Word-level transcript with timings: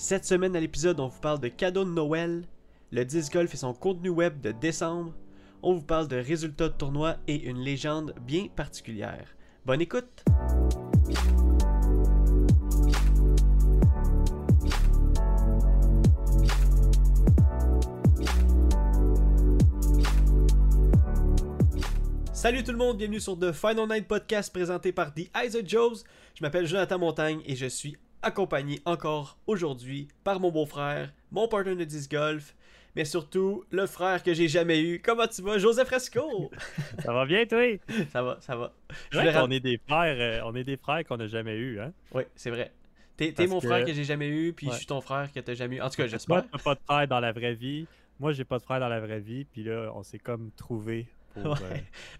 Cette 0.00 0.24
semaine 0.24 0.54
à 0.54 0.60
l'épisode, 0.60 1.00
on 1.00 1.08
vous 1.08 1.18
parle 1.18 1.40
de 1.40 1.48
cadeaux 1.48 1.84
de 1.84 1.90
Noël, 1.90 2.44
le 2.92 3.04
disc 3.04 3.32
golf 3.32 3.52
et 3.52 3.56
son 3.56 3.74
contenu 3.74 4.10
web 4.10 4.40
de 4.40 4.52
décembre, 4.52 5.12
on 5.60 5.74
vous 5.74 5.82
parle 5.82 6.06
de 6.06 6.14
résultats 6.14 6.68
de 6.68 6.74
tournois 6.74 7.16
et 7.26 7.34
une 7.48 7.58
légende 7.58 8.14
bien 8.20 8.46
particulière. 8.46 9.26
Bonne 9.66 9.80
écoute! 9.80 10.22
Salut 22.32 22.62
tout 22.62 22.70
le 22.70 22.78
monde, 22.78 22.98
bienvenue 22.98 23.18
sur 23.18 23.36
The 23.36 23.50
Final 23.50 23.88
Night 23.88 24.06
Podcast 24.06 24.52
présenté 24.52 24.92
par 24.92 25.12
The 25.12 25.28
Eyes 25.34 25.56
of 25.56 25.66
Joes. 25.66 26.04
Je 26.36 26.44
m'appelle 26.44 26.66
Jonathan 26.66 27.00
Montagne 27.00 27.42
et 27.46 27.56
je 27.56 27.66
suis 27.66 27.96
accompagné 28.22 28.80
encore 28.84 29.38
aujourd'hui 29.46 30.08
par 30.24 30.40
mon 30.40 30.50
beau-frère, 30.50 31.12
mon 31.30 31.48
partenaire 31.48 31.76
de 31.76 31.84
disc 31.84 32.10
golf, 32.10 32.54
mais 32.96 33.04
surtout 33.04 33.64
le 33.70 33.86
frère 33.86 34.22
que 34.22 34.34
j'ai 34.34 34.48
jamais 34.48 34.80
eu. 34.80 35.00
Comment 35.00 35.26
tu 35.26 35.42
vas, 35.42 35.58
Joseph 35.58 35.88
Fresco? 35.88 36.50
ça 37.04 37.12
va 37.12 37.26
bien, 37.26 37.46
toi? 37.46 37.78
Ça 38.10 38.22
va, 38.22 38.38
ça 38.40 38.56
va. 38.56 38.72
on 39.12 39.50
est 39.50 39.60
des 39.60 39.78
frères, 39.78 40.16
euh, 40.18 40.40
on 40.44 40.54
est 40.54 40.64
des 40.64 40.76
frères 40.76 41.04
qu'on 41.04 41.16
n'a 41.16 41.26
jamais 41.26 41.56
eu, 41.56 41.80
hein? 41.80 41.92
Oui, 42.12 42.24
c'est 42.34 42.50
vrai. 42.50 42.72
T'es, 43.16 43.34
mon 43.48 43.60
frère 43.60 43.84
que 43.84 43.92
j'ai 43.92 44.04
jamais 44.04 44.28
eu, 44.28 44.52
puis 44.52 44.68
je 44.70 44.76
suis 44.76 44.86
ton 44.86 45.00
frère 45.00 45.32
que 45.32 45.40
t'as 45.40 45.54
jamais 45.54 45.76
eu. 45.76 45.80
En 45.80 45.90
tout 45.90 45.96
cas, 45.96 46.06
j'espère. 46.06 46.42
Toi, 46.42 46.48
t'as 46.52 46.62
pas 46.62 46.74
de 46.74 46.80
frère 46.84 47.08
dans 47.08 47.20
la 47.20 47.32
vraie 47.32 47.54
vie. 47.54 47.86
Moi, 48.20 48.32
j'ai 48.32 48.44
pas 48.44 48.58
de 48.58 48.62
frère 48.62 48.80
dans 48.80 48.88
la 48.88 49.00
vraie 49.00 49.20
vie, 49.20 49.44
puis 49.44 49.64
là, 49.64 49.92
on 49.94 50.02
s'est 50.02 50.18
comme 50.18 50.50
trouvé 50.56 51.06
euh, 51.44 51.54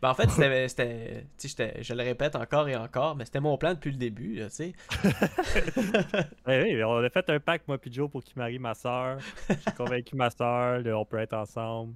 ben, 0.03 0.11
en 0.11 0.15
fait, 0.15 0.29
c'était, 0.69 1.83
je 1.83 1.95
le 1.95 2.03
répète 2.03 2.37
encore 2.37 2.69
et 2.69 2.77
encore, 2.77 3.17
mais 3.17 3.25
c'était 3.25 3.41
mon 3.41 3.57
plan 3.57 3.75
depuis 3.75 3.91
le 3.91 3.97
début, 3.97 4.37
tu 4.37 4.51
sais. 4.51 4.73
oui, 6.47 6.83
on 6.85 6.97
a 6.97 7.11
fait 7.11 7.29
un 7.31 7.41
pack, 7.41 7.63
moi 7.67 7.79
puis 7.79 7.93
Joe, 7.93 8.11
pour 8.11 8.23
qu'il 8.23 8.35
marie 8.37 8.59
ma 8.59 8.75
soeur. 8.75 9.19
J'ai 9.49 9.73
convaincu 9.77 10.17
ma 10.17 10.31
soeur, 10.31 10.83
on 10.87 11.05
peut 11.05 11.19
être 11.19 11.35
ensemble. 11.35 11.95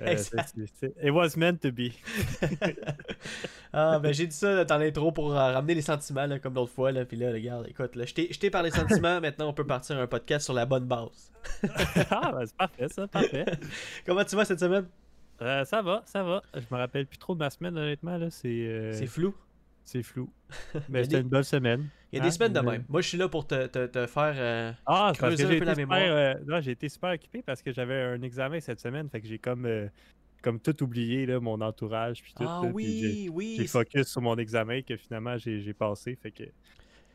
Euh, 0.00 0.16
it 1.02 1.10
was 1.10 1.36
meant 1.36 1.60
to 1.62 1.72
be. 1.72 1.92
ah, 3.72 3.98
ben 3.98 4.12
j'ai 4.12 4.26
dit 4.26 4.36
ça 4.36 4.64
dans 4.64 4.78
l'intro 4.78 5.12
pour 5.12 5.32
euh, 5.32 5.52
ramener 5.52 5.74
les 5.74 5.82
sentiments, 5.82 6.28
comme 6.42 6.54
l'autre 6.54 6.72
fois, 6.72 6.92
là, 6.92 7.04
puis 7.04 7.16
là, 7.16 7.30
regarde, 7.32 7.66
écoute, 7.68 7.96
là, 7.96 8.04
je 8.06 8.38
t'ai 8.38 8.50
par 8.50 8.62
les 8.62 8.70
sentiments, 8.70 9.20
maintenant 9.20 9.48
on 9.48 9.52
peut 9.52 9.66
partir 9.66 9.98
un 9.98 10.06
podcast 10.06 10.44
sur 10.44 10.54
la 10.54 10.66
bonne 10.66 10.84
base. 10.84 11.32
ah, 12.10 12.32
ben 12.32 12.46
c'est 12.46 12.56
parfait, 12.56 12.88
ça, 12.88 13.08
parfait. 13.08 13.44
Comment 14.06 14.24
tu 14.24 14.36
vas 14.36 14.44
cette 14.44 14.60
semaine? 14.60 14.86
Euh, 15.42 15.64
ça 15.64 15.82
va, 15.82 16.02
ça 16.06 16.22
va. 16.22 16.42
Je 16.54 16.64
me 16.70 16.76
rappelle 16.76 17.06
plus 17.06 17.18
trop 17.18 17.34
de 17.34 17.40
ma 17.40 17.50
semaine, 17.50 17.76
honnêtement. 17.76 18.16
Là. 18.16 18.30
C'est, 18.30 18.48
euh, 18.48 18.92
c'est 18.92 19.06
flou. 19.06 19.34
C'est 19.84 20.02
flou. 20.02 20.30
Mais 20.88 21.04
c'était 21.04 21.20
une 21.20 21.28
bonne 21.28 21.42
semaine. 21.42 21.88
Il 22.12 22.16
y 22.16 22.18
a 22.20 22.22
des 22.22 22.28
hein, 22.28 22.30
semaines 22.30 22.52
de 22.52 22.60
même. 22.60 22.84
Moi, 22.88 23.00
je 23.00 23.08
suis 23.08 23.18
là 23.18 23.28
pour 23.28 23.46
te, 23.46 23.66
te, 23.66 23.86
te 23.86 24.06
faire 24.06 24.34
euh, 24.36 24.72
ah, 24.86 25.12
creuser 25.14 25.44
un 25.44 25.58
peu 25.58 25.64
la 25.64 25.74
mémoire. 25.74 26.36
non, 26.46 26.60
j'ai 26.60 26.72
été 26.72 26.88
super 26.88 27.12
occupé 27.12 27.42
parce 27.42 27.62
que 27.62 27.72
j'avais 27.72 28.00
un 28.00 28.22
examen 28.22 28.60
cette 28.60 28.80
semaine. 28.80 29.08
Fait 29.08 29.20
que 29.20 29.26
j'ai 29.26 29.38
comme, 29.38 29.66
comme 30.42 30.60
tout 30.60 30.82
oublié, 30.82 31.26
là, 31.26 31.40
mon 31.40 31.60
entourage. 31.60 32.22
Puis 32.22 32.34
tout, 32.34 32.44
ah 32.46 32.62
oui, 32.62 33.28
oui. 33.32 33.56
J'ai 33.58 33.66
focus 33.66 34.08
sur 34.08 34.20
mon 34.20 34.36
examen 34.36 34.82
que 34.82 34.96
finalement 34.96 35.36
j'ai, 35.38 35.72
passé. 35.72 36.14
Fait 36.14 36.30
que, 36.30 36.44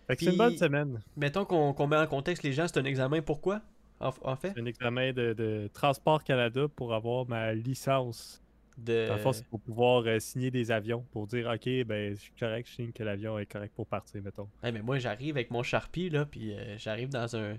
fait 0.08 0.16
que 0.16 0.25
c'est 0.25 0.31
une 0.31 0.38
bonne 0.38 0.58
semaine. 0.58 1.00
Mettons 1.16 1.45
qu'on, 1.45 1.73
qu'on 1.73 1.88
met 1.88 1.97
en 1.97 2.08
contexte 2.08 2.44
les 2.44 2.53
gens, 2.53 2.67
c'est 2.67 2.80
un 2.80 2.86
examen 2.86 3.22
pourquoi? 3.22 3.62
En, 4.00 4.36
fait? 4.36 4.52
C'est 4.53 4.62
un 4.62 4.66
examen 4.66 5.14
de, 5.14 5.70
Transport 5.73 6.23
Canada 6.23 6.67
pour 6.76 6.94
avoir 6.94 7.28
ma 7.28 7.53
licence. 7.53 8.42
De... 8.78 9.09
En 9.09 9.34
c'est 9.34 9.45
pour 9.48 9.59
pouvoir 9.59 10.03
euh, 10.06 10.20
signer 10.20 10.52
des 10.52 10.70
avions, 10.70 11.03
pour 11.12 11.26
dire, 11.26 11.48
OK, 11.52 11.67
ben, 11.86 12.14
je 12.14 12.20
suis 12.22 12.34
correct, 12.40 12.68
je 12.70 12.75
signe 12.75 12.92
que 12.92 13.02
l'avion 13.02 13.40
est 13.40 13.48
correct 13.48 13.73
pour 13.75 13.88
partir, 13.88 14.22
mettons. 14.22 14.48
mais 14.62 14.84
moi, 14.84 15.00
j'arrive 15.00 15.36
avec 15.36 15.50
mon 15.50 15.64
Sharpie, 15.64 16.12
là, 16.12 16.25
puis 16.25 16.53
euh, 16.53 16.78
j'arrive 16.78 17.09
dans 17.09 17.36
un... 17.36 17.56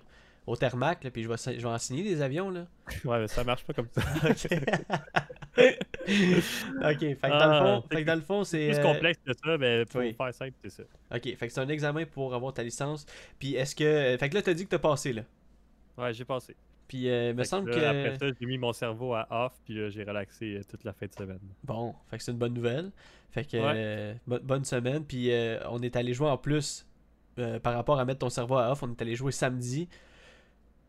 au 0.46 0.54
Thermac, 0.54 1.02
là, 1.02 1.10
puis 1.10 1.24
je 1.24 1.28
vais, 1.28 1.34
je 1.36 1.60
vais 1.60 1.64
en 1.64 1.78
signer 1.78 2.04
des 2.04 2.22
avions, 2.22 2.50
là. 2.50 2.68
ouais, 3.04 3.18
mais 3.18 3.26
ça 3.26 3.42
marche 3.42 3.64
pas 3.64 3.72
comme 3.72 3.88
ça. 3.90 4.00
ok, 5.58 7.00
fait 7.00 7.16
que, 7.16 7.28
dans 7.28 7.52
le 7.52 7.58
fond, 7.58 7.84
ah, 7.90 8.02
dans 8.02 8.14
le 8.14 8.20
fond, 8.20 8.44
c'est. 8.44 8.68
plus 8.68 8.78
euh, 8.78 8.82
complexe 8.82 9.20
que 9.26 9.32
ça, 9.32 9.58
mais 9.58 9.84
pour 9.86 10.02
faire 10.02 10.34
simple, 10.34 10.54
c'est 10.62 10.70
ça. 10.70 10.82
Ok, 11.14 11.36
fait 11.36 11.48
que 11.48 11.52
c'est 11.52 11.60
un 11.60 11.68
examen 11.68 12.04
pour 12.06 12.34
avoir 12.34 12.52
ta 12.52 12.62
licence. 12.62 13.06
Puis 13.38 13.54
est-ce 13.54 13.74
que. 13.74 14.16
Fait 14.18 14.28
que 14.28 14.34
là, 14.34 14.42
t'as 14.42 14.54
dit 14.54 14.64
que 14.64 14.70
t'as 14.70 14.78
passé, 14.78 15.12
là. 15.12 15.22
Ouais, 15.98 16.12
j'ai 16.12 16.24
passé. 16.24 16.56
Puis, 16.86 17.10
euh, 17.10 17.34
me 17.34 17.44
semble 17.44 17.70
que. 17.70 17.78
Après 17.78 18.16
ça, 18.16 18.26
j'ai 18.40 18.46
mis 18.46 18.56
mon 18.56 18.72
cerveau 18.72 19.14
à 19.14 19.26
off, 19.30 19.52
puis 19.64 19.90
j'ai 19.90 20.04
relaxé 20.04 20.56
euh, 20.56 20.62
toute 20.68 20.84
la 20.84 20.92
fin 20.92 21.06
de 21.06 21.12
semaine. 21.12 21.40
Bon, 21.64 21.94
fait 22.08 22.16
que 22.16 22.24
c'est 22.24 22.32
une 22.32 22.38
bonne 22.38 22.54
nouvelle. 22.54 22.90
Fait 23.30 23.44
que, 23.44 23.56
euh, 23.56 24.14
bonne 24.26 24.64
semaine. 24.64 25.04
Puis, 25.04 25.30
on 25.68 25.80
est 25.80 25.96
allé 25.96 26.14
jouer 26.14 26.30
en 26.30 26.38
plus, 26.38 26.86
par 27.62 27.74
rapport 27.74 27.98
à 27.98 28.04
mettre 28.04 28.20
ton 28.20 28.30
cerveau 28.30 28.56
à 28.56 28.72
off, 28.72 28.82
on 28.82 28.90
est 28.90 29.02
allé 29.02 29.14
jouer 29.14 29.32
samedi. 29.32 29.88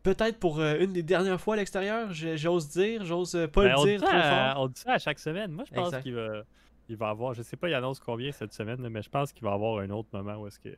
Peut-être 0.02 0.38
pour 0.38 0.62
une 0.62 0.94
des 0.94 1.02
dernières 1.02 1.38
fois 1.38 1.54
à 1.54 1.56
l'extérieur, 1.58 2.08
j'ose 2.12 2.70
dire, 2.70 3.04
j'ose 3.04 3.32
pas 3.52 3.64
le 3.64 3.74
ben, 3.74 3.84
dire 3.84 4.00
trop 4.00 4.10
fort. 4.10 4.54
On 4.56 4.68
dit 4.68 4.80
ça 4.80 4.92
à 4.94 4.98
chaque 4.98 5.18
semaine. 5.18 5.52
Moi, 5.52 5.64
je 5.68 5.74
pense 5.74 5.94
qu'il 5.98 6.14
va, 6.14 6.44
il 6.88 6.96
va 6.96 7.10
avoir, 7.10 7.34
je 7.34 7.42
sais 7.42 7.56
pas, 7.56 7.68
il 7.68 7.74
annonce 7.74 8.00
combien 8.00 8.32
cette 8.32 8.54
semaine, 8.54 8.88
mais 8.88 9.02
je 9.02 9.10
pense 9.10 9.32
qu'il 9.32 9.44
va 9.44 9.52
avoir 9.52 9.80
un 9.80 9.90
autre 9.90 10.08
moment 10.14 10.36
où 10.36 10.46
est-ce 10.46 10.58
que 10.58 10.70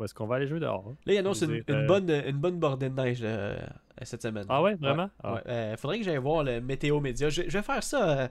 est-ce 0.00 0.14
qu'on 0.14 0.26
va 0.26 0.36
aller 0.36 0.46
jouer 0.46 0.60
dehors? 0.60 0.84
Hein? 0.88 0.96
Là, 1.06 1.14
il 1.14 1.18
annonce 1.18 1.42
une, 1.42 1.62
une, 1.68 1.74
euh, 1.74 1.86
bonne, 1.86 2.10
une 2.10 2.36
bonne 2.38 2.58
bordée 2.58 2.88
de 2.88 2.94
neige 2.94 3.20
euh, 3.22 3.56
cette 4.02 4.22
semaine. 4.22 4.44
Ah 4.48 4.62
ouais, 4.62 4.74
vraiment? 4.74 5.10
Il 5.22 5.28
ah. 5.28 5.42
euh, 5.46 5.76
faudrait 5.76 5.98
que 5.98 6.04
j'aille 6.04 6.16
voir 6.16 6.44
le 6.44 6.60
météo 6.60 7.00
média. 7.00 7.28
Je, 7.28 7.42
vais 7.42 7.62
faire 7.62 7.82
ça 7.82 8.28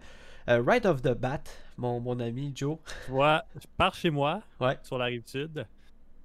right 0.47 0.85
off 0.85 1.01
the 1.01 1.13
bat, 1.13 1.43
mon, 1.77 1.99
mon 1.99 2.19
ami 2.19 2.51
Joe. 2.55 2.77
Ouais, 3.09 3.37
je 3.55 3.67
pars 3.77 3.93
chez 3.93 4.09
moi, 4.09 4.41
ouais. 4.59 4.77
sur 4.83 4.97
la 4.97 5.05
rive 5.05 5.23
sud. 5.25 5.65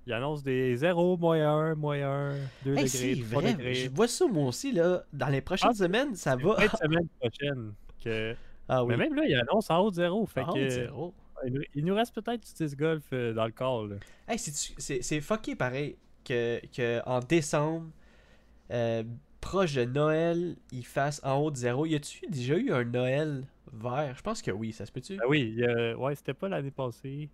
Il 0.07 0.13
annonce 0.13 0.45
des 0.45 0.77
0, 0.77 1.17
moins 1.17 1.71
1, 1.71 1.75
moins 1.75 2.01
1, 2.01 2.35
2 2.65 2.77
degrés, 2.77 3.21
3 3.29 3.41
vrai. 3.41 3.53
degrés. 3.55 3.75
Je 3.75 3.91
vois 3.91 4.07
ça 4.07 4.27
moi 4.29 4.47
aussi, 4.47 4.71
là. 4.71 5.03
Dans 5.13 5.27
les 5.27 5.41
prochaines 5.41 5.71
ah, 5.73 5.75
semaines, 5.75 6.15
ça 6.15 6.37
va. 6.37 6.57
La 6.59 6.69
semaine 6.69 7.09
prochaine. 7.21 7.73
Que... 8.03 8.35
Ah, 8.69 8.83
oui. 8.83 8.97
Mais 8.97 9.05
même 9.05 9.15
là, 9.15 9.23
il 9.25 9.35
annonce 9.37 9.71
en 9.71 9.79
haut 9.79 9.91
de 9.91 9.95
0. 9.95 10.27
Fait 10.27 10.41
en 10.41 10.51
haut 10.51 10.57
de 10.57 10.69
0. 10.69 11.15
Il 11.75 11.85
nous 11.85 11.95
reste 11.95 12.15
peut-être 12.15 12.47
du 12.47 12.53
disc 12.55 12.79
golf 12.79 13.05
euh, 13.13 13.33
dans 13.33 13.47
le 13.47 13.53
corps. 13.53 13.87
Là. 13.87 13.97
Hey, 14.29 14.39
c'est 14.39 15.21
fucké 15.21 15.55
pareil 15.55 15.97
que, 16.25 16.61
que 16.75 17.01
en 17.07 17.21
décembre, 17.21 17.91
euh, 18.71 19.05
proche 19.41 19.75
de 19.75 19.85
Noël, 19.85 20.57
il 20.73 20.85
fasse 20.85 21.21
en 21.25 21.37
haut 21.37 21.51
de 21.51 21.57
zéro. 21.57 21.87
Y 21.87 21.97
a-tu 21.97 22.27
déjà 22.29 22.57
eu 22.57 22.73
un 22.73 22.85
Noël 22.85 23.47
vert? 23.73 24.15
Je 24.17 24.23
pense 24.23 24.43
que 24.43 24.51
oui, 24.51 24.73
ça 24.73 24.87
se 24.87 24.93
peut-tu? 24.93 25.17
Ben 25.17 25.27
Oui, 25.29 25.63
ouais, 25.99 26.15
c'était 26.15 26.35
pas 26.35 26.49
l'année 26.49 26.71
passée. 26.71 27.29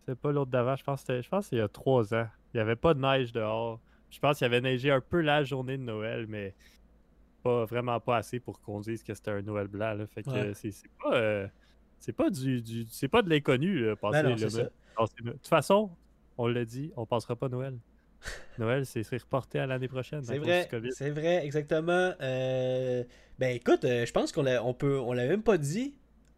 C'était 0.00 0.16
pas 0.16 0.32
l'autre 0.32 0.50
d'avant. 0.50 0.76
Je 0.76 0.84
pense 0.84 1.04
que 1.04 1.22
je 1.22 1.28
pense 1.28 1.48
qu'il 1.48 1.58
y 1.58 1.62
a 1.62 1.68
trois 1.68 2.12
ans. 2.14 2.28
Il 2.52 2.58
y 2.58 2.60
avait 2.60 2.76
pas 2.76 2.92
de 2.92 3.00
neige 3.00 3.32
dehors. 3.32 3.80
Je 4.10 4.18
pense 4.18 4.38
qu'il 4.38 4.44
y 4.44 4.46
avait 4.46 4.60
neigé 4.60 4.90
un 4.90 5.00
peu 5.00 5.20
la 5.20 5.42
journée 5.42 5.78
de 5.78 5.82
Noël, 5.82 6.26
mais 6.28 6.54
pas 7.42 7.64
vraiment 7.64 7.98
pas 8.00 8.18
assez 8.18 8.40
pour 8.40 8.60
qu'on 8.60 8.80
dise 8.80 9.02
que 9.02 9.14
c'était 9.14 9.30
un 9.30 9.42
Noël 9.42 9.66
blanc. 9.68 9.96
Fait 10.12 10.22
que 10.22 10.52
c'est 10.52 10.72
pas. 11.02 11.46
Euh, 12.04 12.06
c'est 12.06 12.12
pas 12.12 12.30
du, 12.30 12.62
du 12.62 12.86
c'est 12.90 13.08
pas 13.08 13.22
de 13.22 13.30
l'inconnu 13.30 13.84
passer 14.00 14.22
ben 14.22 14.36
de 14.36 15.32
toute 15.32 15.46
façon, 15.46 15.90
on 16.38 16.46
l'a 16.46 16.64
dit, 16.64 16.92
on 16.96 17.06
passera 17.06 17.36
pas 17.36 17.48
Noël. 17.48 17.76
Noël, 18.58 18.86
c'est 18.86 19.02
reporté 19.18 19.58
à 19.58 19.66
l'année 19.66 19.88
prochaine. 19.88 20.22
C'est 20.22 20.38
vrai, 20.38 20.68
c'est 20.92 21.10
vrai, 21.10 21.44
exactement. 21.44 22.12
Euh, 22.20 23.04
ben 23.38 23.54
écoute, 23.54 23.84
euh, 23.84 24.06
je 24.06 24.12
pense 24.12 24.32
qu'on 24.32 24.42
l'a, 24.42 24.64
on 24.64 24.72
peut, 24.72 24.98
on 24.98 25.12
l'a 25.12 25.26
même 25.26 25.42
pas 25.42 25.58
dit 25.58 25.94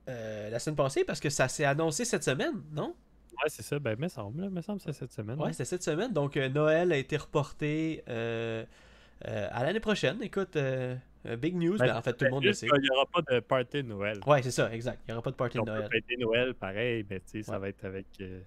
euh, 0.08 0.50
la 0.50 0.58
semaine 0.58 0.76
passée 0.76 1.04
parce 1.04 1.20
que 1.20 1.30
ça 1.30 1.48
s'est 1.48 1.64
annoncé 1.64 2.04
cette 2.04 2.24
semaine, 2.24 2.62
non? 2.72 2.94
Ouais, 3.32 3.48
c'est 3.48 3.62
ça. 3.62 3.78
Ben, 3.78 3.98
me 3.98 4.08
semble, 4.08 4.48
me 4.48 4.62
semble, 4.62 4.80
c'est 4.80 4.92
cette 4.92 5.12
semaine. 5.12 5.38
Ouais, 5.40 5.52
c'est 5.52 5.64
cette 5.64 5.82
semaine. 5.82 6.12
Donc 6.12 6.36
Noël 6.36 6.92
a 6.92 6.96
été 6.96 7.16
reporté 7.16 8.02
à 8.08 9.64
l'année 9.64 9.80
prochaine. 9.80 10.22
Écoute, 10.22 10.56
euh, 10.56 10.96
big 11.34 11.56
news, 11.56 11.76
ben, 11.78 11.86
mais 11.86 11.92
en 11.92 12.02
fait, 12.02 12.12
tout 12.12 12.24
le 12.24 12.30
monde 12.30 12.44
le 12.44 12.52
sait. 12.52 12.68
Il 12.72 12.80
n'y 12.80 12.90
aura 12.90 13.06
pas 13.06 13.22
de 13.22 13.40
party 13.40 13.82
de 13.82 13.88
Noël. 13.88 14.20
Ouais, 14.26 14.42
c'est 14.42 14.50
ça, 14.52 14.72
exact. 14.72 15.00
Il 15.06 15.10
n'y 15.10 15.12
aura 15.14 15.22
pas 15.22 15.30
de 15.30 15.36
party 15.36 15.58
de 15.58 15.64
Noël. 15.64 15.88
Party 15.90 16.16
de 16.16 16.22
Noël, 16.22 16.54
pareil, 16.54 17.04
mais 17.08 17.20
tu 17.20 17.26
sais, 17.26 17.42
ça 17.42 17.58
va 17.58 17.68
être 17.68 17.84
avec. 17.84 18.06
Euh, 18.20 18.40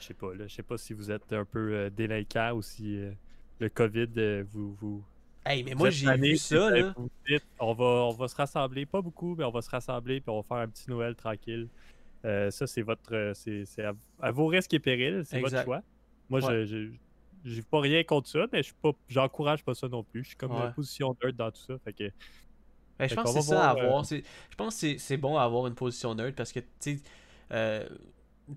je 0.00 0.06
sais 0.06 0.14
pas, 0.14 0.32
là. 0.34 0.46
Je 0.46 0.54
sais 0.54 0.62
pas 0.62 0.78
si 0.78 0.94
vous 0.94 1.10
êtes 1.10 1.32
un 1.32 1.44
peu 1.44 1.72
euh, 1.72 1.90
délinquant 1.90 2.52
ou 2.52 2.62
si 2.62 2.98
le 3.58 3.68
COVID 3.68 4.42
vous. 4.50 4.74
vous 4.74 5.04
Hey, 5.44 5.62
mais 5.62 5.74
moi 5.74 5.90
j'ai 5.90 6.12
vu 6.16 6.36
ça 6.38 6.70
là. 6.70 6.92
on, 7.60 7.72
va, 7.72 7.84
on 7.84 8.10
va 8.10 8.26
se 8.26 8.34
rassembler, 8.34 8.84
pas 8.84 9.00
beaucoup, 9.00 9.36
mais 9.36 9.44
on 9.44 9.52
va 9.52 9.62
se 9.62 9.70
rassembler 9.70 10.20
puis 10.20 10.28
on 10.28 10.40
va 10.40 10.42
faire 10.42 10.56
un 10.56 10.66
petit 10.66 10.90
Noël 10.90 11.14
tranquille. 11.14 11.68
ça, 12.24 12.66
c'est 12.66 12.82
votre. 12.82 13.32
C'est 13.34 13.84
à, 14.20 14.30
vos 14.32 14.46
risques 14.46 14.74
et 14.74 14.80
périls, 14.80 15.22
c'est 15.24 15.40
votre 15.40 15.62
choix. 15.62 15.82
Moi, 16.28 16.40
je, 16.40 16.90
j'ai 17.46 17.62
pas 17.62 17.80
rien 17.80 18.02
contre 18.02 18.28
ça, 18.28 18.46
mais 18.52 18.62
je 18.62 18.74
pas, 18.74 18.90
j'encourage 19.08 19.64
pas 19.64 19.74
ça 19.74 19.88
non 19.88 20.02
plus. 20.02 20.24
Je 20.24 20.28
suis 20.28 20.36
comme 20.36 20.52
une 20.52 20.72
position 20.72 21.16
neutre 21.22 21.36
dans 21.36 21.50
tout 21.50 21.62
ça. 21.66 21.78
Fait 21.84 21.92
que, 21.92 22.10
ben, 22.98 23.08
je 23.08 23.14
pense 23.14 23.32
que 23.32 23.40
c'est 23.40 23.48
ça 23.48 23.68
à 23.68 23.70
avoir. 23.70 24.00
Euh, 24.12 24.20
je 24.50 24.56
pense 24.56 24.80
que 24.80 24.98
c'est 24.98 25.16
bon 25.16 25.36
à 25.36 25.44
avoir 25.44 25.66
une 25.66 25.74
position 25.74 26.14
neutre 26.14 26.36
parce 26.36 26.52
que 26.52 26.60
tu 26.60 26.66
sais, 26.80 27.00
euh, 27.52 27.88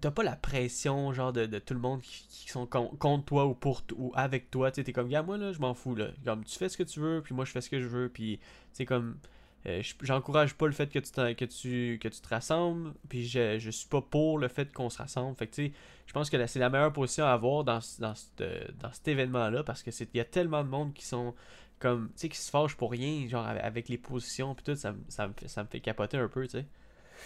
t'as 0.02 0.12
pas 0.12 0.24
la 0.24 0.36
pression 0.36 1.14
genre 1.14 1.34
de, 1.34 1.46
de 1.46 1.60
tout 1.60 1.74
le 1.74 1.80
monde 1.80 2.02
qui, 2.02 2.50
sont 2.50 2.66
contre 2.66 3.26
toi 3.26 3.46
ou 3.46 3.54
pour 3.54 3.84
ou 3.96 4.12
avec 4.16 4.50
toi. 4.50 4.72
Tu 4.72 4.82
es 4.82 4.92
comme, 4.92 5.10
gars, 5.10 5.22
moi 5.22 5.38
là, 5.38 5.52
je 5.52 5.60
m'en 5.60 5.74
fous. 5.74 5.96
Là. 5.96 6.08
Comme, 6.26 6.44
tu 6.44 6.58
fais 6.58 6.70
ce 6.70 6.78
que 6.78 6.84
tu 6.84 7.00
veux, 7.00 7.22
puis 7.22 7.36
moi 7.36 7.46
je 7.46 7.52
fais 7.52 7.62
ce 7.62 7.70
que 7.70 7.80
je 7.80 7.88
veux. 7.88 8.10
Puis, 8.10 8.40
c'est 8.74 8.86
comme, 8.86 9.18
euh, 9.66 9.82
j'encourage 10.02 10.56
pas 10.56 10.68
le 10.68 10.72
fait 10.72 10.88
que 10.88 11.00
tu, 11.00 11.12
que 11.36 11.46
tu, 11.46 12.00
que 12.02 12.08
tu 12.08 12.22
te 12.22 12.28
rassembles, 12.30 12.94
puis 13.10 13.28
je, 13.28 13.60
je 13.60 13.70
suis 13.70 13.88
pas 13.88 14.02
pour 14.02 14.38
le 14.38 14.48
fait 14.48 14.72
qu'on 14.72 14.90
se 14.90 14.98
rassemble. 14.98 15.36
Fait 15.36 15.48
que 15.48 15.62
je 16.06 16.14
pense 16.14 16.30
que 16.30 16.48
c'est 16.48 16.60
la 16.60 16.70
meilleure 16.70 16.94
position 16.94 17.26
à 17.26 17.32
avoir 17.32 17.64
dans, 17.64 17.80
dans, 18.00 18.14
dans 18.38 18.92
cet 18.94 19.08
événement-là, 19.08 19.64
parce 19.64 19.84
que 19.84 19.90
il 19.92 20.18
y 20.18 20.22
a 20.22 20.26
tellement 20.26 20.64
de 20.64 20.70
monde 20.70 20.94
qui 20.94 21.06
sont 21.06 21.36
comme, 21.80 22.08
tu 22.10 22.14
sais, 22.16 22.30
qui 22.30 22.38
se 22.38 22.50
fâchent 22.50 22.76
pour 22.76 22.92
rien, 22.92 23.28
genre 23.28 23.46
avec 23.46 23.90
les 23.90 23.98
positions, 23.98 24.56
puis 24.56 24.64
tout, 24.64 24.76
ça, 24.76 24.94
ça, 25.08 25.28
me 25.28 25.34
fait, 25.34 25.48
ça 25.48 25.64
me 25.64 25.68
fait 25.68 25.80
capoter 25.80 26.18
un 26.18 26.28
peu, 26.28 26.44
tu 26.44 26.60
sais. 26.60 26.66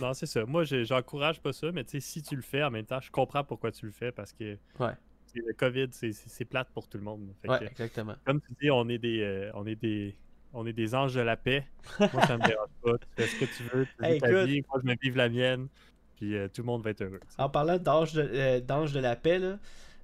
Non, 0.01 0.13
c'est 0.13 0.25
ça. 0.25 0.45
Moi, 0.45 0.63
j'encourage 0.63 1.39
pas 1.39 1.53
ça, 1.53 1.71
mais 1.71 1.83
tu 1.83 1.91
sais, 1.91 2.00
si 2.00 2.21
tu 2.21 2.36
le 2.36 2.41
fais 2.41 2.63
en 2.63 2.71
même 2.71 2.86
temps, 2.86 3.00
je 3.00 3.12
comprends 3.12 3.44
pourquoi 3.44 3.71
tu 3.71 3.86
le 3.86 3.91
fais 3.91 4.12
parce 4.12 4.33
que 4.33 4.57
ouais. 4.79 4.94
le 5.36 5.53
COVID, 5.53 5.89
c'est 5.91 6.45
plate 6.45 6.69
pour 6.74 6.88
tout 6.88 6.97
le 6.97 7.03
monde. 7.03 7.33
ouais, 7.47 7.63
exactement. 7.65 8.15
Comme 8.25 8.41
tu 8.41 8.53
dis, 8.59 8.71
on 8.71 8.89
est 8.89 8.97
des, 8.97 9.21
euh, 9.21 9.51
on 9.53 9.65
est 9.68 9.75
des, 9.75 10.15
on 10.53 10.65
est 10.65 10.73
des 10.73 10.95
anges 10.95 11.13
de 11.13 11.21
la 11.21 11.35
paix. 11.35 11.65
Moi, 12.00 12.25
ça 12.27 12.38
me 12.38 12.45
dérange 12.45 12.69
pas. 12.83 12.97
Tu 12.97 13.07
fais 13.15 13.27
ce 13.27 13.39
que 13.39 13.45
tu 13.45 13.63
veux. 13.73 13.85
Tu 13.85 14.19
ta 14.19 14.45
vie, 14.45 14.63
moi, 14.69 14.79
je 14.81 14.88
me 14.88 14.95
vive 15.01 15.17
la 15.17 15.29
mienne. 15.29 15.67
Puis 16.15 16.35
euh, 16.35 16.47
tout 16.47 16.61
le 16.61 16.67
monde 16.67 16.83
va 16.83 16.91
être 16.91 17.01
heureux. 17.01 17.19
En 17.38 17.50
parlant 17.50 17.77
d'ange 17.77 18.13
de, 18.13 18.21
euh, 18.21 18.59
de, 18.59 19.00
la 19.00 19.15
paix, 19.15 19.39
là, 19.39 19.57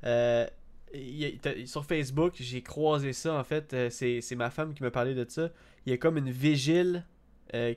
euh, 0.05 0.47
sur 1.65 1.85
Facebook, 1.85 2.33
j'ai 2.39 2.61
croisé 2.61 3.13
ça 3.13 3.35
en 3.35 3.43
fait. 3.43 3.75
c'est 3.89 4.35
ma 4.35 4.49
femme 4.49 4.73
qui 4.73 4.83
m'a 4.83 4.91
parlé 4.91 5.13
de 5.13 5.25
ça. 5.29 5.49
Il 5.85 5.91
y 5.91 5.93
a 5.93 5.97
comme 5.97 6.17
une 6.17 6.31
vigile 6.31 7.05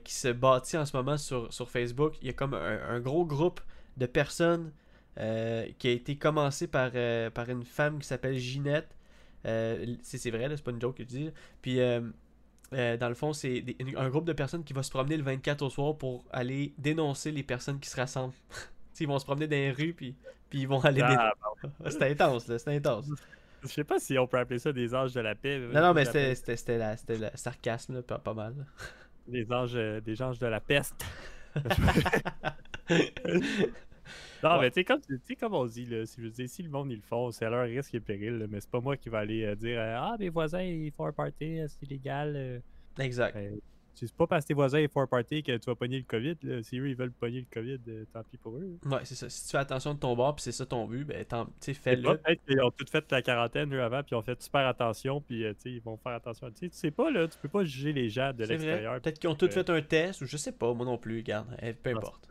qui 0.03 0.13
se 0.13 0.27
bâtit 0.27 0.77
en 0.77 0.85
ce 0.85 0.95
moment 0.95 1.17
sur, 1.17 1.51
sur 1.51 1.69
Facebook. 1.69 2.15
Il 2.21 2.27
y 2.27 2.29
a 2.29 2.33
comme 2.33 2.53
un, 2.53 2.99
gros 2.99 3.25
groupe 3.25 3.61
de 3.97 4.05
personnes 4.05 4.71
qui 5.15 5.87
a 5.87 5.91
été 5.91 6.15
commencé 6.15 6.67
par, 6.67 6.91
par 7.33 7.49
une 7.49 7.63
femme 7.63 7.99
qui 7.99 8.07
s'appelle 8.07 8.37
Ginette. 8.37 8.89
c'est 9.43 10.31
vrai, 10.31 10.49
c'est 10.49 10.63
pas 10.63 10.71
une 10.71 10.81
joke 10.81 10.97
que 10.97 11.03
je 11.03 11.07
dis. 11.07 11.31
Puis 11.61 11.79
euh, 12.73 12.97
dans 12.97 13.09
le 13.09 13.15
fond, 13.15 13.33
c'est 13.33 13.63
un 13.95 14.09
groupe 14.09 14.25
de 14.25 14.33
personnes 14.33 14.63
qui 14.63 14.73
va 14.73 14.83
se 14.83 14.91
promener 14.91 15.17
le 15.17 15.23
24 15.23 15.61
au 15.61 15.69
soir 15.69 15.97
pour 15.97 16.25
aller 16.31 16.73
dénoncer 16.77 17.31
les 17.31 17.43
personnes 17.43 17.79
qui 17.79 17.89
se 17.89 17.95
rassemblent. 17.95 18.33
ils 18.99 19.07
vont 19.07 19.19
se 19.19 19.25
promener 19.25 19.47
dans 19.47 19.55
les 19.55 19.71
rues, 19.71 19.93
puis, 19.93 20.15
puis 20.49 20.61
ils 20.61 20.67
vont 20.67 20.79
aller. 20.83 21.01
Ah, 21.01 21.33
c'était 21.89 22.11
intense, 22.11 22.47
là, 22.47 22.59
c'était 22.59 22.75
intense. 22.75 23.05
Je 23.63 23.69
sais 23.69 23.83
pas 23.83 23.99
si 23.99 24.17
on 24.17 24.27
peut 24.27 24.37
appeler 24.37 24.59
ça 24.59 24.73
des 24.73 24.93
anges 24.93 25.13
de 25.13 25.21
la 25.21 25.35
paix. 25.35 25.59
Non, 25.59 25.81
non, 25.81 25.93
mais 25.93 26.05
c'était 26.05 26.77
le 27.17 27.29
sarcasme, 27.35 27.95
là, 27.95 28.01
pas, 28.01 28.19
pas, 28.19 28.33
mal. 28.33 28.53
Des 29.27 29.51
anges, 29.53 29.75
euh, 29.75 30.01
des 30.01 30.21
anges 30.21 30.39
de 30.39 30.47
la 30.47 30.59
peste. 30.59 31.05
Non, 34.43 34.59
mais 34.59 34.69
tu 34.69 34.75
sais, 34.75 34.83
comme, 34.83 35.01
comme 35.39 35.53
on 35.53 35.65
dit, 35.65 35.85
là, 35.85 36.05
si, 36.05 36.21
je 36.21 36.27
dis, 36.27 36.47
si 36.47 36.63
le 36.63 36.69
monde 36.69 36.91
ils 36.91 36.97
le 36.97 37.01
font, 37.01 37.31
c'est 37.31 37.45
à 37.45 37.49
leur 37.49 37.65
risque 37.65 37.93
et 37.95 37.99
péril, 37.99 38.47
mais 38.49 38.59
c'est 38.59 38.69
pas 38.69 38.81
moi 38.81 38.97
qui 38.97 39.09
va 39.09 39.19
aller 39.19 39.43
euh, 39.43 39.55
dire 39.55 39.79
euh, 39.79 39.95
Ah, 39.97 40.15
mes 40.19 40.29
voisins 40.29 40.61
ils 40.61 40.91
font 40.91 41.05
un 41.05 41.11
party, 41.11 41.59
euh, 41.59 41.67
c'est 41.67 41.85
illégal. 41.85 42.61
Exact. 42.99 43.35
Ben, 43.35 43.59
c'est 43.95 44.11
pas 44.11 44.25
parce 44.25 44.43
que 44.43 44.47
tes 44.47 44.53
voisins 44.55 44.79
ils 44.79 44.89
font 44.89 45.01
un 45.01 45.07
party 45.07 45.43
que 45.43 45.55
tu 45.55 45.65
vas 45.67 45.75
pogner 45.75 45.97
le 45.99 46.03
COVID. 46.03 46.35
Là. 46.41 46.63
Si 46.63 46.79
eux 46.79 46.89
ils 46.89 46.95
veulent 46.95 47.11
pogner 47.11 47.41
le 47.41 47.45
COVID, 47.51 47.79
tant 48.11 48.23
pis 48.23 48.37
pour 48.37 48.55
eux. 48.55 48.79
Ouais, 48.85 49.01
c'est 49.03 49.13
ça. 49.13 49.29
Si 49.29 49.45
tu 49.45 49.51
fais 49.51 49.59
attention 49.59 49.93
de 49.93 49.99
ton 49.99 50.15
bord 50.15 50.35
puis 50.35 50.41
c'est 50.41 50.51
ça 50.51 50.65
ton 50.65 50.87
but, 50.87 51.05
ben 51.05 51.23
tu 51.61 51.73
fais-le. 51.75 52.01
Peut-être 52.01 52.43
qu'ils 52.43 52.59
ont 52.61 52.71
tout 52.71 52.85
fait 52.89 53.09
la 53.11 53.21
quarantaine 53.21 53.73
eux 53.73 53.83
avant 53.83 54.01
puis 54.01 54.13
ils 54.13 54.15
ont 54.15 54.23
fait 54.23 54.41
super 54.41 54.65
attention 54.65 55.21
puis 55.21 55.45
ils 55.65 55.81
vont 55.81 55.97
faire 55.97 56.13
attention. 56.13 56.49
Tu 56.51 56.69
sais 56.71 56.91
pas, 56.91 57.11
là, 57.11 57.27
tu 57.27 57.37
peux 57.37 57.49
pas 57.49 57.63
juger 57.63 57.93
les 57.93 58.09
gens 58.09 58.33
de 58.33 58.45
l'extérieur. 58.45 58.99
Peut-être 58.99 59.19
qu'ils 59.19 59.29
ont 59.29 59.35
tous 59.35 59.49
fait 59.49 59.69
un 59.69 59.81
test 59.81 60.21
ou 60.21 60.25
je 60.25 60.37
sais 60.37 60.53
pas, 60.53 60.73
moi 60.73 60.87
non 60.87 60.97
plus, 60.97 61.17
regarde. 61.17 61.55
Eh, 61.61 61.73
peu 61.73 61.91
importe. 61.91 62.29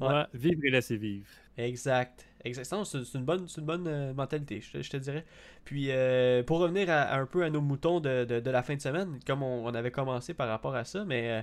Ouais. 0.00 0.24
vivre 0.34 0.60
et 0.64 0.70
laisser 0.70 0.96
vivre. 0.96 1.26
Exact. 1.56 2.26
Exactement. 2.44 2.84
C'est 2.84 3.14
une 3.14 3.24
bonne, 3.24 3.46
une 3.56 3.64
bonne 3.64 3.86
euh, 3.86 4.14
mentalité, 4.14 4.60
je, 4.60 4.88
te 4.88 4.96
dirais. 4.96 5.24
Puis, 5.64 5.88
euh, 5.90 6.42
pour 6.42 6.58
revenir 6.58 6.88
à, 6.90 7.14
un 7.14 7.26
peu 7.26 7.44
à 7.44 7.50
nos 7.50 7.60
moutons 7.60 8.00
de, 8.00 8.24
de, 8.24 8.50
la 8.50 8.62
fin 8.62 8.74
de 8.74 8.80
semaine, 8.80 9.18
comme 9.26 9.42
on, 9.42 9.74
avait 9.74 9.90
commencé 9.90 10.32
par 10.34 10.48
rapport 10.48 10.74
à 10.74 10.84
ça, 10.84 11.04
mais 11.04 11.30
euh, 11.30 11.42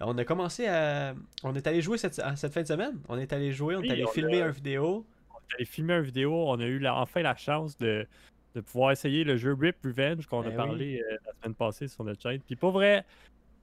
on 0.00 0.16
a 0.16 0.24
commencé 0.24 0.66
à. 0.66 1.14
On 1.44 1.54
est 1.54 1.66
allé 1.66 1.82
jouer 1.82 1.98
cette, 1.98 2.20
cette 2.36 2.52
fin 2.52 2.62
de 2.62 2.66
semaine. 2.66 2.98
On 3.08 3.18
est 3.18 3.32
allé 3.32 3.52
jouer, 3.52 3.76
on 3.76 3.82
est 3.82 3.90
allé 3.90 4.06
filmer 4.12 4.40
un 4.40 4.50
vidéo. 4.50 5.06
On 5.30 5.36
est 5.36 5.54
allé 5.56 5.64
filmer 5.66 5.94
un 5.94 6.02
vidéo. 6.02 6.32
On 6.48 6.58
a 6.60 6.66
eu 6.66 6.86
enfin 6.86 7.22
la 7.22 7.36
chance 7.36 7.76
de, 7.76 8.06
de 8.54 8.60
pouvoir 8.60 8.92
essayer 8.92 9.24
le 9.24 9.36
jeu 9.36 9.54
Rip 9.58 9.76
Revenge 9.84 10.26
qu'on 10.26 10.40
a 10.42 10.50
ben 10.50 10.56
parlé 10.56 11.02
la 11.26 11.32
semaine 11.34 11.54
passée 11.54 11.88
sur 11.88 12.04
notre 12.04 12.22
chaîne. 12.22 12.40
Puis, 12.40 12.56
pour 12.56 12.70
vrai, 12.70 13.04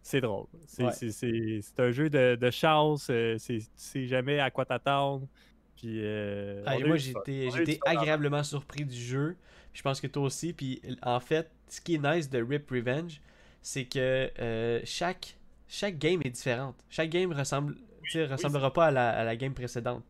c'est 0.05 0.21
drôle. 0.21 0.45
C'est 0.67 1.79
un 1.79 1.89
jeu 1.89 2.11
de, 2.11 2.35
de 2.35 2.51
chance. 2.51 3.07
Euh, 3.09 3.37
c'est 3.39 4.05
jamais 4.05 4.39
à 4.39 4.51
quoi 4.51 4.63
t'attendre. 4.63 5.27
Puis, 5.75 5.99
euh, 6.03 6.63
moi, 6.85 6.95
j'ai 6.97 7.09
été 7.09 7.79
agréablement 7.83 8.43
surpris 8.43 8.85
du 8.85 8.95
jeu. 8.95 9.35
Je 9.73 9.81
pense 9.81 9.99
que 9.99 10.05
toi 10.05 10.21
aussi. 10.21 10.53
Puis, 10.53 10.79
en 11.01 11.19
fait, 11.19 11.49
ce 11.67 11.81
qui 11.81 11.95
est 11.95 11.97
nice 11.97 12.29
de 12.29 12.39
Rip 12.39 12.69
Revenge, 12.69 13.19
c'est 13.63 13.85
que 13.85 14.29
euh, 14.39 14.79
chaque, 14.83 15.37
chaque 15.67 15.97
game 15.97 16.21
est 16.23 16.29
différente. 16.29 16.75
Chaque 16.87 17.09
game 17.09 17.33
ressemble, 17.33 17.75
ressemblera 18.13 18.71
pas 18.71 18.85
à 18.85 18.91
la, 18.91 19.09
à 19.09 19.23
la, 19.23 19.35
game 19.35 19.55
précédente. 19.55 20.03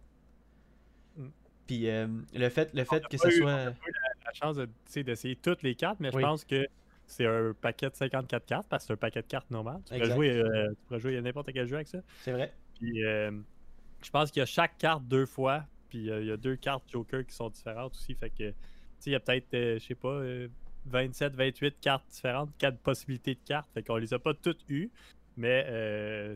Mm. 1.16 1.28
Puis, 1.68 1.88
le 2.34 2.50
fait, 2.50 2.70
le 2.74 2.84
fait 2.84 3.08
que 3.08 3.18
ce 3.18 3.32
soit. 3.32 3.46
On 3.46 3.56
a 3.56 3.70
eu 3.70 3.94
la, 4.26 4.34
chance 4.34 4.58
d'essayer 4.94 5.38
toutes 5.38 5.64
les 5.64 5.76
cartes, 5.76 6.02
mais 6.02 6.12
je 6.12 6.20
pense 6.20 6.44
que 6.44 6.68
c'est 7.08 7.26
un 7.26 7.54
paquet 7.54 7.90
de 7.90 7.96
54 7.96 8.46
cartes 8.46 8.68
parce 8.70 8.84
que 8.84 8.88
c'est 8.88 8.94
un 8.94 8.98
paquet 8.98 9.22
de 9.22 9.28
cartes 9.28 9.50
normal. 9.52 9.82
Tu 9.86 9.94
pourrais, 9.96 10.12
jouer, 10.12 10.30
euh, 10.32 10.70
tu 10.70 10.76
pourrais 10.88 11.00
jouer 11.00 11.18
à 11.18 11.22
n'importe 11.22 11.52
quel 11.54 11.68
jeu 11.68 11.76
avec 11.76 11.88
ça. 11.88 12.00
C'est 12.22 12.32
vrai. 12.32 12.54
Puis 12.76 13.04
euh, 13.06 13.32
je 14.04 14.10
pense 14.10 14.32
qu'il 14.32 14.40
y 14.40 14.44
a 14.44 14.48
chaque 14.48 14.78
carte 14.78 15.04
deux 15.06 15.26
fois. 15.26 15.66
Puis 15.90 16.10
euh, 16.10 16.22
il 16.22 16.28
y 16.28 16.32
a 16.32 16.38
deux 16.38 16.56
cartes 16.56 16.84
Joker 16.92 17.26
qui 17.26 17.36
sont 17.36 17.50
différentes 17.50 17.94
aussi. 17.94 18.16
Fait 18.16 18.30
que, 18.30 18.54
il 19.06 19.12
y 19.12 19.16
a 19.16 19.20
peut-être, 19.20 19.48
je 19.52 19.80
sais 19.80 19.96
pas, 19.96 20.20
27, 20.88 21.36
28 21.36 21.80
cartes 21.80 22.08
différentes, 22.10 22.50
quatre 22.58 22.80
possibilités 22.80 23.36
de 23.36 23.40
cartes. 23.46 23.70
Fait 23.74 23.84
qu'on 23.84 23.98
les 23.98 24.14
a 24.14 24.20
pas 24.20 24.34
toutes 24.34 24.66
eues. 24.70 24.90
Mais 25.38 25.64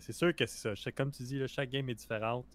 c'est 0.02 0.14
sûr 0.14 0.36
que 0.36 0.46
c'est 0.46 0.76
ça. 0.76 0.92
Comme 0.92 1.12
tu 1.12 1.24
dis, 1.24 1.42
chaque 1.48 1.72
game 1.72 1.90
est 1.90 1.96
différente. 1.96 2.46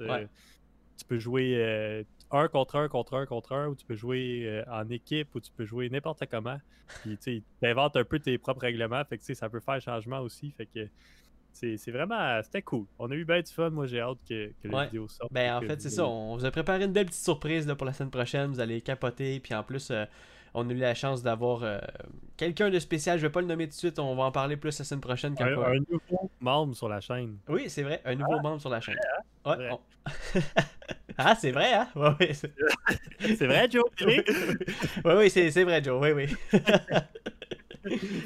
Tu 0.96 1.04
peux 1.04 1.18
jouer 1.18 2.04
un 2.30 2.48
contre 2.48 2.76
un 2.76 2.88
contre 2.88 3.14
un 3.14 3.26
contre 3.26 3.52
un, 3.52 3.68
ou 3.68 3.74
tu 3.74 3.86
peux 3.86 3.94
jouer 3.94 4.42
euh, 4.44 4.64
en 4.70 4.88
équipe, 4.90 5.34
ou 5.34 5.40
tu 5.40 5.50
peux 5.52 5.64
jouer 5.64 5.88
n'importe 5.88 6.24
comment. 6.30 6.58
Puis 7.02 7.16
tu 7.18 7.42
inventes 7.62 7.96
un 7.96 8.04
peu 8.04 8.18
tes 8.18 8.36
propres 8.38 8.62
règlements, 8.62 9.04
fait 9.04 9.18
que 9.18 9.34
ça 9.34 9.48
peut 9.48 9.60
faire 9.60 9.80
changement 9.80 10.20
aussi. 10.20 10.50
Fait 10.50 10.66
que 10.66 10.88
c'est 11.52 11.90
vraiment. 11.90 12.42
C'était 12.42 12.62
cool. 12.62 12.86
On 12.98 13.10
a 13.10 13.14
eu 13.14 13.24
bien 13.24 13.40
du 13.40 13.50
fun. 13.50 13.70
Moi, 13.70 13.86
j'ai 13.86 14.00
hâte 14.00 14.18
que, 14.28 14.52
que 14.60 14.68
la 14.68 14.86
vidéo 14.86 15.06
sorte. 15.08 15.32
Ben, 15.32 15.56
en 15.56 15.60
fait, 15.60 15.80
c'est 15.80 15.90
ça. 15.90 16.04
On 16.04 16.36
vous 16.36 16.44
a 16.44 16.50
préparé 16.50 16.84
une 16.84 16.92
belle 16.92 17.06
petite 17.06 17.22
surprise 17.22 17.66
là, 17.66 17.76
pour 17.76 17.86
la 17.86 17.92
semaine 17.92 18.10
prochaine. 18.10 18.50
Vous 18.50 18.60
allez 18.60 18.80
capoter. 18.80 19.38
Puis 19.38 19.54
en 19.54 19.62
plus, 19.62 19.90
euh, 19.92 20.04
on 20.52 20.68
a 20.68 20.72
eu 20.72 20.76
la 20.76 20.94
chance 20.94 21.22
d'avoir 21.22 21.62
euh, 21.62 21.78
quelqu'un 22.36 22.70
de 22.70 22.78
spécial. 22.80 23.18
Je 23.18 23.26
vais 23.26 23.32
pas 23.32 23.40
le 23.40 23.46
nommer 23.46 23.66
tout 23.66 23.74
de 23.74 23.78
suite. 23.78 24.00
On 24.00 24.16
va 24.16 24.24
en 24.24 24.32
parler 24.32 24.56
plus 24.56 24.76
la 24.76 24.84
semaine 24.84 25.00
prochaine. 25.00 25.36
Quand 25.36 25.44
un, 25.44 25.62
un, 25.62 25.78
nouveau 25.78 26.30
membre 26.40 26.74
sur 26.74 26.88
la 26.88 27.00
chaîne. 27.00 27.38
Oui, 27.48 27.70
c'est 27.70 27.84
vrai. 27.84 28.02
Un 28.04 28.16
nouveau 28.16 28.34
ah, 28.38 28.42
membre 28.42 28.60
sur 28.60 28.70
la 28.70 28.80
chaîne. 28.80 28.96
Hein? 28.96 29.22
Ouais, 29.44 29.70
ah, 31.18 31.34
c'est 31.34 31.50
vrai, 31.52 31.72
hein? 31.74 31.88
Ouais, 31.94 32.32
c'est 32.34 33.46
vrai, 33.46 33.68
Joe? 33.70 33.84
oui, 34.06 34.22
oui, 35.04 35.30
c'est 35.30 35.64
vrai, 35.64 35.82
Joe. 35.82 36.00
Oui, 36.02 36.12
oui. 36.12 36.26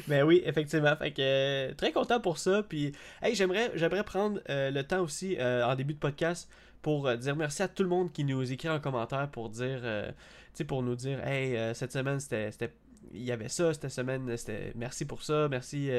Mais 0.09 0.23
oui, 0.23 0.43
effectivement. 0.45 0.95
Fait 0.97 1.13
que 1.13 1.21
euh, 1.23 1.75
très 1.75 1.93
content 1.93 2.21
pour 2.21 2.39
ça. 2.39 2.63
Puis, 2.63 2.93
hey, 3.23 3.35
j'aimerais, 3.35 3.71
j'aimerais 3.75 4.05
prendre 4.05 4.41
euh, 4.49 4.71
le 4.71 4.85
temps 4.85 5.01
aussi 5.03 5.37
euh, 5.39 5.65
en 5.67 5.75
début 5.75 5.95
de 5.95 5.99
podcast 5.99 6.49
pour 6.83 7.13
dire 7.17 7.35
merci 7.35 7.63
à 7.63 7.69
tout 7.69 7.83
le 7.83 7.89
monde 7.89 8.13
qui 8.13 8.25
nous 8.25 8.53
écrit 8.53 8.69
en 8.69 8.79
commentaire 8.79 9.29
pour 9.31 9.49
dire, 9.51 9.81
tu 9.83 10.15
sais, 10.55 10.65
pour 10.65 10.83
nous 10.83 10.95
dire, 10.95 11.27
hey, 11.27 11.75
cette 11.75 11.93
semaine 11.93 12.21
c'était 12.21 12.73
il 13.13 13.23
y 13.23 13.33
avait 13.33 13.49
ça 13.49 13.73
cette 13.75 13.89
semaine. 13.89 14.37
C'était 14.37 14.73
merci 14.75 15.05
pour 15.05 15.23
ça, 15.23 15.49
merci. 15.49 15.91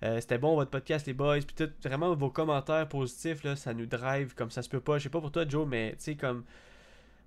c'était 0.00 0.38
bon 0.38 0.54
votre 0.54 0.70
podcast 0.70 1.06
les 1.06 1.14
boys. 1.14 1.40
Puis 1.40 1.54
tout, 1.56 1.70
vraiment 1.82 2.14
vos 2.14 2.30
commentaires 2.30 2.88
positifs 2.88 3.44
là, 3.44 3.56
ça 3.56 3.74
nous 3.74 3.86
drive 3.86 4.34
comme 4.34 4.50
ça 4.50 4.62
se 4.62 4.68
peut 4.68 4.80
pas. 4.80 4.98
Je 4.98 5.04
sais 5.04 5.08
pas 5.08 5.20
pour 5.20 5.32
toi 5.32 5.46
Joe, 5.48 5.66
mais 5.66 5.92
tu 5.92 6.04
sais 6.04 6.14
comme 6.16 6.44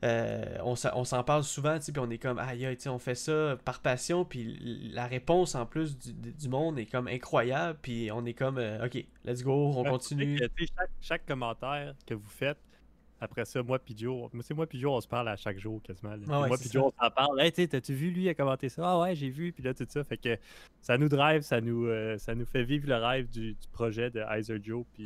euh, 0.04 0.58
on, 0.64 0.76
s'en 0.76 1.24
parle 1.24 1.44
souvent, 1.44 1.78
puis 1.78 1.94
on 2.00 2.10
est 2.10 2.18
comme, 2.18 2.40
aïe, 2.40 2.66
aïe, 2.66 2.78
on 2.88 2.98
fait 2.98 3.14
ça 3.14 3.56
par 3.64 3.82
passion, 3.82 4.26
puis 4.26 4.90
la 4.94 5.06
réponse 5.06 5.54
en 5.54 5.68
plus 5.68 5.96
du, 5.98 6.50
monde 6.50 6.80
est 6.80 6.88
comme 6.88 7.08
incroyable, 7.08 7.78
puis 7.84 8.10
on 8.12 8.26
est 8.26 8.34
comme, 8.34 8.58
euh, 8.58 8.84
ok, 8.86 9.06
let's 9.26 9.44
go, 9.44 9.74
on 9.76 9.84
continue. 9.84 10.40
chaque, 11.02 11.26
commentaire 11.28 11.94
que 12.08 12.16
vous 12.16 12.30
faites, 12.30 12.58
après 13.22 13.46
ça, 13.46 13.62
moi 13.62 13.78
puis 13.78 13.96
Joe, 13.96 14.30
c'est 14.42 14.56
moi 14.56 14.66
puis 14.66 14.80
Joe, 14.80 14.92
on 14.92 15.00
se 15.00 15.08
parle 15.08 15.30
à 15.30 15.36
chaque 15.36 15.60
jour 15.60 15.80
quasiment. 15.84 16.18
moi 16.26 16.58
puis 16.58 16.70
Joe, 16.70 16.86
on 16.86 17.04
s'en 17.04 17.12
parle. 17.12 17.40
Hey, 17.40 17.52
t'as-tu 17.52 17.94
vu 17.94 18.10
lui 18.10 18.28
a 18.28 18.34
commenté 18.34 18.68
ça? 18.68 18.82
Ah 18.84 19.00
ouais, 19.00 19.16
j'ai 19.16 19.30
vu, 19.30 19.54
puis 19.54 19.64
là, 19.64 19.76
tout 19.76 19.86
ça. 19.88 20.04
Fait 20.04 20.18
que 20.18 20.38
ça 20.82 20.98
nous 20.98 21.08
drive, 21.08 21.44
ça 21.44 21.62
nous, 21.62 21.86
euh, 21.86 22.18
ça 22.18 22.34
nous 22.34 22.46
fait 22.46 22.64
vivre 22.64 22.90
le 22.90 22.96
rêve 22.96 23.30
du, 23.30 23.56
projet 23.72 24.10
de 24.10 24.22
Heiser 24.22 24.58
Joe, 24.62 24.84
puis 24.94 25.06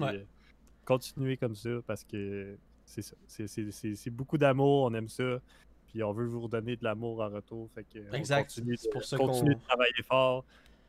continuer 0.85 1.35
comme 1.35 1.55
ça 1.55 1.69
parce 1.85 2.05
que 2.05 2.57
c'est 2.85 3.01
ça. 3.01 3.15
C'est 3.27 4.09
beaucoup 4.09 4.37
d'amour, 4.37 4.83
on 4.83 4.93
aime 4.93 5.09
ça. 5.09 5.41
Puis 5.87 6.01
on 6.01 6.13
veut 6.13 6.25
vous 6.25 6.41
redonner 6.41 6.77
de 6.77 6.83
l'amour 6.83 7.21
en 7.21 7.29
retour. 7.29 7.69
Fait 7.75 7.83
que 7.83 8.15
exact. 8.15 8.51
On 8.57 8.61
continue, 8.61 8.75
de, 8.75 8.89
pour 8.91 9.03
ça 9.03 9.17
continue 9.17 9.55
de 9.55 9.61
travailler 9.61 10.03
fort. 10.07 10.45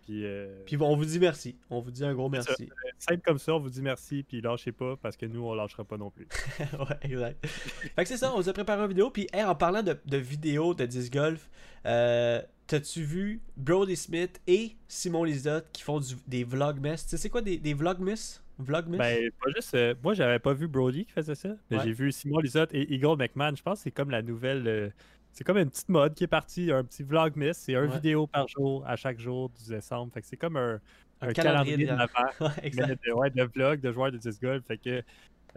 Puis, 0.06 0.24
euh, 0.24 0.62
puis, 0.64 0.76
on 0.78 0.96
vous 0.96 1.04
dit 1.04 1.18
merci. 1.18 1.56
On 1.68 1.80
vous 1.80 1.90
dit 1.90 2.04
un 2.04 2.14
gros 2.14 2.28
merci. 2.28 2.68
Simple 2.98 3.22
comme 3.24 3.38
ça, 3.38 3.54
on 3.54 3.58
vous 3.58 3.70
dit 3.70 3.82
merci. 3.82 4.22
Puis 4.22 4.40
lâchez 4.40 4.70
pas 4.70 4.96
parce 4.96 5.16
que 5.16 5.26
nous, 5.26 5.44
on 5.44 5.52
lâchera 5.52 5.84
pas 5.84 5.96
non 5.96 6.10
plus. 6.10 6.28
ouais, 6.60 6.96
exact. 7.02 7.44
fait 7.46 8.02
que 8.04 8.08
c'est 8.08 8.16
ça, 8.16 8.32
on 8.32 8.36
vous 8.36 8.48
a 8.48 8.52
préparé 8.52 8.82
une 8.82 8.88
vidéo. 8.88 9.10
Puis 9.10 9.26
en 9.34 9.56
parlant 9.56 9.82
de, 9.82 9.98
de 10.06 10.16
vidéos 10.16 10.74
de 10.74 10.86
disc 10.86 11.12
golf, 11.12 11.50
euh, 11.86 12.40
t'as-tu 12.68 13.02
vu 13.02 13.40
Brody 13.56 13.96
Smith 13.96 14.40
et 14.46 14.76
Simon 14.86 15.24
Lizotte 15.24 15.66
qui 15.72 15.82
font 15.82 16.00
des 16.28 16.44
vlogmas? 16.44 17.02
Tu 17.02 17.08
sais, 17.08 17.16
c'est 17.16 17.30
quoi 17.30 17.42
des, 17.42 17.58
des 17.58 17.74
vlogmas? 17.74 18.40
Vlogmas? 18.58 18.98
Ben, 18.98 19.30
pas 19.42 19.50
juste. 19.56 19.74
Euh, 19.74 19.94
moi, 20.04 20.14
j'avais 20.14 20.38
pas 20.38 20.54
vu 20.54 20.68
Brody 20.68 21.04
qui 21.04 21.12
faisait 21.12 21.34
ça, 21.34 21.56
mais 21.68 21.80
j'ai 21.82 21.92
vu 21.92 22.12
Simon 22.12 22.38
Lizotte 22.38 22.72
et 22.72 22.94
Eagle 22.94 23.18
McMahon. 23.18 23.56
Je 23.56 23.62
pense 23.62 23.80
que 23.80 23.82
c'est 23.82 23.90
comme 23.90 24.10
la 24.10 24.22
nouvelle. 24.22 24.92
C'est 25.36 25.44
comme 25.44 25.58
une 25.58 25.68
petite 25.68 25.90
mode 25.90 26.14
qui 26.14 26.24
est 26.24 26.28
partie, 26.28 26.72
un 26.72 26.82
petit 26.82 27.02
vlogmas. 27.02 27.52
C'est 27.52 27.74
un 27.74 27.84
vidéo 27.84 28.26
par 28.26 28.48
jour 28.48 28.82
à 28.86 28.96
chaque 28.96 29.20
jour 29.20 29.50
du 29.50 29.68
décembre. 29.68 30.10
Fait 30.14 30.22
que 30.22 30.26
c'est 30.26 30.38
comme 30.38 30.56
un, 30.56 30.80
un, 31.20 31.32
calendrier, 31.34 31.76
de, 31.86 33.12
ouais, 33.12 33.28
de, 33.28 33.42
vlog 33.42 33.80
de 33.82 33.92
joueurs 33.92 34.10
de 34.10 34.16
disc 34.16 34.40
golf. 34.40 34.64
Fait 34.64 34.78
que 34.78 35.02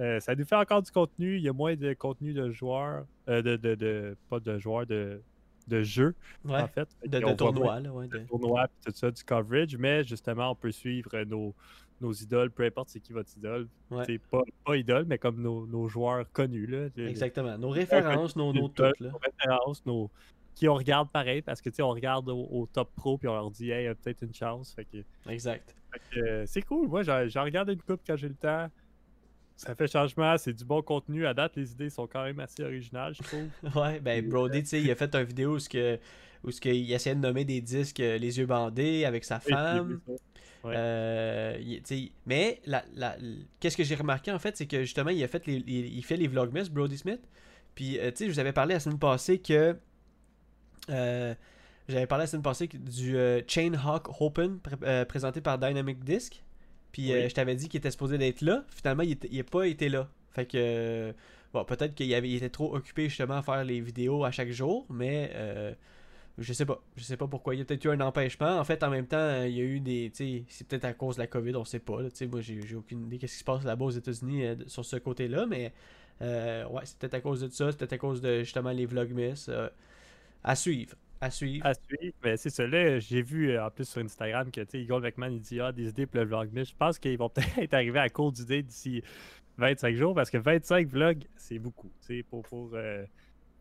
euh, 0.01 0.19
ça 0.19 0.35
nous 0.35 0.43
fait 0.43 0.57
encore 0.57 0.81
du 0.81 0.91
contenu. 0.91 1.37
Il 1.37 1.43
y 1.43 1.47
a 1.47 1.53
moins 1.53 1.77
de 1.77 1.93
contenu 1.93 2.33
de 2.33 2.51
joueurs, 2.51 3.05
euh, 3.29 3.41
de, 3.41 3.55
de, 3.55 3.75
de, 3.75 4.17
pas 4.29 4.41
de 4.41 4.57
joueurs, 4.57 4.85
de, 4.85 5.21
de 5.69 5.81
jeux, 5.81 6.13
en 6.49 6.67
fait. 6.67 6.89
De, 7.05 7.21
tournois, 7.33 7.79
là, 7.79 7.89
ouais, 7.93 8.09
de... 8.09 8.17
tournois, 8.17 8.67
tout 8.85 8.91
ça, 8.93 9.11
du 9.11 9.23
coverage. 9.23 9.77
Mais 9.77 10.03
justement, 10.03 10.51
on 10.51 10.55
peut 10.55 10.73
suivre 10.73 11.23
nos, 11.23 11.55
nos 12.01 12.13
idoles, 12.13 12.51
peu 12.51 12.63
importe 12.63 12.89
c'est 12.89 12.99
qui 12.99 13.13
votre 13.13 13.29
idole. 13.37 13.67
C'est 14.05 14.19
pas, 14.19 14.41
pas 14.65 14.77
idole, 14.77 15.05
mais 15.05 15.17
comme 15.17 15.41
nos, 15.41 15.65
nos 15.65 15.87
joueurs 15.87 16.31
connus. 16.31 16.67
Là, 16.67 16.87
Exactement. 16.97 17.57
Nos 17.57 17.69
références, 17.69 18.35
nos, 18.35 18.53
nos 18.53 18.67
toutes. 18.67 18.99
Nos 18.99 19.17
références, 19.17 19.85
nos, 19.85 20.09
qui 20.59 20.67
on 20.67 20.75
regarde 20.75 21.09
pareil 21.09 21.41
parce 21.41 21.61
que 21.61 21.69
tu 21.69 21.77
sais, 21.77 21.81
on 21.81 21.89
regarde 21.89 22.27
au, 22.29 22.67
top 22.71 22.93
pro 22.95 23.17
puis 23.17 23.27
on 23.27 23.33
leur 23.33 23.49
dit 23.49 23.71
hey, 23.71 23.83
il 23.83 23.85
y 23.85 23.87
a 23.87 23.95
peut-être 23.95 24.23
une 24.23 24.33
chance. 24.33 24.73
Fait 24.73 24.85
que, 24.85 24.97
exact. 25.29 25.73
Euh, 26.17 26.43
c'est 26.45 26.61
cool. 26.61 26.87
Moi, 26.87 27.03
j'en 27.03 27.43
regarde 27.43 27.69
une 27.69 27.81
coupe 27.81 28.01
quand 28.05 28.17
j'ai 28.17 28.27
le 28.27 28.35
temps. 28.35 28.69
Ça 29.55 29.75
fait 29.75 29.87
changement, 29.87 30.37
c'est 30.37 30.53
du 30.53 30.63
bon 30.63 30.81
contenu. 30.81 31.25
À 31.25 31.33
date, 31.33 31.55
les 31.55 31.71
idées 31.71 31.89
sont 31.89 32.07
quand 32.07 32.23
même 32.23 32.39
assez 32.39 32.63
originales, 32.63 33.13
je 33.13 33.23
trouve. 33.23 33.49
ouais, 33.81 33.99
ben 33.99 34.27
Brody, 34.27 34.63
tu 34.63 34.69
sais, 34.69 34.81
il 34.81 34.89
a 34.91 34.95
fait 34.95 35.13
une 35.15 35.23
vidéo 35.23 35.55
où, 35.55 35.59
ce 35.59 35.67
que, 35.67 35.99
où 36.43 36.51
ce 36.51 36.65
il 36.69 36.91
essayait 36.91 37.15
de 37.15 37.19
nommer 37.19 37.43
des 37.43 37.59
disques 37.59 37.99
euh, 37.99 38.17
les 38.17 38.37
yeux 38.37 38.45
bandés 38.45 39.03
avec 39.03 39.25
sa 39.25 39.39
femme. 39.39 39.99
Euh, 40.65 41.57
mais 42.25 42.61
la, 42.65 42.83
la, 42.95 43.15
qu'est-ce 43.59 43.77
que 43.77 43.83
j'ai 43.83 43.95
remarqué 43.95 44.31
en 44.31 44.39
fait, 44.39 44.57
c'est 44.57 44.65
que 44.65 44.81
justement, 44.81 45.09
il 45.09 45.23
a 45.23 45.27
fait 45.27 45.45
les, 45.47 45.63
il, 45.65 46.03
fait 46.03 46.17
les 46.17 46.27
vlogmas, 46.27 46.69
Brody 46.69 46.97
Smith. 46.97 47.21
Puis, 47.75 47.93
tu 47.93 48.11
sais, 48.15 48.25
je 48.27 48.31
vous 48.31 48.39
avais 48.39 48.51
parlé 48.51 48.73
la 48.73 48.79
semaine 48.79 48.99
passée 48.99 49.39
que 49.39 49.77
euh, 50.89 51.33
j'avais 51.87 52.07
parlé 52.07 52.23
la 52.23 52.27
semaine 52.27 52.43
passée 52.43 52.67
du 52.67 53.17
euh, 53.17 53.41
Chain 53.47 53.73
Hawk 53.73 54.21
Open 54.21 54.59
euh, 54.83 55.05
présenté 55.05 55.41
par 55.41 55.57
Dynamic 55.57 56.03
Disc. 56.03 56.43
Puis 56.91 57.09
je 57.09 57.33
t'avais 57.33 57.55
dit 57.55 57.69
qu'il 57.69 57.77
était 57.77 57.91
supposé 57.91 58.17
d'être 58.17 58.41
là. 58.41 58.63
Finalement, 58.69 59.03
il 59.03 59.17
n'a 59.31 59.43
pas 59.43 59.67
été 59.67 59.89
là. 59.89 60.09
Fait 60.31 60.45
que. 60.45 61.13
bon, 61.53 61.63
peut-être 61.63 61.93
qu'il 61.93 62.11
était 62.11 62.49
trop 62.49 62.75
occupé 62.75 63.09
justement 63.09 63.35
à 63.35 63.43
faire 63.43 63.63
les 63.63 63.79
vidéos 63.79 64.23
à 64.25 64.31
chaque 64.31 64.49
jour, 64.49 64.87
mais 64.89 65.31
je 66.39 66.53
sais 66.53 66.65
pas. 66.65 66.81
Je 66.95 67.03
sais 67.03 67.17
pas 67.17 67.27
pourquoi. 67.27 67.55
Il 67.55 67.59
y 67.59 67.61
a 67.61 67.65
peut-être 67.65 67.85
eu 67.85 67.89
un 67.89 68.01
empêchement. 68.01 68.59
En 68.59 68.63
fait, 68.63 68.83
en 68.83 68.89
même 68.89 69.07
temps, 69.07 69.43
il 69.43 69.53
y 69.53 69.61
a 69.61 69.63
eu 69.63 69.79
des. 69.79 70.11
C'est 70.47 70.67
peut-être 70.67 70.85
à 70.85 70.93
cause 70.93 71.15
de 71.17 71.21
la 71.21 71.27
COVID, 71.27 71.55
on 71.55 71.65
sait 71.65 71.79
pas. 71.79 71.97
moi, 72.01 72.41
j'ai 72.41 72.75
aucune 72.75 73.05
idée 73.05 73.17
qu'est-ce 73.17 73.33
qui 73.33 73.39
se 73.39 73.43
passe 73.43 73.63
là-bas 73.63 73.85
aux 73.85 73.89
États-Unis 73.91 74.43
sur 74.67 74.85
ce 74.85 74.95
côté-là, 74.97 75.45
mais 75.45 75.73
ouais, 76.21 76.81
c'est 76.83 76.97
peut-être 76.97 77.15
à 77.15 77.21
cause 77.21 77.41
de 77.41 77.49
ça. 77.49 77.71
C'est 77.71 77.77
peut-être 77.77 77.93
à 77.93 77.97
cause 77.97 78.21
de 78.21 78.39
justement 78.39 78.71
les 78.71 78.85
Vlogmas. 78.85 79.49
À 80.43 80.55
suivre. 80.55 80.95
À 81.21 81.29
suivre. 81.31 81.65
À 81.65 81.73
suivre. 81.73 82.15
Mais 82.23 82.37
c'est 82.37 82.49
ça. 82.49 82.65
Là, 82.65 82.99
j'ai 82.99 83.21
vu 83.21 83.51
euh, 83.51 83.65
en 83.65 83.69
plus 83.69 83.85
sur 83.85 84.01
Instagram 84.01 84.49
que 84.51 84.61
Eagle 84.75 85.01
McMahon 85.01 85.31
il 85.31 85.41
dit 85.41 85.59
Ah, 85.59 85.71
des 85.71 85.89
idées 85.89 86.05
pour 86.05 86.19
le 86.19 86.25
vlog. 86.25 86.49
Mais 86.53 86.63
je 86.63 86.73
pense 86.75 86.97
qu'ils 86.97 87.17
vont 87.17 87.29
peut-être 87.29 87.73
arriver 87.73 87.99
à 87.99 88.09
court 88.09 88.31
d'idées 88.31 88.63
d'ici 88.63 89.03
25 89.57 89.95
jours 89.95 90.15
parce 90.15 90.29
que 90.29 90.37
25 90.37 90.87
vlogs, 90.87 91.23
c'est 91.35 91.59
beaucoup. 91.59 91.91
Pour, 92.29 92.43
pour 92.43 92.71
euh, 92.73 93.05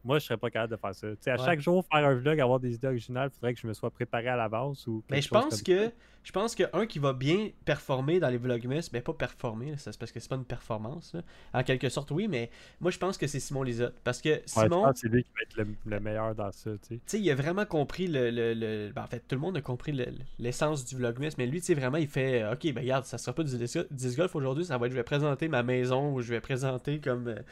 moi, 0.08 0.18
je 0.18 0.24
serais 0.24 0.38
pas 0.38 0.48
capable 0.48 0.72
de 0.72 0.80
faire 0.80 0.94
ça. 0.94 1.32
à 1.34 1.36
chaque 1.36 1.60
jour, 1.60 1.84
faire 1.84 2.02
un 2.02 2.14
vlog, 2.14 2.40
avoir 2.40 2.58
des 2.58 2.74
idées 2.74 2.88
originales, 2.88 3.28
il 3.30 3.34
faudrait 3.34 3.52
que 3.52 3.60
je 3.60 3.66
me 3.66 3.74
sois 3.74 3.90
préparé 3.90 4.28
à 4.28 4.36
l'avance. 4.36 4.86
ou 4.86 5.04
Mais 5.10 5.20
je 5.20 5.28
pense 5.28 5.62
que 5.62 5.92
je 6.24 6.32
pense 6.32 6.54
que 6.54 6.64
un 6.72 6.86
qui 6.86 6.98
va 6.98 7.12
bien 7.12 7.50
performer 7.66 8.18
dans 8.18 8.30
les 8.30 8.38
vlogmas, 8.38 8.88
mais 8.92 9.02
pas 9.02 9.12
performer, 9.12 9.74
c'est 9.76 9.96
parce 9.98 10.10
que 10.10 10.18
c'est 10.18 10.28
pas 10.28 10.36
une 10.36 10.46
performance. 10.46 11.14
En 11.52 11.62
quelque 11.62 11.90
sorte, 11.90 12.10
oui, 12.10 12.26
mais 12.26 12.50
moi 12.80 12.90
je 12.90 12.98
pense 12.98 13.18
que 13.18 13.26
c'est 13.26 13.38
Simon 13.38 13.62
Lisotte. 13.62 13.94
Parce 14.02 14.22
que 14.22 14.40
Simon. 14.46 14.90
c'est 14.94 15.08
lui 15.08 15.24
qui 15.24 15.30
va 15.34 15.42
être 15.42 15.68
le, 15.84 16.00
meilleur 16.00 16.34
dans 16.34 16.52
ça. 16.52 16.70
Tu 16.88 17.00
sais, 17.04 17.20
il 17.20 17.30
a 17.30 17.34
vraiment 17.34 17.66
compris 17.66 18.06
le. 18.06 18.30
le, 18.30 18.90
ben, 18.92 19.02
en 19.02 19.06
fait, 19.06 19.20
tout 19.28 19.34
le 19.34 19.42
monde 19.42 19.58
a 19.58 19.60
compris 19.60 19.92
l'essence 20.38 20.86
du 20.86 20.96
vlogmas, 20.96 21.34
mais 21.36 21.46
lui, 21.46 21.60
tu 21.60 21.66
sais, 21.66 21.74
vraiment, 21.74 21.98
il 21.98 22.08
fait 22.08 22.44
Ok, 22.50 22.72
ben 22.72 22.80
regarde, 22.80 23.04
ça 23.04 23.18
sera 23.18 23.34
pas 23.34 23.44
du 23.44 23.56
disc 23.56 24.16
golf 24.16 24.34
aujourd'hui, 24.34 24.64
ça 24.64 24.78
va 24.78 24.86
être 24.86 24.92
je 24.92 24.96
vais 24.96 25.02
présenter 25.02 25.48
ma 25.48 25.62
maison 25.62 26.14
ou 26.14 26.22
je 26.22 26.30
vais 26.30 26.40
présenter 26.40 26.98
comme. 26.98 27.28
Euh, 27.28 27.42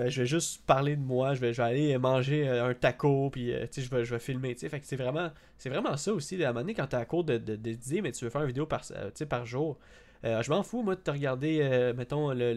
euh, 0.00 0.08
je 0.08 0.22
vais 0.22 0.26
juste 0.26 0.64
parler 0.66 0.96
de 0.96 1.02
moi, 1.02 1.34
je 1.34 1.40
vais, 1.40 1.52
je 1.52 1.62
vais 1.62 1.68
aller 1.68 1.98
manger 1.98 2.48
euh, 2.48 2.70
un 2.70 2.74
taco, 2.74 3.30
puis 3.30 3.52
euh, 3.52 3.66
je, 3.76 3.88
vais, 3.88 4.04
je 4.04 4.14
vais 4.14 4.20
filmer. 4.20 4.54
Fait 4.54 4.80
que 4.80 4.86
c'est 4.86 4.96
vraiment, 4.96 5.30
c'est 5.58 5.68
vraiment 5.68 5.96
ça 5.96 6.12
aussi. 6.12 6.42
À 6.42 6.48
un 6.48 6.52
moment 6.52 6.60
donné, 6.62 6.74
quand 6.74 6.86
tu 6.86 6.96
à 6.96 7.04
court 7.04 7.24
de, 7.24 7.38
de, 7.38 8.00
mais 8.02 8.12
tu 8.12 8.24
veux 8.24 8.30
faire 8.30 8.42
une 8.42 8.48
vidéo 8.48 8.66
par, 8.66 8.82
par 9.28 9.46
jour, 9.46 9.78
je 10.22 10.50
m'en 10.50 10.62
fous, 10.62 10.82
moi, 10.82 10.96
de 10.96 11.00
te 11.00 11.10
regarder, 11.10 11.92
mettons, 11.96 12.32
le, 12.32 12.52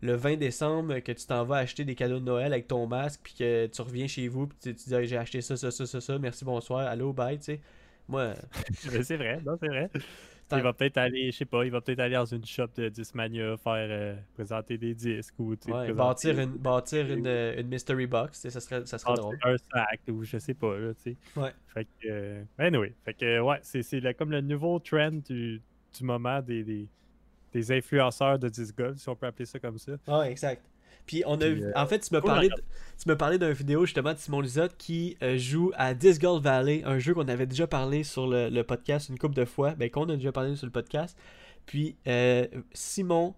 le, 0.00 0.14
20 0.14 0.36
décembre, 0.36 0.98
que 1.00 1.12
tu 1.12 1.26
t'en 1.26 1.44
vas 1.44 1.56
acheter 1.56 1.84
des 1.84 1.94
cadeaux 1.94 2.18
de 2.18 2.24
Noël 2.24 2.52
avec 2.52 2.66
ton 2.66 2.86
masque, 2.86 3.20
puis 3.22 3.34
que 3.34 3.66
tu 3.66 3.82
reviens 3.82 4.06
chez 4.06 4.28
vous, 4.28 4.46
puis 4.48 4.58
tu, 4.60 4.74
tu 4.74 4.88
dis 4.90 5.06
j'ai 5.06 5.16
acheté 5.16 5.40
ça, 5.40 5.56
ça, 5.56 5.70
ça, 5.70 5.86
ça, 5.86 6.00
ça, 6.00 6.18
merci, 6.18 6.44
bonsoir, 6.44 6.86
allô, 6.86 7.12
bye, 7.12 7.38
tu 7.38 7.44
sais. 7.44 7.60
Moi. 8.08 8.34
c'est 9.02 9.16
vrai, 9.16 9.40
non, 9.44 9.56
c'est 9.60 9.68
vrai. 9.68 9.90
Il 10.52 10.62
va 10.62 10.72
peut-être 10.72 10.98
aller, 10.98 11.32
je 11.32 11.38
sais 11.38 11.44
pas, 11.44 11.64
il 11.64 11.72
va 11.72 11.80
peut-être 11.80 11.98
aller 11.98 12.14
dans 12.14 12.24
une 12.24 12.44
shop 12.44 12.68
de 12.76 12.88
Discmania 12.88 13.56
faire 13.56 13.88
euh, 13.90 14.16
présenter 14.34 14.78
des 14.78 14.94
disques 14.94 15.34
ou 15.38 15.54
ouais, 15.68 15.92
bâtir, 15.92 16.38
une, 16.38 16.52
bâtir 16.52 17.10
une, 17.10 17.26
une, 17.26 17.66
mystery 17.66 18.06
box, 18.06 18.48
ça 18.48 18.60
serait, 18.60 18.86
ça 18.86 18.98
serait 18.98 19.14
drôle. 19.14 19.38
Un 19.42 19.56
sac 19.56 20.00
ou 20.08 20.22
je 20.22 20.38
sais 20.38 20.54
pas, 20.54 20.78
là, 20.78 20.94
tu 20.94 21.10
sais. 21.12 21.40
Ouais. 21.40 21.52
Fait 21.66 21.84
que, 21.84 22.06
euh, 22.06 22.42
anyway, 22.58 22.94
fait 23.04 23.14
que, 23.14 23.40
ouais, 23.40 23.58
c'est 23.62 24.14
comme 24.14 24.30
le 24.30 24.40
nouveau 24.40 24.78
trend 24.78 25.20
du, 25.28 25.60
du 25.96 26.04
moment 26.04 26.40
des, 26.40 26.62
des, 26.62 26.88
des, 27.52 27.72
influenceurs 27.72 28.38
de 28.38 28.48
disc 28.48 28.76
golf, 28.76 28.98
si 28.98 29.08
on 29.08 29.16
peut 29.16 29.26
appeler 29.26 29.46
ça 29.46 29.58
comme 29.58 29.78
ça. 29.78 29.92
Ouais, 30.06 30.30
exact. 30.30 30.62
Puis 31.06 31.22
on 31.26 31.40
a 31.40 31.44
euh, 31.44 31.72
en 31.76 31.86
fait, 31.86 32.00
tu 32.00 32.14
me 32.14 32.20
parlais, 32.20 32.48
tu 32.48 33.08
me 33.08 33.16
parlais 33.16 33.38
d'une 33.38 33.52
vidéo 33.52 33.84
justement 33.84 34.12
de 34.12 34.18
Simon 34.18 34.40
Lisotte 34.40 34.76
qui 34.76 35.16
euh, 35.22 35.38
joue 35.38 35.72
à 35.76 35.94
Disc 35.94 36.20
Golf 36.20 36.42
Valley, 36.42 36.82
un 36.84 36.98
jeu 36.98 37.14
qu'on 37.14 37.28
avait 37.28 37.46
déjà 37.46 37.66
parlé 37.66 38.02
sur 38.02 38.26
le, 38.26 38.62
podcast 38.62 39.08
une 39.08 39.18
couple 39.18 39.36
de 39.36 39.44
fois, 39.44 39.74
ben 39.74 39.88
qu'on 39.88 40.08
a 40.08 40.16
déjà 40.16 40.32
parlé 40.32 40.56
sur 40.56 40.66
le 40.66 40.72
podcast. 40.72 41.16
Puis 41.64 41.96
euh, 42.06 42.46
Simon 42.72 43.34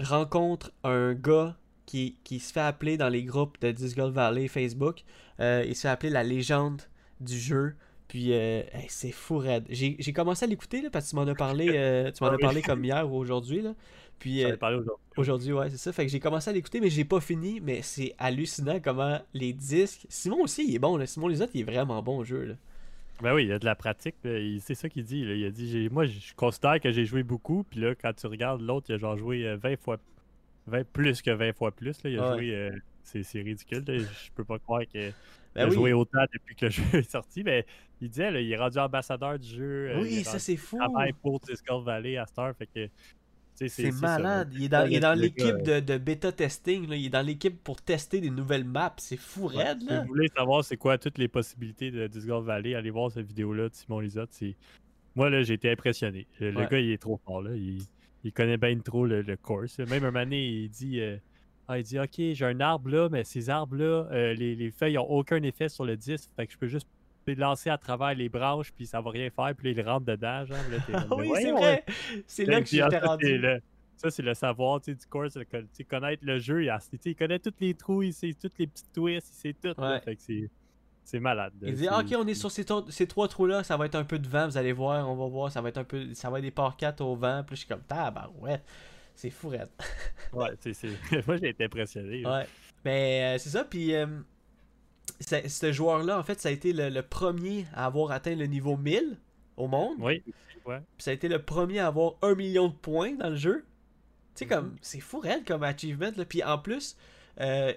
rencontre 0.00 0.72
un 0.84 1.14
gars 1.14 1.56
qui, 1.86 2.18
qui, 2.22 2.38
se 2.38 2.52
fait 2.52 2.60
appeler 2.60 2.96
dans 2.96 3.08
les 3.08 3.24
groupes 3.24 3.58
de 3.60 3.72
Disc 3.72 3.96
Golf 3.96 4.14
Valley 4.14 4.46
Facebook. 4.46 5.02
il 5.40 5.74
se 5.74 5.80
fait 5.80 5.88
appeler 5.88 6.10
la 6.10 6.22
légende 6.22 6.82
du 7.20 7.38
jeu. 7.38 7.74
Puis 8.06 8.32
c'est 8.88 9.10
fou 9.10 9.38
raide. 9.38 9.64
J'ai 9.70 10.12
commencé 10.12 10.44
à 10.44 10.48
l'écouter 10.48 10.88
parce 10.90 11.06
que 11.06 11.10
tu 11.10 11.16
m'en 11.16 11.26
as 11.26 11.34
parlé, 11.34 11.66
tu 12.14 12.22
m'en 12.22 12.30
as 12.30 12.34
ah 12.34 12.38
parlé 12.38 12.62
comme 12.62 12.84
hier 12.84 13.10
ou 13.10 13.16
aujourd'hui. 13.16 13.64
Puis 14.18 14.44
euh, 14.44 14.56
aujourd'hui. 14.60 14.92
Aujourd'hui, 15.16 15.52
ouais, 15.52 15.70
c'est 15.70 15.76
ça. 15.76 15.92
Fait 15.92 16.06
que 16.06 16.12
j'ai 16.12 16.20
commencé 16.20 16.50
à 16.50 16.52
l'écouter, 16.52 16.80
mais 16.80 16.90
j'ai 16.90 17.04
pas 17.04 17.20
fini. 17.20 17.60
Mais 17.60 17.82
c'est 17.82 18.14
hallucinant 18.18 18.80
comment 18.80 19.20
les 19.34 19.52
disques. 19.52 20.06
Simon 20.08 20.42
aussi, 20.42 20.64
il 20.68 20.74
est 20.74 20.78
bon. 20.78 20.96
Là. 20.96 21.06
Simon 21.06 21.28
autres, 21.28 21.50
il 21.54 21.60
est 21.60 21.64
vraiment 21.64 22.02
bon 22.02 22.18
au 22.18 22.24
jeu. 22.24 22.44
Là. 22.44 22.54
Ben 23.22 23.34
oui, 23.34 23.44
il 23.44 23.48
y 23.48 23.52
a 23.52 23.58
de 23.58 23.64
la 23.64 23.74
pratique. 23.74 24.14
C'est 24.22 24.74
ça 24.74 24.88
qu'il 24.88 25.04
dit. 25.04 25.20
Il 25.20 25.44
a 25.44 25.50
dit 25.50 25.88
Moi, 25.90 26.06
je 26.06 26.34
considère 26.34 26.80
que 26.80 26.92
j'ai 26.92 27.04
joué 27.04 27.22
beaucoup. 27.22 27.64
Puis 27.68 27.80
là, 27.80 27.94
quand 27.94 28.12
tu 28.12 28.26
regardes 28.26 28.60
l'autre, 28.60 28.86
il 28.90 28.94
a 28.94 28.98
genre 28.98 29.16
joué 29.16 29.56
20 29.56 29.68
euh, 29.70 29.76
fois 29.76 29.98
20, 30.66 30.86
plus 30.86 31.22
que 31.22 31.30
20 31.30 31.52
fois 31.54 31.72
plus. 31.72 32.02
Là. 32.04 32.10
Il 32.10 32.18
a 32.18 32.34
joué. 32.34 32.54
Euh, 32.54 32.70
c'est 33.02 33.40
ridicule. 33.40 33.84
Je 33.86 34.30
peux 34.34 34.44
pas 34.44 34.58
croire 34.58 34.82
qu'il 34.86 35.12
ben 35.54 35.66
a 35.66 35.70
joué 35.70 35.92
autant 35.94 36.24
depuis 36.32 36.54
que 36.54 36.66
le 36.66 36.70
jeu 36.70 36.82
est 36.92 37.10
sorti. 37.10 37.42
Mais 37.42 37.66
il 38.00 38.10
disait, 38.10 38.30
là, 38.30 38.40
il 38.40 38.52
est 38.52 38.56
rendu 38.56 38.78
ambassadeur 38.78 39.38
du 39.38 39.48
jeu. 39.48 39.92
Oui, 39.98 40.22
ça 40.22 40.38
c'est 40.38 40.56
fou. 40.56 40.76
Il 40.76 40.86
travaille 40.86 41.12
pour 41.14 41.40
Discord 41.40 41.84
Valley 41.84 42.16
à 42.16 42.26
Star. 42.26 42.54
Fait 42.54 42.66
que 42.66 42.88
c'est 43.66 43.90
malade. 43.90 44.52
il 44.54 44.64
est 44.64 44.68
dans, 44.68 44.88
dans 45.00 45.18
l'équipe 45.18 45.62
de, 45.62 45.80
de, 45.80 45.98
bêta 45.98 46.30
testing. 46.30 46.88
Là. 46.88 46.96
Il 46.96 47.06
est 47.06 47.10
dans 47.10 47.26
l'équipe 47.26 47.62
pour 47.62 47.82
tester 47.82 48.20
des 48.20 48.30
nouvelles 48.30 48.64
maps. 48.64 48.94
C'est 48.98 49.16
fou 49.16 49.46
raide. 49.46 49.82
Là. 49.82 49.96
Si 49.96 50.02
vous 50.02 50.08
voulez 50.08 50.28
savoir 50.28 50.64
c'est 50.64 50.76
quoi 50.76 50.98
toutes 50.98 51.18
les 51.18 51.28
possibilités 51.28 51.90
de 51.90 52.06
Discord 52.06 52.44
Valley, 52.44 52.74
allez 52.74 52.90
voir 52.90 53.10
cette 53.10 53.26
vidéo-là 53.26 53.68
de 53.68 53.74
Simon 53.74 54.00
Lisotte. 54.00 54.30
Moi, 55.16 55.30
là, 55.30 55.42
j'ai 55.42 55.54
été 55.54 55.70
impressionné. 55.70 56.26
Le 56.38 56.66
gars, 56.68 56.78
il 56.78 56.92
est 56.92 57.02
trop 57.02 57.20
fort. 57.24 57.42
Là. 57.42 57.56
Il, 57.56 57.82
il 58.24 58.32
connaît 58.32 58.58
bien 58.58 58.78
trop 58.78 59.06
le, 59.06 59.36
course. 59.36 59.78
Même 59.78 60.04
un 60.04 60.10
moment 60.10 60.30
il 60.30 60.68
dit, 60.68 61.00
euh, 61.00 61.16
ah, 61.66 61.78
il 61.78 61.84
dit 61.84 61.98
Ok, 61.98 62.14
j'ai 62.16 62.44
un 62.44 62.60
arbre 62.60 62.90
là, 62.90 63.08
mais 63.10 63.24
ces 63.24 63.50
arbres-là, 63.50 64.08
euh, 64.12 64.34
les, 64.34 64.54
les, 64.54 64.70
feuilles 64.70 64.94
n'ont 64.94 65.08
aucun 65.08 65.42
effet 65.42 65.68
sur 65.68 65.84
le 65.84 65.96
disque. 65.96 66.30
Fait 66.36 66.46
que 66.46 66.52
je 66.52 66.58
peux 66.58 66.68
juste 66.68 66.88
lancer 67.34 67.70
à 67.70 67.78
travers 67.78 68.14
les 68.14 68.28
branches, 68.28 68.72
puis 68.72 68.86
ça 68.86 69.00
va 69.00 69.10
rien 69.10 69.30
faire, 69.30 69.54
puis 69.56 69.72
il 69.72 69.80
rentre 69.82 70.06
dedans. 70.06 70.44
Genre, 70.44 70.58
oui, 71.16 71.30
c'est 71.34 71.52
vrai. 71.52 71.84
C'est 72.26 72.44
là 72.44 72.60
que 72.60 72.66
j'étais 72.66 72.98
rendu. 72.98 73.40
Ça, 73.98 74.10
c'est 74.12 74.22
le 74.22 74.34
savoir 74.34 74.80
du 74.80 74.96
course, 75.10 75.36
connaître 75.88 76.24
le 76.24 76.38
jeu. 76.38 76.64
Il, 76.64 76.72
il, 77.04 77.16
connaît 77.16 77.40
tous 77.40 77.54
les 77.58 77.74
trous, 77.74 78.04
il 78.04 78.12
sait 78.12 78.32
toutes 78.40 78.56
les 78.56 78.68
petites 78.68 78.92
twists, 78.92 79.32
il 79.34 79.40
sait 79.40 79.54
tout. 79.54 80.48
c'est 81.02 81.18
malade. 81.18 81.52
Il 81.62 81.74
dit 81.74 81.88
Ok, 81.88 82.14
on 82.16 82.26
est 82.28 82.34
sur 82.34 82.50
ces, 82.50 82.64
ces 82.90 83.06
trois 83.08 83.26
trous-là, 83.26 83.64
ça 83.64 83.76
va 83.76 83.86
être 83.86 83.96
un 83.96 84.04
peu 84.04 84.20
de 84.20 84.28
vent, 84.28 84.46
vous 84.46 84.56
allez 84.56 84.72
voir, 84.72 85.10
on 85.10 85.16
va 85.16 85.26
voir, 85.26 85.50
ça 85.50 85.60
va 85.60 85.70
être 85.70 85.78
un 85.78 85.84
peu. 85.84 86.14
Ça 86.14 86.30
va 86.30 86.38
être 86.38 86.44
des 86.44 86.52
parquettes 86.52 87.00
au 87.00 87.16
vent. 87.16 87.42
Puis 87.44 87.56
je 87.56 87.60
suis 87.60 87.68
comme 87.68 87.82
ouais, 88.40 88.62
c'est 89.16 89.30
fou, 89.30 89.48
ouais, 89.48 90.54
c'est. 90.60 90.72
Moi 91.26 91.36
j'ai 91.38 91.48
été 91.48 91.64
impressionné. 91.64 92.24
Ouais. 92.24 92.46
Mais 92.84 93.34
euh, 93.34 93.38
c'est 93.38 93.50
ça, 93.50 93.64
puis. 93.64 93.96
Euh, 93.96 94.06
ce 95.20 95.72
joueur-là, 95.72 96.18
en 96.18 96.22
fait, 96.22 96.40
ça 96.40 96.48
a 96.48 96.52
été 96.52 96.72
le, 96.72 97.02
premier 97.02 97.66
à 97.74 97.86
avoir 97.86 98.12
atteint 98.12 98.34
le 98.34 98.46
niveau 98.46 98.76
1000 98.76 99.18
au 99.56 99.66
monde. 99.66 99.96
Oui. 99.98 100.22
Ouais. 100.64 100.80
Puis 100.96 101.04
ça 101.04 101.10
a 101.10 101.14
été 101.14 101.28
le 101.28 101.42
premier 101.42 101.78
à 101.78 101.86
avoir 101.86 102.14
un 102.22 102.34
million 102.34 102.68
de 102.68 102.74
points 102.74 103.12
dans 103.12 103.30
le 103.30 103.36
jeu. 103.36 103.64
Tu 104.34 104.44
sais, 104.44 104.46
comme, 104.46 104.66
mhm. 104.66 104.76
c'est 104.80 105.00
fou, 105.00 105.18
réel 105.18 105.44
comme 105.44 105.62
achievement. 105.62 106.10
Là. 106.16 106.24
Puis 106.24 106.42
en 106.44 106.58
plus, 106.58 106.96
euh, 107.40 107.72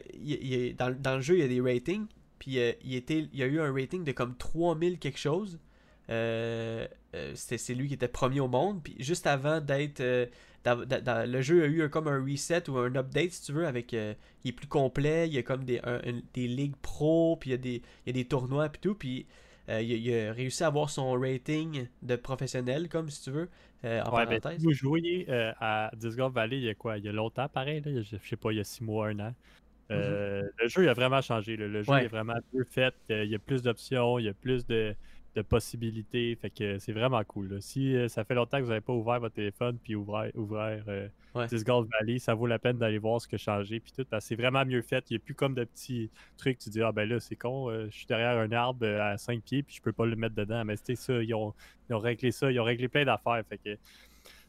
dans, 0.77 1.15
le 1.15 1.21
jeu, 1.21 1.37
il 1.37 1.41
y 1.41 1.43
a 1.43 1.47
des 1.47 1.61
ratings. 1.61 2.07
puis 2.37 2.57
il, 2.83 2.95
était, 2.95 3.27
il 3.33 3.41
a 3.41 3.45
eu 3.45 3.59
un 3.59 3.73
rating 3.73 4.03
de 4.03 4.11
comme 4.11 4.35
3000 4.35 4.99
quelque 4.99 5.19
chose. 5.19 5.59
c'est 6.07 7.73
lui 7.73 7.87
qui 7.87 7.93
était 7.93 8.07
premier 8.07 8.39
au 8.39 8.47
monde. 8.47 8.83
Puis 8.83 8.95
juste 8.99 9.25
avant 9.25 9.61
d'être 9.61 10.29
le 10.65 11.41
jeu 11.41 11.63
a 11.63 11.67
eu 11.67 11.89
comme 11.89 12.07
un 12.07 12.23
reset 12.23 12.69
ou 12.69 12.77
un 12.77 12.95
update, 12.95 13.31
si 13.31 13.45
tu 13.45 13.51
veux, 13.53 13.65
avec. 13.67 13.93
il 13.93 14.15
est 14.45 14.51
plus 14.51 14.67
complet, 14.67 15.27
il 15.27 15.33
y 15.33 15.37
a 15.37 15.43
comme 15.43 15.63
des, 15.63 15.81
des 16.33 16.47
ligues 16.47 16.75
pro, 16.81 17.37
puis 17.37 17.49
il 17.49 17.53
y 17.53 17.55
a 17.55 17.57
des, 17.57 17.81
il 18.05 18.07
y 18.07 18.09
a 18.09 18.13
des 18.13 18.25
tournois, 18.25 18.69
puis 18.69 18.81
tout. 18.81 18.95
Puis 18.95 19.25
euh, 19.69 19.81
il, 19.81 20.13
a 20.13 20.33
réussi 20.33 20.63
à 20.63 20.67
avoir 20.67 20.89
son 20.89 21.11
rating 21.13 21.87
de 22.01 22.15
professionnel, 22.15 22.89
comme 22.89 23.09
si 23.09 23.23
tu 23.23 23.31
veux, 23.31 23.49
euh, 23.85 24.01
en 24.01 24.15
ouais, 24.15 24.25
ben, 24.25 24.41
parenthèse. 24.41 24.63
vous 24.63 24.73
jouiez 24.73 25.25
euh, 25.29 25.53
à 25.59 25.91
Disc 25.95 26.17
Golf 26.17 26.33
Valley 26.33 26.57
il 26.57 26.63
y 26.63 26.69
a 26.69 26.73
quoi? 26.73 26.97
Il 26.97 27.05
y 27.05 27.09
a 27.09 27.11
longtemps, 27.11 27.47
pareil, 27.47 27.81
là, 27.81 28.01
je, 28.01 28.17
sais 28.17 28.35
pas, 28.35 28.51
il 28.51 28.57
y 28.57 28.59
a 28.59 28.63
six 28.63 28.83
mois, 28.83 29.07
un 29.09 29.19
an. 29.19 29.33
Mm-hmm. 29.89 30.49
Le 30.57 30.67
jeu 30.67 30.83
il 30.83 30.89
a 30.89 30.93
vraiment 30.93 31.21
changé. 31.21 31.57
Le 31.57 31.83
jeu 31.83 31.93
est 31.93 32.07
vraiment 32.07 32.37
mieux 32.53 32.63
fait. 32.63 32.93
Il 33.09 33.25
y 33.25 33.35
a 33.35 33.39
plus 33.39 33.61
d'options, 33.61 34.19
il 34.19 34.25
y 34.25 34.29
a 34.29 34.33
plus 34.33 34.65
de, 34.65 34.95
de 35.35 35.41
possibilités. 35.41 36.35
Fait 36.35 36.49
que 36.49 36.77
c'est 36.79 36.91
vraiment 36.91 37.23
cool. 37.23 37.61
Si 37.61 37.95
euh, 37.95 38.07
ça 38.07 38.23
fait 38.23 38.35
longtemps 38.35 38.57
que 38.57 38.63
vous 38.63 38.69
n'avez 38.69 38.81
pas 38.81 38.93
ouvert 38.93 39.19
votre 39.19 39.35
téléphone 39.35 39.77
puis 39.81 39.95
ouvert, 39.95 40.29
ouvert 40.35 40.83
euh, 40.87 41.07
Valley, 41.33 42.19
ça 42.19 42.33
vaut 42.33 42.47
la 42.47 42.59
peine 42.59 42.77
d'aller 42.77 42.97
voir 42.97 43.21
ce 43.21 43.27
qui 43.27 43.35
a 43.35 43.37
changé. 43.37 43.79
Puis 43.79 43.93
tout, 43.95 44.05
c'est 44.19 44.35
vraiment 44.35 44.65
mieux 44.65 44.81
fait. 44.81 45.09
Il 45.09 45.13
n'y 45.13 45.17
a 45.17 45.19
plus 45.19 45.35
comme 45.35 45.53
de 45.53 45.63
petits 45.63 46.09
trucs. 46.37 46.57
Tu 46.59 46.69
dis, 46.69 46.81
ah 46.81 46.91
ben 46.91 47.07
là, 47.07 47.19
c'est 47.19 47.35
con, 47.35 47.69
euh, 47.69 47.87
je 47.89 47.97
suis 47.97 48.05
derrière 48.05 48.37
un 48.37 48.51
arbre 48.51 48.85
à 48.85 49.17
5 49.17 49.41
pieds 49.41 49.63
puis 49.63 49.75
je 49.75 49.81
peux 49.81 49.93
pas 49.93 50.05
le 50.05 50.15
mettre 50.15 50.35
dedans. 50.35 50.65
Mais 50.65 50.75
c'était 50.75 50.95
ça, 50.95 51.21
ils 51.21 51.33
ont, 51.33 51.53
ils 51.89 51.93
ont, 51.93 51.99
réglé 51.99 52.31
ça. 52.31 52.51
Ils 52.51 52.59
ont 52.59 52.65
réglé 52.65 52.89
plein 52.89 53.05
d'affaires. 53.05 53.41
Fait 53.47 53.57
que 53.57 53.77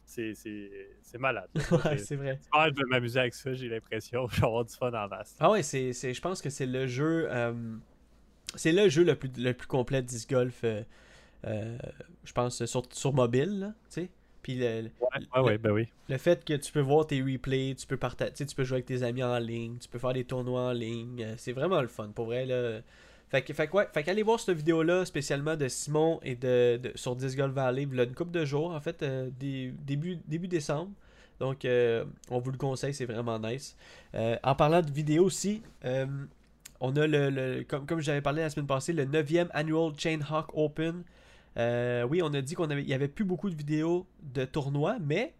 c'est 0.05 1.17
malade. 1.17 1.47
ouais, 1.85 1.97
c'est 1.97 2.17
vrai. 2.17 2.39
Je 2.53 2.75
vais 2.75 2.89
m'amuser 2.89 3.19
avec 3.21 3.33
ça, 3.33 3.53
j'ai 3.53 3.69
l'impression. 3.69 4.27
Je 4.31 4.41
vais 4.41 4.47
avoir 4.47 4.65
du 4.65 4.75
fun 4.75 4.91
en 4.93 5.07
masse. 5.07 5.35
Ah 5.39 5.49
ouais, 5.49 5.63
c'est, 5.63 5.93
je 5.93 6.21
pense 6.21 6.41
que 6.41 6.49
c'est 6.49 6.65
le 6.65 6.87
jeu 6.87 7.29
c'est 8.55 8.71
le 8.71 8.89
jeu 8.89 9.03
le 9.03 9.15
plus, 9.15 9.31
le 9.37 9.53
plus 9.53 9.67
complet 9.67 10.01
de 10.01 10.07
disc 10.07 10.29
golf, 10.29 10.61
euh, 10.63 10.83
euh, 11.45 11.77
je 12.23 12.33
pense, 12.33 12.65
sur, 12.65 12.83
sur 12.91 13.13
mobile, 13.13 13.73
tu 13.89 14.01
sais. 14.01 14.09
Puis 14.41 14.55
le, 14.55 14.89
ouais, 15.41 15.57
ben 15.57 15.71
oui. 15.71 15.87
le 16.09 16.17
fait 16.17 16.43
que 16.43 16.53
tu 16.53 16.71
peux 16.73 16.81
voir 16.81 17.07
tes 17.07 17.21
replays, 17.21 17.75
tu 17.77 17.87
peux 17.87 17.95
partager, 17.95 18.33
tu 18.33 18.53
peux 18.53 18.65
jouer 18.65 18.75
avec 18.75 18.85
tes 18.85 19.01
amis 19.03 19.23
en 19.23 19.39
ligne, 19.39 19.77
tu 19.77 19.87
peux 19.87 19.99
faire 19.99 20.11
des 20.11 20.25
tournois 20.25 20.63
en 20.63 20.71
ligne, 20.73 21.23
euh, 21.23 21.33
c'est 21.37 21.53
vraiment 21.53 21.81
le 21.81 21.87
fun 21.87 22.09
pour 22.13 22.25
vrai 22.25 22.45
là. 22.45 22.81
Fait 23.29 23.41
que, 23.41 23.53
fait, 23.53 23.71
ouais, 23.71 23.87
fait 23.93 24.03
qu'allez 24.03 24.21
voir 24.21 24.39
cette 24.39 24.57
vidéo 24.57 24.83
là 24.83 25.05
spécialement 25.05 25.55
de 25.55 25.69
Simon 25.69 26.19
et 26.23 26.35
de, 26.35 26.79
sur 26.95 27.15
Disc 27.15 27.37
Golf 27.37 27.53
Valley, 27.53 27.83
il 27.83 27.95
y 27.95 27.99
a 27.99 28.03
une 28.03 28.13
couple 28.13 28.31
de 28.31 28.43
jours 28.43 28.71
en 28.71 28.81
fait, 28.81 29.03
début, 29.39 30.19
début 30.27 30.49
décembre. 30.49 30.91
Donc 31.39 31.65
on 32.29 32.39
vous 32.39 32.51
le 32.51 32.57
conseille, 32.57 32.93
c'est 32.93 33.05
vraiment 33.05 33.39
nice. 33.39 33.77
en 34.13 34.55
parlant 34.55 34.81
de 34.81 34.91
vidéo 34.91 35.23
aussi, 35.23 35.63
on 36.83 36.95
a 36.97 37.07
le, 37.07 37.63
comme, 37.63 37.85
comme 37.85 38.01
j'avais 38.01 38.21
parlé 38.21 38.41
la 38.41 38.49
semaine 38.49 38.67
passée, 38.67 38.91
le 38.91 39.05
9e 39.05 39.47
Annual 39.53 39.93
Chainhawk 39.97 40.49
Open. 40.53 41.03
Euh, 41.57 42.03
oui, 42.03 42.21
on 42.21 42.33
a 42.33 42.41
dit 42.41 42.55
qu'on 42.55 42.69
avait, 42.69 42.81
il 42.81 42.89
y 42.89 42.93
avait 42.93 43.07
plus 43.07 43.23
beaucoup 43.23 43.49
de 43.49 43.55
vidéos 43.55 44.05
de 44.21 44.43
tournois, 44.43 44.97
mais 44.99 45.33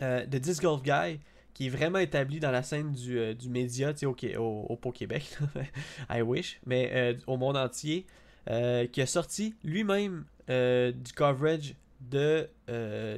euh, 0.00 0.24
de 0.24 0.38
Disc 0.38 0.62
Golf 0.62 0.82
Guy, 0.82 1.20
qui 1.52 1.66
est 1.66 1.68
vraiment 1.68 1.98
établi 1.98 2.40
dans 2.40 2.50
la 2.50 2.62
scène 2.62 2.92
du, 2.92 3.18
euh, 3.18 3.34
du 3.34 3.50
média, 3.50 3.92
au, 4.04 4.16
au, 4.38 4.78
au, 4.82 4.92
Québec, 4.92 5.36
I 6.10 6.22
wish, 6.22 6.58
mais 6.64 7.18
au 7.26 7.36
monde 7.36 7.58
entier, 7.58 8.06
qui 8.46 9.02
a 9.02 9.06
sorti 9.06 9.54
lui-même 9.62 10.24
du 10.48 11.12
coverage 11.14 11.74
de, 12.00 12.48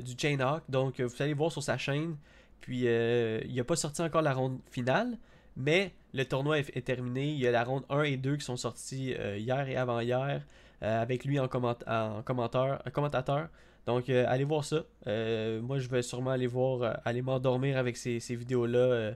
du 0.00 0.14
Chainhawk. 0.18 0.64
Donc, 0.68 1.00
vous 1.00 1.22
allez 1.22 1.34
voir 1.34 1.52
sur 1.52 1.62
sa 1.62 1.78
chaîne. 1.78 2.16
Puis, 2.60 2.80
il 2.80 3.54
n'a 3.54 3.64
pas 3.64 3.76
sorti 3.76 4.02
encore 4.02 4.22
la 4.22 4.34
ronde 4.34 4.58
finale, 4.72 5.16
mais 5.56 5.92
le 6.14 6.24
tournoi 6.24 6.58
est, 6.58 6.84
terminé. 6.84 7.30
Il 7.30 7.38
y 7.38 7.46
a 7.46 7.50
la 7.50 7.64
ronde 7.64 7.84
1 7.88 8.02
et 8.02 8.16
2 8.16 8.36
qui 8.36 8.44
sont 8.44 8.56
sortis 8.56 9.14
euh, 9.14 9.38
hier 9.38 9.68
et 9.68 9.76
avant-hier. 9.76 10.42
Euh, 10.82 11.02
avec 11.02 11.24
lui 11.24 11.38
en, 11.38 11.44
en 11.46 12.22
commentateur. 12.22 13.48
Donc 13.86 14.08
euh, 14.08 14.24
allez 14.28 14.44
voir 14.44 14.64
ça. 14.64 14.84
moi 15.06 15.78
je 15.78 15.88
vais 15.88 16.02
sûrement 16.02 16.30
aller 16.30 16.46
voir, 16.46 17.00
aller 17.04 17.22
m'endormir 17.22 17.78
avec 17.78 17.96
ces, 17.96 18.18
vidéos-là. 18.18 19.14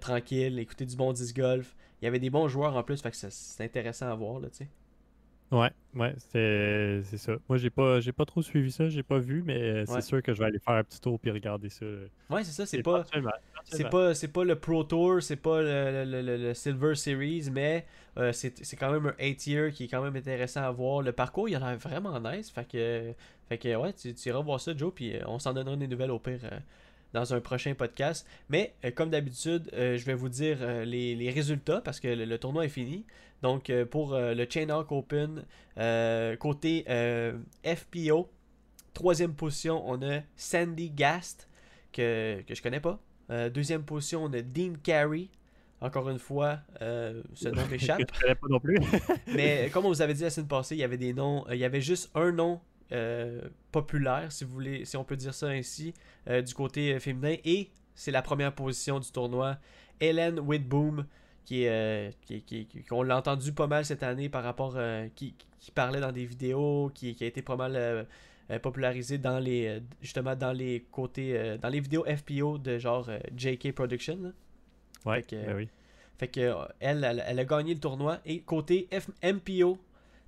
tranquille, 0.00 0.58
écouter 0.58 0.86
du 0.86 0.96
bon 0.96 1.12
disc 1.12 1.36
golf. 1.36 1.76
Il 2.00 2.04
y 2.04 2.08
avait 2.08 2.18
des 2.18 2.30
bons 2.30 2.48
joueurs 2.48 2.76
en 2.76 2.82
plus, 2.82 3.02
c'est 3.12 3.64
intéressant 3.64 4.08
à 4.08 4.14
voir 4.14 4.40
là. 4.40 4.48
Ouais, 5.50 5.70
ouais, 5.94 6.14
c'est 6.18 7.16
ça. 7.16 7.32
Moi, 7.48 7.56
j'ai 7.56 7.70
pas, 7.70 8.00
j'ai 8.00 8.12
pas 8.12 8.26
trop 8.26 8.42
suivi 8.42 8.70
ça, 8.70 8.88
j'ai 8.88 9.02
pas 9.02 9.18
vu, 9.18 9.42
mais 9.42 9.58
euh, 9.58 9.84
c'est 9.86 10.02
sûr 10.02 10.22
que 10.22 10.34
je 10.34 10.40
vais 10.40 10.46
aller 10.46 10.58
faire 10.58 10.74
un 10.74 10.84
petit 10.84 11.00
tour 11.00 11.18
puis 11.18 11.30
regarder 11.30 11.70
ça. 11.70 11.86
Ouais, 12.28 12.44
c'est 12.44 12.52
ça, 12.52 12.66
c'est 12.66 12.82
pas, 12.82 13.04
c'est 13.64 13.88
pas, 13.88 14.14
c'est 14.14 14.28
pas 14.28 14.44
le 14.44 14.56
Pro 14.56 14.84
Tour, 14.84 15.22
c'est 15.22 15.36
pas 15.36 15.62
le, 15.62 16.04
le, 16.04 16.54
Silver 16.54 16.94
Series, 16.94 17.48
mais 17.50 17.86
euh, 18.18 18.32
c'est 18.32 18.76
quand 18.76 18.92
même 18.92 19.06
un 19.06 19.24
8 19.24 19.46
year 19.46 19.72
qui 19.72 19.84
est 19.84 19.88
quand 19.88 20.02
même 20.02 20.16
intéressant 20.16 20.62
à 20.62 20.70
voir. 20.70 21.00
Le 21.00 21.12
parcours, 21.12 21.48
il 21.48 21.56
a 21.56 21.60
l'air 21.60 21.78
vraiment 21.78 22.20
nice, 22.20 22.50
fait 22.50 22.68
que, 22.68 23.14
fait 23.48 23.56
que 23.56 23.74
ouais, 23.74 23.94
tu, 23.94 24.12
tu 24.14 24.28
iras 24.28 24.40
voir 24.40 24.60
ça, 24.60 24.76
Joe, 24.76 24.92
puis 24.94 25.16
euh, 25.16 25.22
on 25.26 25.38
s'en 25.38 25.54
donnera 25.54 25.76
des 25.76 25.88
nouvelles 25.88 26.10
au 26.10 26.18
pire 26.18 26.40
dans 27.12 27.34
un 27.34 27.40
prochain 27.40 27.74
podcast. 27.74 28.26
Mais 28.48 28.74
euh, 28.84 28.90
comme 28.90 29.10
d'habitude, 29.10 29.70
euh, 29.72 29.96
je 29.96 30.04
vais 30.04 30.14
vous 30.14 30.28
dire 30.28 30.58
euh, 30.60 30.84
les, 30.84 31.30
résultats 31.30 31.80
parce 31.80 32.00
que 32.00 32.08
le, 32.08 32.38
tournoi 32.38 32.64
est 32.64 32.70
fini. 32.70 33.04
Donc 33.42 33.70
pour 33.90 34.18
le 34.18 34.46
Chainhawk 34.50 34.90
Open, 34.90 35.44
côté 36.40 36.84
FPO, 37.64 38.28
troisième 38.92 39.34
position, 39.34 39.88
on 39.88 40.02
a 40.02 40.22
Sandy 40.34 40.90
Gast, 40.90 41.48
que, 41.92 42.42
que 42.44 42.54
je 42.56 42.60
connais 42.60 42.80
pas. 42.80 42.98
deuxième 43.50 43.84
position, 43.84 44.24
on 44.24 44.32
a 44.32 44.42
Dean 44.42 44.72
Carey. 44.82 45.28
Encore 45.80 46.10
une 46.10 46.18
fois, 46.18 46.58
ce 46.80 47.48
nom 47.48 47.64
m'échappe. 47.70 48.00
je 48.12 48.20
connais 48.20 48.34
pas 48.34 48.48
non 48.50 48.58
plus. 48.58 48.80
Mais 49.28 49.70
comme 49.72 49.86
on 49.86 49.90
vous 49.90 50.02
avait 50.02 50.14
dit 50.14 50.22
la 50.24 50.30
semaine 50.30 50.48
passée, 50.48 50.74
il 50.74 50.80
y 50.80 50.84
avait 50.84 50.96
des 50.96 51.12
noms. 51.12 51.44
il 51.48 51.58
y 51.58 51.64
avait 51.64 51.80
juste 51.80 52.10
un 52.16 52.32
nom 52.32 52.60
populaire, 53.72 54.32
si 54.32 54.44
vous 54.44 54.52
voulez, 54.52 54.84
si 54.84 54.96
on 54.96 55.04
peut 55.04 55.16
dire 55.16 55.34
ça 55.34 55.48
ainsi, 55.48 55.94
euh, 56.28 56.42
du 56.42 56.54
côté 56.54 56.94
euh, 56.94 57.00
féminin. 57.00 57.36
Et 57.44 57.70
c'est 57.94 58.10
la 58.10 58.22
première 58.22 58.54
position 58.54 58.98
du 58.98 59.10
tournoi. 59.10 59.56
Helen 60.00 60.38
Whitboom, 60.40 61.06
qui, 61.44 61.66
euh, 61.66 62.10
qui, 62.26 62.68
on 62.90 63.02
l'a 63.02 63.18
entendu 63.18 63.52
pas 63.52 63.66
mal 63.66 63.84
cette 63.84 64.02
année 64.02 64.28
par 64.28 64.44
rapport. 64.44 64.76
qui, 65.14 65.34
parlait 65.74 66.00
dans 66.00 66.12
des 66.12 66.24
vidéos, 66.24 66.90
qui, 66.94 67.16
a 67.20 67.26
été 67.26 67.42
pas 67.42 67.56
mal 67.56 68.06
popularisé 68.62 69.18
dans 69.18 69.38
les 69.38 69.82
justement 70.00 70.34
dans 70.34 70.52
les 70.52 70.86
côtés 70.90 71.58
dans 71.60 71.68
les 71.68 71.80
vidéos 71.80 72.04
FPO 72.04 72.56
de 72.58 72.78
genre 72.78 73.10
JK 73.36 73.72
Production. 73.72 74.32
Ouais, 75.04 75.16
fait 75.16 75.22
que, 75.22 75.46
ben 75.46 75.56
oui. 75.56 75.68
Fait 76.16 76.28
que 76.28 76.54
elle, 76.80 77.04
elle, 77.26 77.38
a 77.38 77.44
gagné 77.44 77.74
le 77.74 77.80
tournoi. 77.80 78.18
Et 78.24 78.40
côté 78.40 78.88
MPO, 79.22 79.78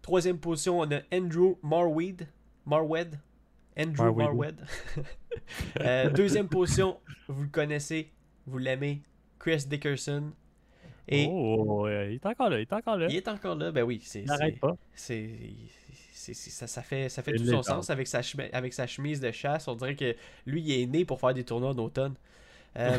troisième 0.02 0.38
position, 0.38 0.80
on 0.80 0.90
a 0.90 1.00
Andrew 1.12 1.56
Marweed. 1.62 2.26
Marwed. 2.70 3.18
Andrew 3.76 4.14
Marwed. 4.14 4.56
Euh, 5.80 6.11
deuxième 6.11 6.48
position, 6.48 6.98
vous 7.28 7.44
le 7.44 7.48
connaissez, 7.48 8.11
vous 8.46 8.59
l'aimez, 8.59 9.00
Chris 9.38 9.64
Dickerson. 9.68 10.33
Et 11.06 11.28
oh, 11.30 11.88
il 11.88 12.14
est 12.14 12.26
encore 12.26 12.50
là, 12.50 12.59
il 12.59 12.62
est 12.62 12.72
encore 12.72 12.96
là. 12.96 13.06
Il 13.09 13.16
est 13.16 13.28
encore 13.28 13.54
là, 13.54 13.70
ben 13.70 13.85
oui. 13.85 14.00
C'est, 14.02 14.22
N'arrête 14.22 14.59
pas. 14.59 14.76
C'est, 14.92 15.30
ça, 16.12 16.66
ça, 16.66 16.83
fait, 16.83 17.09
ça 17.09 17.22
fait 17.22 17.35
tout 17.35 17.46
son 17.46 17.62
sens 17.62 17.90
avec 17.90 18.09
sa, 18.09 18.20
avec 18.52 18.72
sa 18.72 18.88
chemise 18.88 19.20
de 19.20 19.30
chasse. 19.30 19.68
On 19.68 19.76
dirait 19.76 19.94
que 19.94 20.16
lui, 20.46 20.62
il 20.62 20.83
est 20.83 20.87
né 20.87 21.04
pour 21.04 21.20
faire 21.20 21.33
des 21.33 21.44
tournois 21.44 21.74
d'automne. 21.74 22.14
Euh, 22.76 22.98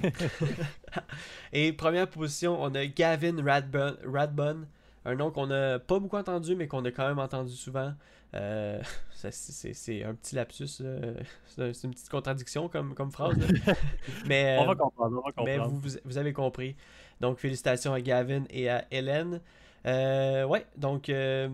et 1.52 1.72
première 1.72 2.08
position, 2.08 2.62
on 2.62 2.74
a 2.74 2.86
Gavin 2.86 3.42
Radbun, 3.42 3.96
Radbun 4.04 4.66
un 5.04 5.14
nom 5.14 5.30
qu'on 5.30 5.46
n'a 5.46 5.78
pas 5.78 5.98
beaucoup 5.98 6.16
entendu, 6.16 6.54
mais 6.54 6.68
qu'on 6.68 6.84
a 6.84 6.90
quand 6.90 7.08
même 7.08 7.18
entendu 7.18 7.52
souvent. 7.52 7.92
Euh, 8.34 8.80
c'est 9.12 10.04
un 10.04 10.14
petit 10.14 10.34
lapsus, 10.34 10.66
c'est 10.66 11.84
une 11.84 11.90
petite 11.90 12.08
contradiction 12.08 12.68
comme, 12.68 12.94
comme 12.94 13.10
phrase. 13.10 13.36
mais, 14.26 14.56
on 14.60 14.66
va 14.66 14.74
comprendre, 14.74 15.22
Mais 15.44 15.58
vous, 15.58 15.80
vous, 16.04 16.18
avez 16.18 16.32
compris. 16.32 16.76
Donc, 17.20 17.38
félicitations 17.38 17.92
à 17.92 18.00
Gavin 18.00 18.44
et 18.50 18.68
à 18.68 18.84
Hélène. 18.90 19.40
Euh, 19.86 20.44
ouais, 20.44 20.64
donc 20.76 21.08
euh, 21.08 21.48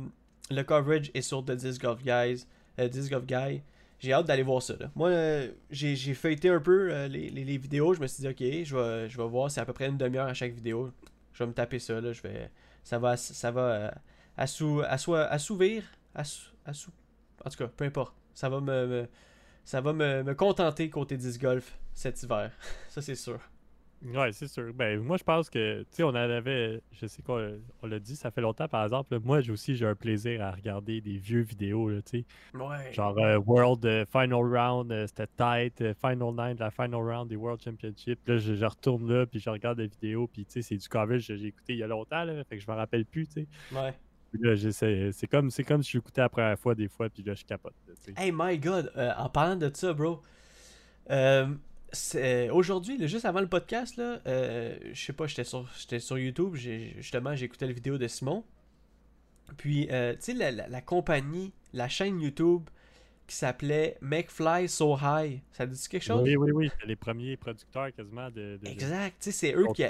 le 0.50 0.62
coverage 0.62 1.10
est 1.14 1.22
sur 1.22 1.44
The 1.44 1.52
Disc 1.52 1.82
of 1.84 2.02
Guys. 2.02 2.46
Disc 2.90 3.12
of 3.12 3.26
Guy. 3.26 3.62
J'ai 3.98 4.12
hâte 4.12 4.26
d'aller 4.26 4.44
voir 4.44 4.62
ça. 4.62 4.74
Moi, 4.94 5.10
j'ai 5.70 6.14
feuilleté 6.14 6.48
un 6.48 6.60
peu 6.60 7.06
les, 7.06 7.30
les, 7.30 7.58
vidéos. 7.58 7.94
Je 7.94 8.00
me 8.00 8.06
suis 8.06 8.22
dit, 8.22 8.28
ok, 8.28 8.64
je 8.64 8.76
vais, 8.76 9.08
je 9.08 9.16
vais 9.16 9.26
voir. 9.26 9.50
C'est 9.50 9.60
à 9.60 9.64
peu 9.64 9.72
près 9.72 9.88
une 9.88 9.98
demi-heure 9.98 10.28
à 10.28 10.34
chaque 10.34 10.52
vidéo. 10.52 10.92
Je 11.32 11.42
vais 11.42 11.48
me 11.48 11.52
taper 11.52 11.80
ça. 11.80 12.00
Là. 12.00 12.12
Je 12.12 12.22
vais, 12.22 12.48
ça 12.88 12.98
va, 12.98 13.18
ça 13.18 13.50
va 13.50 13.92
assou, 14.38 14.82
assouvir 14.82 15.84
en 16.16 16.22
tout 17.50 17.58
cas, 17.58 17.66
peu 17.66 17.84
importe. 17.84 18.14
Ça 18.32 18.48
va 18.48 18.60
me, 18.62 19.06
ça 19.62 19.82
va 19.82 19.92
me, 19.92 20.32
contenter 20.32 20.88
côté 20.88 21.18
disc 21.18 21.38
golf 21.38 21.78
cet 21.92 22.22
hiver. 22.22 22.50
Ça, 22.88 23.02
c'est 23.02 23.14
sûr. 23.14 23.38
Ouais, 24.04 24.32
c'est 24.32 24.46
sûr. 24.46 24.72
Ben, 24.74 25.00
moi, 25.00 25.16
je 25.16 25.24
pense 25.24 25.50
que, 25.50 25.80
tu 25.80 25.86
sais, 25.90 26.02
on 26.04 26.10
en 26.10 26.14
avait, 26.14 26.80
je 26.92 27.06
sais 27.06 27.20
qu'on 27.22 27.58
on 27.82 27.86
l'a 27.86 27.98
dit, 27.98 28.14
ça 28.14 28.30
fait 28.30 28.40
longtemps, 28.40 28.68
par 28.68 28.84
exemple. 28.84 29.18
moi, 29.24 29.40
j'ai 29.40 29.50
aussi, 29.50 29.74
j'ai 29.74 29.86
un 29.86 29.94
plaisir 29.94 30.42
à 30.42 30.52
regarder 30.52 31.00
des 31.00 31.16
vieux 31.18 31.40
vidéos, 31.40 31.90
tu 32.02 32.02
sais. 32.04 32.24
Ouais. 32.54 32.92
Genre 32.92 33.18
euh, 33.18 33.38
World 33.38 33.84
euh, 33.84 34.04
Final 34.06 34.56
Round, 34.56 34.92
euh, 34.92 35.06
c'était 35.06 35.26
tight. 35.36 35.82
Final 36.00 36.34
Night, 36.34 36.60
la 36.60 36.70
Final 36.70 37.02
Round 37.02 37.28
des 37.28 37.36
World 37.36 37.60
Championship. 37.62 38.20
Là, 38.26 38.38
je, 38.38 38.64
retourne 38.64 39.12
là, 39.12 39.26
puis 39.26 39.40
je 39.40 39.50
regarde 39.50 39.78
des 39.78 39.88
vidéos, 39.88 40.28
puis 40.28 40.44
tu 40.44 40.52
sais, 40.52 40.62
c'est 40.62 40.76
du 40.76 40.88
coverage 40.88 41.26
que 41.26 41.36
j'ai 41.36 41.46
écouté 41.46 41.72
il 41.72 41.78
y 41.78 41.82
a 41.82 41.88
longtemps, 41.88 42.24
là, 42.24 42.44
fait 42.44 42.56
que 42.56 42.62
je 42.62 42.70
me 42.70 42.76
rappelle 42.76 43.04
plus, 43.04 43.26
tu 43.26 43.42
sais. 43.42 43.46
Ouais. 43.72 43.94
là, 44.40 45.10
c'est 45.12 45.26
comme, 45.26 45.50
comme 45.66 45.82
si 45.82 45.92
j'écoutais 45.92 46.20
la 46.20 46.28
première 46.28 46.58
fois, 46.58 46.74
des 46.74 46.88
fois, 46.88 47.08
puis 47.08 47.24
là, 47.24 47.34
je 47.34 47.44
capote. 47.44 47.74
hey, 48.16 48.32
my 48.32 48.58
God, 48.58 48.92
en 48.96 49.28
parlant 49.28 49.56
de 49.56 49.70
ça, 49.74 49.92
bro. 49.92 50.22
Euh, 51.10 51.46
aujourd'hui, 52.52 53.06
juste 53.08 53.24
avant 53.24 53.40
le 53.40 53.46
podcast, 53.46 53.96
là, 53.96 54.20
euh, 54.26 54.76
je 54.92 55.04
sais 55.04 55.12
pas, 55.12 55.26
j'étais 55.26 55.44
sur, 55.44 55.68
sur 55.74 56.18
YouTube, 56.18 56.54
justement, 56.54 57.34
j'écoutais 57.34 57.66
la 57.66 57.72
vidéo 57.72 57.98
de 57.98 58.06
Simon. 58.06 58.44
Puis, 59.56 59.88
euh, 59.90 60.14
tu 60.14 60.36
sais, 60.36 60.52
la, 60.52 60.80
compagnie, 60.82 61.52
la 61.72 61.88
chaîne 61.88 62.20
YouTube 62.20 62.68
qui 63.26 63.36
s'appelait 63.36 63.96
Make 64.00 64.30
Fly 64.30 64.68
So 64.68 64.96
High, 64.96 65.40
ça 65.52 65.66
dit 65.66 65.88
quelque 65.88 66.02
chose? 66.02 66.22
Oui, 66.22 66.36
oui, 66.36 66.50
oui, 66.50 66.70
les 66.86 66.96
premiers 66.96 67.36
producteurs 67.36 67.92
quasiment 67.94 68.30
de. 68.30 68.58
exact, 68.64 69.16
tu 69.20 69.30
sais, 69.30 69.32
c'est 69.32 69.54
eux, 69.54 69.66
qui, 69.74 69.84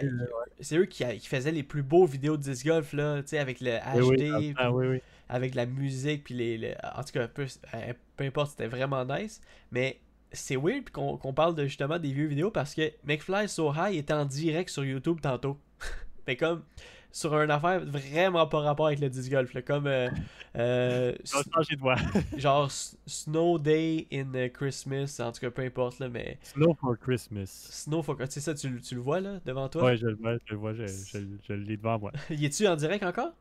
c'est 0.61 0.77
eux 0.77 0.87
qui, 0.87 1.05
faisaient 1.21 1.53
les 1.53 1.63
plus 1.63 1.83
beaux 1.83 2.07
vidéos 2.07 2.37
de 2.37 2.43
disc 2.43 2.67
golf, 2.67 2.93
là, 2.93 3.23
tu 3.23 3.29
sais, 3.29 3.39
avec 3.39 3.61
le 3.61 3.79
HD, 3.79 4.55
oui, 4.73 5.01
avec 5.29 5.55
la 5.55 5.67
musique, 5.67 6.25
puis 6.25 6.35
les, 6.35 6.75
En 6.97 7.03
tout 7.03 7.13
cas, 7.13 7.29
peu, 7.29 7.47
euh, 7.75 7.93
peu 8.17 8.25
importe, 8.25 8.53
c'était 8.53 8.67
vraiment 8.67 9.05
nice. 9.05 9.41
Mais 9.71 10.01
c'est 10.33 10.57
weird 10.57 10.91
qu'on 10.91 11.33
parle 11.33 11.55
de, 11.55 11.65
justement 11.65 11.99
des 11.99 12.13
vieux 12.13 12.27
vidéos 12.27 12.51
parce 12.51 12.75
que 12.75 12.93
McFly 13.05 13.49
So 13.49 13.73
High 13.75 13.97
était 13.97 14.13
en 14.13 14.25
direct 14.25 14.71
sur 14.71 14.85
YouTube 14.85 15.21
tantôt. 15.21 15.59
Mais 16.27 16.37
comme 16.37 16.63
sur 17.11 17.35
une 17.41 17.51
affaire 17.51 17.85
vraiment 17.85 18.47
pas 18.47 18.61
rapport 18.61 18.89
avec 18.89 19.01
le 19.01 19.09
disc 19.09 19.31
golf. 19.31 19.53
comme. 19.65 19.87
Euh, 19.87 20.09
euh 20.57 21.13
de 21.25 22.39
genre 22.39 22.71
Snow 22.71 23.59
Day 23.59 24.07
in 24.13 24.49
Christmas, 24.53 25.19
en 25.21 25.33
tout 25.33 25.41
cas 25.41 25.51
peu 25.51 25.63
importe, 25.63 25.99
là, 25.99 26.09
mais. 26.09 26.39
Snow 26.43 26.75
for 26.75 26.97
Christmas. 26.99 27.47
Snow 27.71 28.03
for 28.03 28.17
Tu 28.19 28.27
sais 28.29 28.41
ça, 28.41 28.55
tu, 28.55 28.81
tu, 28.81 28.95
le 28.95 29.01
vois 29.01 29.21
là, 29.21 29.41
devant 29.45 29.69
toi? 29.69 29.85
Ouais, 29.85 29.97
je 29.97 30.07
le 30.07 30.17
vois, 30.17 30.35
je 30.45 30.53
le 30.53 30.57
vois, 30.57 30.75
je, 30.75 30.87
je, 30.87 31.53
le 31.53 31.63
lis 31.63 31.77
devant 31.77 31.99
moi. 31.99 32.13
y 32.31 32.45
es-tu 32.45 32.67
en 32.67 32.77
direct 32.77 33.05
encore? 33.05 33.33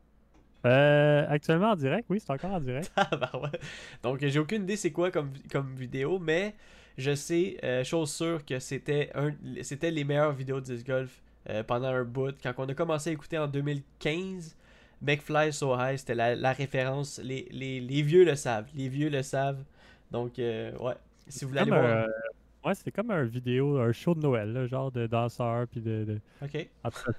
Euh, 0.66 1.24
actuellement 1.28 1.70
en 1.70 1.76
direct, 1.76 2.06
oui, 2.08 2.20
c'est 2.20 2.32
encore 2.32 2.50
en 2.50 2.60
direct. 2.60 2.90
ah 2.96 3.08
bah 3.16 3.30
ouais. 3.34 3.60
Donc 4.02 4.18
j'ai 4.20 4.38
aucune 4.40 4.64
idée 4.64 4.76
c'est 4.76 4.90
quoi 4.90 5.10
comme, 5.10 5.30
comme 5.52 5.74
vidéo, 5.76 6.18
mais 6.18 6.56
je 6.98 7.14
sais, 7.14 7.56
euh, 7.64 7.84
chose 7.84 8.12
sûre, 8.12 8.44
que 8.44 8.58
c'était 8.58 9.10
un 9.14 9.32
c'était 9.62 9.90
les 9.90 10.04
meilleures 10.04 10.32
vidéos 10.32 10.60
de 10.60 10.66
disc 10.66 10.86
golf 10.86 11.22
euh, 11.48 11.62
pendant 11.62 11.88
un 11.88 12.04
bout. 12.04 12.34
Quand 12.42 12.52
on 12.58 12.68
a 12.68 12.74
commencé 12.74 13.10
à 13.10 13.12
écouter 13.14 13.38
en 13.38 13.46
2015, 13.46 14.56
McFly 15.00 15.52
So 15.52 15.74
High, 15.78 15.96
c'était 15.96 16.16
la, 16.16 16.52
référence. 16.52 17.20
Les, 17.22 17.48
les, 17.52 18.02
vieux 18.02 18.24
le 18.24 18.34
savent. 18.34 18.66
Les 18.74 18.88
vieux 18.88 19.08
le 19.08 19.22
savent. 19.22 19.62
Donc, 20.10 20.34
ouais. 20.38 20.94
Si 21.28 21.44
vous 21.44 21.50
voulez 21.50 21.60
aller 21.60 21.70
voir. 21.70 22.06
Ouais, 22.68 22.74
c'est 22.74 22.90
comme 22.90 23.10
un 23.10 23.24
vidéo, 23.24 23.78
un 23.78 23.92
show 23.92 24.14
de 24.14 24.20
Noël, 24.20 24.66
genre 24.68 24.92
de 24.92 25.06
danseurs, 25.06 25.66
puis 25.68 25.80
de, 25.80 26.20
Ok. 26.42 26.68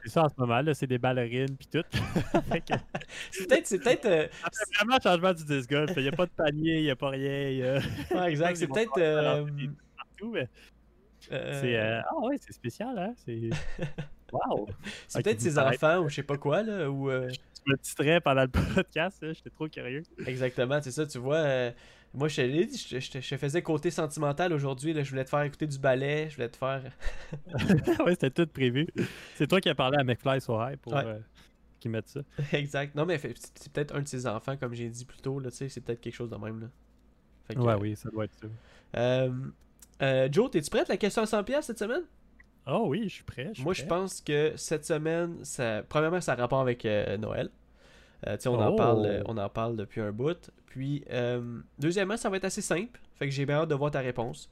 c'est 0.04 0.10
ça 0.10 0.26
en 0.26 0.30
ce 0.30 0.36
moment, 0.38 0.62
là, 0.62 0.76
c'est 0.76 0.86
des 0.86 1.00
ballerines, 1.00 1.58
puis 1.58 1.66
tout. 1.66 1.84
c'est 3.32 3.48
peut-être... 3.48 3.66
C'est 3.66 3.80
peut-être 3.80 4.06
euh, 4.06 4.28
vraiment 4.76 4.98
un 4.98 5.00
changement 5.00 5.34
du 5.34 5.44
disc 5.46 5.68
golf. 5.68 5.92
Il 5.98 6.04
n'y 6.04 6.10
a 6.10 6.12
pas 6.12 6.28
de 6.28 6.32
panier, 6.32 6.78
il 6.78 6.84
n'y 6.84 6.92
a 6.92 6.96
pas 6.96 7.10
rien. 7.10 7.80
Ouais, 8.12 8.30
exact. 8.30 8.58
C'est 8.58 8.68
peut-être... 8.68 9.00
Euh... 9.00 9.44
euh 10.22 10.46
c'est... 11.32 11.76
Euh, 11.76 12.02
ah 12.08 12.20
ouais, 12.20 12.36
c'est 12.40 12.54
spécial, 12.54 12.96
hein? 13.00 13.16
C'est... 13.26 13.50
Wow! 14.32 14.68
c'est 15.08 15.24
peut-être 15.24 15.42
ses 15.42 15.58
enfants, 15.58 16.02
ou 16.02 16.10
je 16.10 16.16
sais 16.16 16.24
pas 16.24 16.38
quoi, 16.38 16.62
là, 16.62 16.92
ou... 16.92 17.10
Je 17.10 17.72
me 17.72 17.76
titrais 17.78 18.22
pendant 18.22 18.44
le 18.44 18.50
podcast, 18.76 19.18
j'étais 19.34 19.50
trop 19.50 19.68
curieux. 19.68 20.04
Exactement, 20.28 20.80
c'est 20.80 20.92
ça, 20.92 21.08
tu 21.08 21.18
vois... 21.18 21.72
Moi, 22.14 22.28
je 22.28 22.42
te 22.42 23.00
je, 23.00 23.20
je, 23.20 23.36
faisais 23.36 23.62
côté 23.62 23.92
sentimental 23.92 24.52
aujourd'hui. 24.52 24.94
Je 24.96 25.10
voulais 25.10 25.26
te 25.26 25.30
faire 25.30 25.44
écouter 25.44 25.68
du 25.68 25.78
ballet. 25.78 26.28
Je 26.30 26.36
voulais 26.36 26.50
te 26.50 26.58
faire. 26.58 26.82
oui, 28.06 28.12
c'était 28.12 28.32
tout 28.32 28.48
prévu. 28.48 28.88
C'est 29.36 29.48
toi 29.48 29.62
qui 29.62 29.70
as 29.70 29.76
parlé 29.76 29.98
à 30.00 30.04
McFly 30.04 30.42
so 30.42 30.60
High 30.60 30.78
pour 30.78 30.96
euh, 30.96 31.20
qu'ils 31.80 31.92
mettent 31.92 32.08
ça. 32.08 32.22
exact. 32.54 32.96
Non, 32.96 33.06
mais 33.06 33.20
c'est 33.20 33.72
peut-être 33.72 33.96
un 33.96 34.02
de 34.02 34.08
ses 34.08 34.26
enfants, 34.26 34.58
comme 34.58 34.74
j'ai 34.74 34.90
dit 34.90 35.06
plus 35.06 35.20
tôt. 35.20 35.40
C'est 35.52 35.82
peut-être 35.82 36.02
quelque 36.02 36.16
chose 36.16 36.32
de 36.32 36.38
même. 36.38 36.62
Là. 36.62 36.68
Fait 37.48 37.58
ouais, 37.58 37.76
oui, 37.76 37.96
ça 37.96 38.10
doit 38.10 38.26
être 38.26 38.36
ça. 38.36 38.48
Euh, 38.98 39.32
euh, 40.02 40.30
Joe, 40.32 40.50
es-tu 40.56 40.70
prête 40.70 40.88
la 40.88 40.98
question 40.98 41.22
à 41.22 41.26
100$ 41.26 41.62
cette 41.62 41.80
semaine? 41.80 42.04
Oh 42.66 42.86
oui, 42.88 43.04
je 43.04 43.16
suis 43.16 43.24
prêt. 43.24 43.52
Moi, 43.60 43.74
je 43.74 43.84
pense 43.84 44.22
que 44.22 44.54
cette 44.56 44.86
semaine, 44.86 45.44
ça... 45.44 45.84
premièrement, 45.88 46.22
ça 46.22 46.34
a 46.34 46.36
rapport 46.36 46.62
avec 46.62 46.86
Noël. 47.20 47.52
Euh, 48.28 48.38
on, 48.46 48.60
en 48.60 48.76
parle, 48.76 49.06
euh, 49.06 49.22
oh. 49.26 49.32
on 49.32 49.38
en 49.38 49.50
parle 49.50 49.76
depuis 49.76 50.02
un 50.02 50.12
bout. 50.12 50.52
Puis, 50.66 51.04
euh, 51.10 51.62
deuxièmement, 51.78 52.18
ça 52.18 52.30
va 52.30 52.38
être 52.38 52.46
assez 52.46 52.62
simple. 52.62 53.00
Fait 53.16 53.26
que 53.26 53.32
j'ai 53.32 53.46
bien 53.46 53.58
hâte 53.58 53.70
de 53.70 53.76
voir 53.76 53.92
ta 53.92 54.00
réponse. 54.00 54.50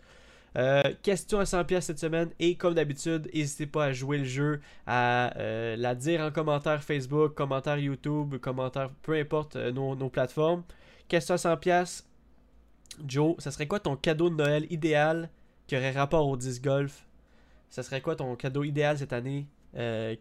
question 1.04 1.40
à 1.40 1.44
100$ 1.44 1.82
cette 1.82 2.00
semaine. 2.00 2.30
Et 2.40 2.56
comme 2.56 2.74
d'habitude, 2.74 3.30
n'hésitez 3.34 3.68
pas 3.68 3.86
à 3.86 3.92
jouer 3.92 4.18
le 4.18 4.24
jeu, 4.24 4.62
à 4.86 5.34
la 5.38 5.96
dire 5.96 6.22
en 6.22 6.32
commentaire 6.32 6.84
Facebook, 6.84 7.36
commentaire 7.36 7.78
YouTube, 7.78 8.38
commentaire, 8.38 8.90
peu 9.04 9.14
importe 9.14 9.56
nos, 9.56 9.96
nos, 9.96 10.10
plateformes. 10.10 10.64
Question 11.08 11.36
à 11.36 11.38
100$. 11.38 12.04
Joe, 13.06 13.36
ça 13.38 13.52
serait 13.52 13.68
quoi 13.68 13.80
ton 13.80 13.96
cadeau 13.96 14.30
de 14.30 14.36
Noël 14.36 14.66
idéal 14.72 15.30
qui 15.68 15.78
aurait 15.78 15.92
rapport 15.92 16.28
au 16.28 16.36
disc 16.36 16.64
golf? 16.64 17.06
Ça 17.70 17.84
serait 17.84 18.02
quoi 18.02 18.16
ton 18.16 18.36
cadeau 18.36 18.64
idéal 18.64 18.98
cette 18.98 19.14
année 19.14 19.48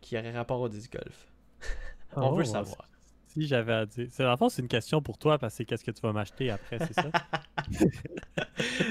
qui 0.03 0.19
aurait 0.19 0.33
rapport 0.33 0.61
au 0.61 0.69
disc 0.69 0.93
golf? 0.93 1.33
On 2.17 2.33
veut 2.33 2.45
oh, 2.47 2.96
j'avais 3.45 3.73
à 3.73 3.87
dire. 3.87 4.07
C'est, 4.11 4.25
en 4.25 4.49
c'est 4.49 4.63
une 4.63 4.69
question 4.69 5.03
pour 5.03 5.19
toi 5.19 5.39
parce 5.39 5.59
que 5.59 5.65
qu'est-ce 5.65 5.85
que 5.85 5.91
tu 5.91 6.01
vas 6.01 6.13
m'acheter 6.13 6.51
après, 6.51 6.79
c'est 6.79 6.95
ça? 6.95 7.11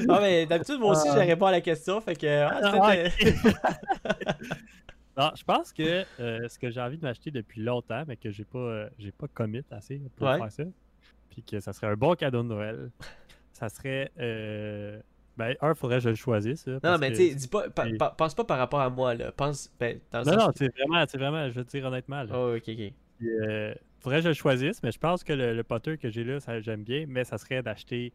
non, 0.07 0.19
mais 0.21 0.45
d'habitude, 0.45 0.79
moi 0.79 0.91
aussi, 0.91 1.07
ah. 1.09 1.15
je 1.15 1.19
réponds 1.19 1.47
à 1.47 1.51
la 1.51 1.61
question. 1.61 1.99
Fait 2.01 2.15
que. 2.15 2.27
Ah, 2.27 2.93
non, 5.17 5.31
je 5.35 5.43
pense 5.43 5.73
que 5.73 6.05
euh, 6.19 6.47
ce 6.47 6.59
que 6.59 6.69
j'ai 6.69 6.81
envie 6.81 6.97
de 6.97 7.03
m'acheter 7.03 7.31
depuis 7.31 7.61
longtemps, 7.61 8.03
mais 8.07 8.17
que 8.17 8.29
j'ai 8.29 8.45
pas, 8.45 8.59
euh, 8.59 8.89
j'ai 8.99 9.11
pas 9.11 9.27
commit 9.27 9.63
assez 9.71 10.01
pour 10.15 10.27
faire 10.29 10.51
ça, 10.51 10.63
puis 11.29 11.41
que 11.43 11.59
ça 11.59 11.73
serait 11.73 11.87
un 11.87 11.95
bon 11.95 12.13
cadeau 12.15 12.43
de 12.43 12.49
Noël, 12.49 12.91
ça 13.51 13.69
serait. 13.69 14.11
Euh, 14.19 14.99
ben, 15.37 15.53
un, 15.59 15.73
faudrait 15.73 15.97
que 15.97 16.03
je 16.03 16.09
le 16.09 16.15
choisisse. 16.15 16.65
non, 16.67 16.97
mais 16.97 17.09
tu 17.09 17.17
sais, 17.17 17.35
dis 17.35 17.47
pas, 17.47 17.69
pense 17.69 18.35
pas 18.35 18.43
par 18.45 18.57
rapport 18.57 18.79
à 18.79 18.89
moi, 18.89 19.15
là. 19.15 19.31
Pense. 19.31 19.69
Ben, 19.79 19.99
non, 20.13 20.23
non, 20.23 20.51
c'est 20.55 20.73
vraiment, 20.73 21.03
c'est 21.07 21.17
vraiment, 21.17 21.49
je 21.49 21.53
veux 21.55 21.65
te 21.65 21.71
dire 21.71 21.85
honnêtement. 21.85 22.23
Là. 22.23 22.31
Oh, 22.33 22.55
ok, 22.55 22.69
ok. 22.69 22.93
Euh, 23.23 23.73
faudrait 23.99 24.17
que 24.17 24.23
je 24.23 24.29
le 24.29 24.33
choisisse, 24.33 24.83
mais 24.83 24.91
je 24.91 24.99
pense 24.99 25.23
que 25.23 25.33
le, 25.33 25.63
potter 25.63 25.97
que 25.97 26.09
j'ai 26.09 26.23
là, 26.23 26.39
ça, 26.39 26.59
j'aime 26.59 26.83
bien, 26.83 27.05
mais 27.07 27.23
ça 27.23 27.37
serait 27.37 27.63
d'acheter, 27.63 28.13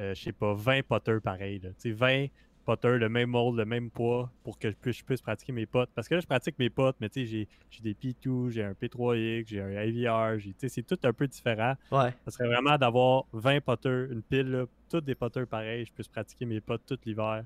euh, 0.00 0.14
je 0.14 0.22
sais 0.22 0.32
pas, 0.32 0.54
20 0.54 0.82
potters 0.86 1.20
pareils. 1.20 1.60
Là. 1.60 1.70
20 1.84 2.26
potters, 2.64 2.98
le 2.98 3.08
même 3.08 3.30
mold, 3.30 3.56
le 3.56 3.64
même 3.64 3.90
poids, 3.90 4.30
pour 4.42 4.58
que 4.58 4.70
je 4.70 4.76
puisse, 4.76 4.98
je 4.98 5.04
puisse 5.04 5.20
pratiquer 5.20 5.52
mes 5.52 5.66
potes. 5.66 5.90
Parce 5.94 6.08
que 6.08 6.14
là, 6.14 6.20
je 6.20 6.26
pratique 6.26 6.58
mes 6.58 6.70
potes, 6.70 6.96
mais 7.00 7.08
tu 7.08 7.20
sais, 7.20 7.26
j'ai, 7.26 7.48
j'ai 7.70 7.82
des 7.82 7.94
P2, 7.94 8.50
j'ai 8.50 8.64
un 8.64 8.72
P3X, 8.72 9.48
j'ai 9.48 9.60
un 9.60 10.38
j'ai, 10.38 10.54
c'est 10.68 10.82
tout 10.82 10.98
un 11.04 11.12
peu 11.12 11.26
différent. 11.26 11.74
Ouais. 11.92 12.10
Ça 12.24 12.30
serait 12.30 12.48
vraiment 12.48 12.76
d'avoir 12.76 13.24
20 13.32 13.60
potters, 13.60 14.10
une 14.10 14.22
pile, 14.22 14.50
là, 14.50 14.64
toutes 14.90 15.04
des 15.04 15.14
potters 15.14 15.46
pareils, 15.46 15.84
je 15.84 15.92
puisse 15.92 16.08
pratiquer 16.08 16.46
mes 16.46 16.60
potes 16.60 16.82
tout 16.86 16.98
l'hiver, 17.04 17.44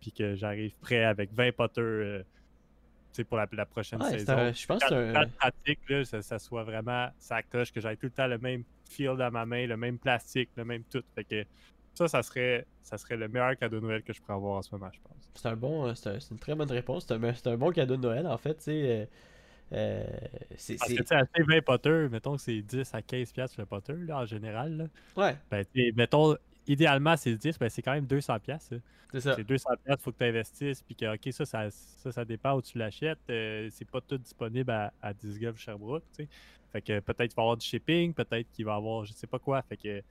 puis 0.00 0.12
que 0.12 0.34
j'arrive 0.34 0.74
prêt 0.80 1.04
avec 1.04 1.32
20 1.32 1.52
potters. 1.52 1.82
Euh, 1.82 2.22
pour 3.28 3.36
la, 3.36 3.46
la 3.52 3.66
prochaine 3.66 4.00
saison. 4.02 4.52
je 4.52 4.66
pense 4.66 4.82
que 4.84 5.12
c'est 5.12 5.36
pratique, 5.36 5.80
là, 5.88 6.04
ça, 6.04 6.22
ça, 6.22 6.38
soit 6.38 6.64
vraiment 6.64 7.08
ça 7.18 7.42
coche, 7.42 7.72
que 7.72 7.80
j'aille 7.80 7.96
tout 7.96 8.06
le 8.06 8.12
temps 8.12 8.26
le 8.26 8.38
même 8.38 8.64
feel 8.88 9.16
dans 9.16 9.30
ma 9.30 9.46
main, 9.46 9.66
le 9.66 9.76
même 9.76 9.98
plastique, 9.98 10.50
le 10.56 10.64
même 10.64 10.84
tout. 10.84 11.02
Fait 11.14 11.24
que 11.24 11.44
ça, 11.94 12.08
ça 12.08 12.22
serait, 12.22 12.66
ça 12.82 12.98
serait 12.98 13.16
le 13.16 13.28
meilleur 13.28 13.56
cadeau 13.56 13.80
de 13.80 13.86
Noël 13.86 14.02
que 14.02 14.12
je 14.12 14.20
pourrais 14.20 14.34
avoir 14.34 14.58
en 14.58 14.62
ce 14.62 14.74
moment, 14.74 14.90
je 14.92 15.00
pense. 15.00 15.30
C'est 15.34 15.48
un 15.48 15.56
bon, 15.56 15.88
euh, 15.88 15.94
c'est 15.94 16.30
une 16.30 16.38
très 16.38 16.54
bonne 16.54 16.70
réponse. 16.70 17.06
C'est 17.06 17.14
un, 17.14 17.52
un, 17.52 17.56
bon 17.56 17.70
cadeau 17.72 17.96
de 17.96 18.02
Noël, 18.02 18.26
en 18.26 18.38
fait. 18.38 18.54
tu 18.54 18.64
sais 18.64 19.08
euh, 19.72 20.04
c'est, 20.56 20.76
Parce 20.78 20.92
que 20.92 21.02
tu 21.02 21.14
acheter 21.14 21.42
20 21.42 21.64
potters, 21.64 22.10
mettons 22.10 22.36
que 22.36 22.42
c'est 22.42 22.60
10 22.60 22.92
à 22.92 23.02
15 23.02 23.32
pièces 23.32 23.56
le 23.56 23.66
potter, 23.66 23.94
là, 23.94 24.18
en 24.18 24.26
général. 24.26 24.76
Là. 24.76 24.84
Ouais. 25.16 25.36
Ben, 25.50 25.64
mettons, 25.94 26.36
idéalement, 26.72 27.16
c'est 27.16 27.34
10, 27.34 27.58
ben, 27.58 27.68
c'est 27.68 27.82
quand 27.82 27.92
même 27.92 28.06
200 28.06 28.38
pièces. 28.38 28.70
C'est 29.12 29.20
ça. 29.20 29.34
C'est 29.34 29.44
200 29.44 29.70
pièces, 29.84 29.96
il 29.98 30.02
faut 30.02 30.12
que 30.12 30.18
tu 30.18 30.24
investisses, 30.24 30.82
puis 30.82 30.94
que, 30.94 31.14
OK, 31.14 31.32
ça, 31.32 31.44
ça, 31.44 32.12
ça, 32.12 32.24
dépend 32.24 32.54
où 32.54 32.62
tu 32.62 32.78
l'achètes. 32.78 33.18
Euh, 33.28 33.68
c'est 33.72 33.90
pas 33.90 34.00
tout 34.00 34.18
disponible 34.18 34.70
à, 34.70 34.92
à 35.02 35.12
Disgolf 35.12 35.58
Sherbrooke, 35.58 36.04
tu 36.16 36.24
sais. 36.24 36.28
Fait 36.72 36.80
que 36.80 37.00
peut-être 37.00 37.30
qu'il 37.30 37.36
va 37.36 37.42
y 37.42 37.44
avoir 37.44 37.56
du 37.56 37.66
shipping, 37.66 38.14
peut-être 38.14 38.48
qu'il 38.52 38.64
va 38.64 38.74
y 38.74 38.76
avoir 38.76 39.04
je 39.04 39.12
sais 39.12 39.26
pas 39.26 39.40
quoi. 39.40 39.60
Fait 39.62 39.76
que 39.76 40.02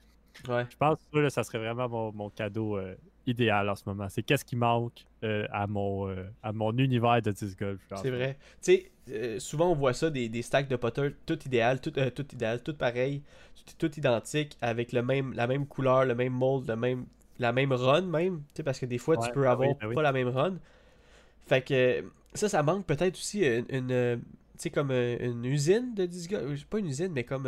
je 0.46 0.78
pense 0.78 0.98
que 1.12 1.30
ça, 1.30 1.44
serait 1.44 1.60
vraiment 1.60 2.12
mon, 2.14 2.30
cadeau 2.30 2.78
euh, 2.78 2.96
idéal 3.26 3.70
en 3.70 3.76
ce 3.76 3.84
moment. 3.86 4.08
C'est 4.10 4.24
qu'est-ce 4.24 4.46
qui 4.46 4.56
manque 4.56 5.06
euh, 5.24 5.46
à, 5.52 5.68
mon, 5.68 6.14
à 6.44 6.54
mon 6.54 6.76
univers 6.78 7.22
de 7.22 7.32
disc 7.32 7.60
golf. 7.60 7.82
C'est 7.96 8.10
vrai. 8.10 8.38
Tu 8.62 8.90
sais, 9.08 9.40
souvent 9.40 9.72
on 9.72 9.76
voit 9.76 9.94
ça, 9.94 10.10
des, 10.10 10.30
des 10.30 10.42
stacks 10.42 10.68
de 10.68 10.76
potter, 10.76 11.16
tout 11.26 11.40
idéal, 11.46 11.82
tout, 11.82 11.92
tout 11.92 12.26
idéal, 12.34 12.62
tout 12.64 12.76
pareil, 12.76 13.22
tout, 13.78 13.94
identique, 13.98 14.58
avec 14.62 14.92
le 14.92 15.02
même, 15.02 15.34
la 15.34 15.48
même 15.48 15.66
couleur, 15.66 16.06
le 16.06 16.16
même 16.16 16.34
mold, 16.34 16.68
le 16.68 16.76
même, 16.76 17.06
la 17.40 17.52
même 17.52 17.72
run 17.72 18.02
même. 18.02 18.42
Tu 18.54 18.58
sais, 18.58 18.64
parce 18.64 18.80
que 18.80 18.86
des 18.86 18.98
fois, 18.98 19.18
tu 19.18 19.32
peux 19.32 19.48
avoir 19.48 19.70
ben 19.76 19.94
pas 19.94 20.02
la 20.02 20.12
même 20.12 20.30
run. 20.30 20.58
Fait 21.48 21.62
que 21.62 22.04
ça, 22.34 22.48
ça 22.48 22.64
manque 22.64 22.86
peut-être 22.86 23.16
aussi 23.16 23.46
une, 23.46 23.66
une 23.70 24.22
tu 24.54 24.64
sais, 24.64 24.70
comme 24.70 24.92
une 24.92 25.46
usine 25.46 25.94
de 25.96 26.06
disques. 26.06 26.36
Pas 26.70 26.80
une 26.80 26.88
usine, 26.88 27.12
mais 27.14 27.24
comme 27.24 27.48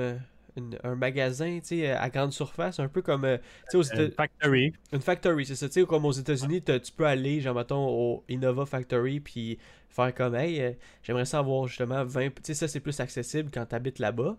un 0.84 0.96
magasin 0.96 1.60
à 1.98 2.10
grande 2.10 2.34
surface, 2.34 2.80
un 2.80 2.88
peu 2.88 3.02
comme 3.02 3.26
aux 3.74 3.84
Une 3.84 4.12
factory. 4.12 4.74
Une 4.92 5.02
factory, 5.02 5.46
c'est 5.46 5.56
ça. 5.56 5.86
Comme 5.86 6.06
aux 6.06 6.12
États-Unis, 6.12 6.62
tu 6.62 6.92
peux 6.96 7.06
aller, 7.06 7.42
genre, 7.42 7.56
mettons, 7.56 7.88
au 7.88 8.24
Innova 8.30 8.66
Factory, 8.66 9.20
puis 9.20 9.58
faire 9.90 10.14
comme, 10.14 10.36
hey, 10.36 10.78
j'aimerais 11.04 11.26
ça 11.26 11.40
avoir 11.40 11.68
justement 11.68 12.04
20. 12.04 12.30
Tu 12.30 12.42
sais, 12.44 12.54
ça, 12.54 12.68
c'est 12.68 12.80
plus 12.80 13.00
accessible 13.00 13.50
quand 13.54 13.66
tu 13.66 13.76
habites 13.76 14.00
là-bas. 14.00 14.38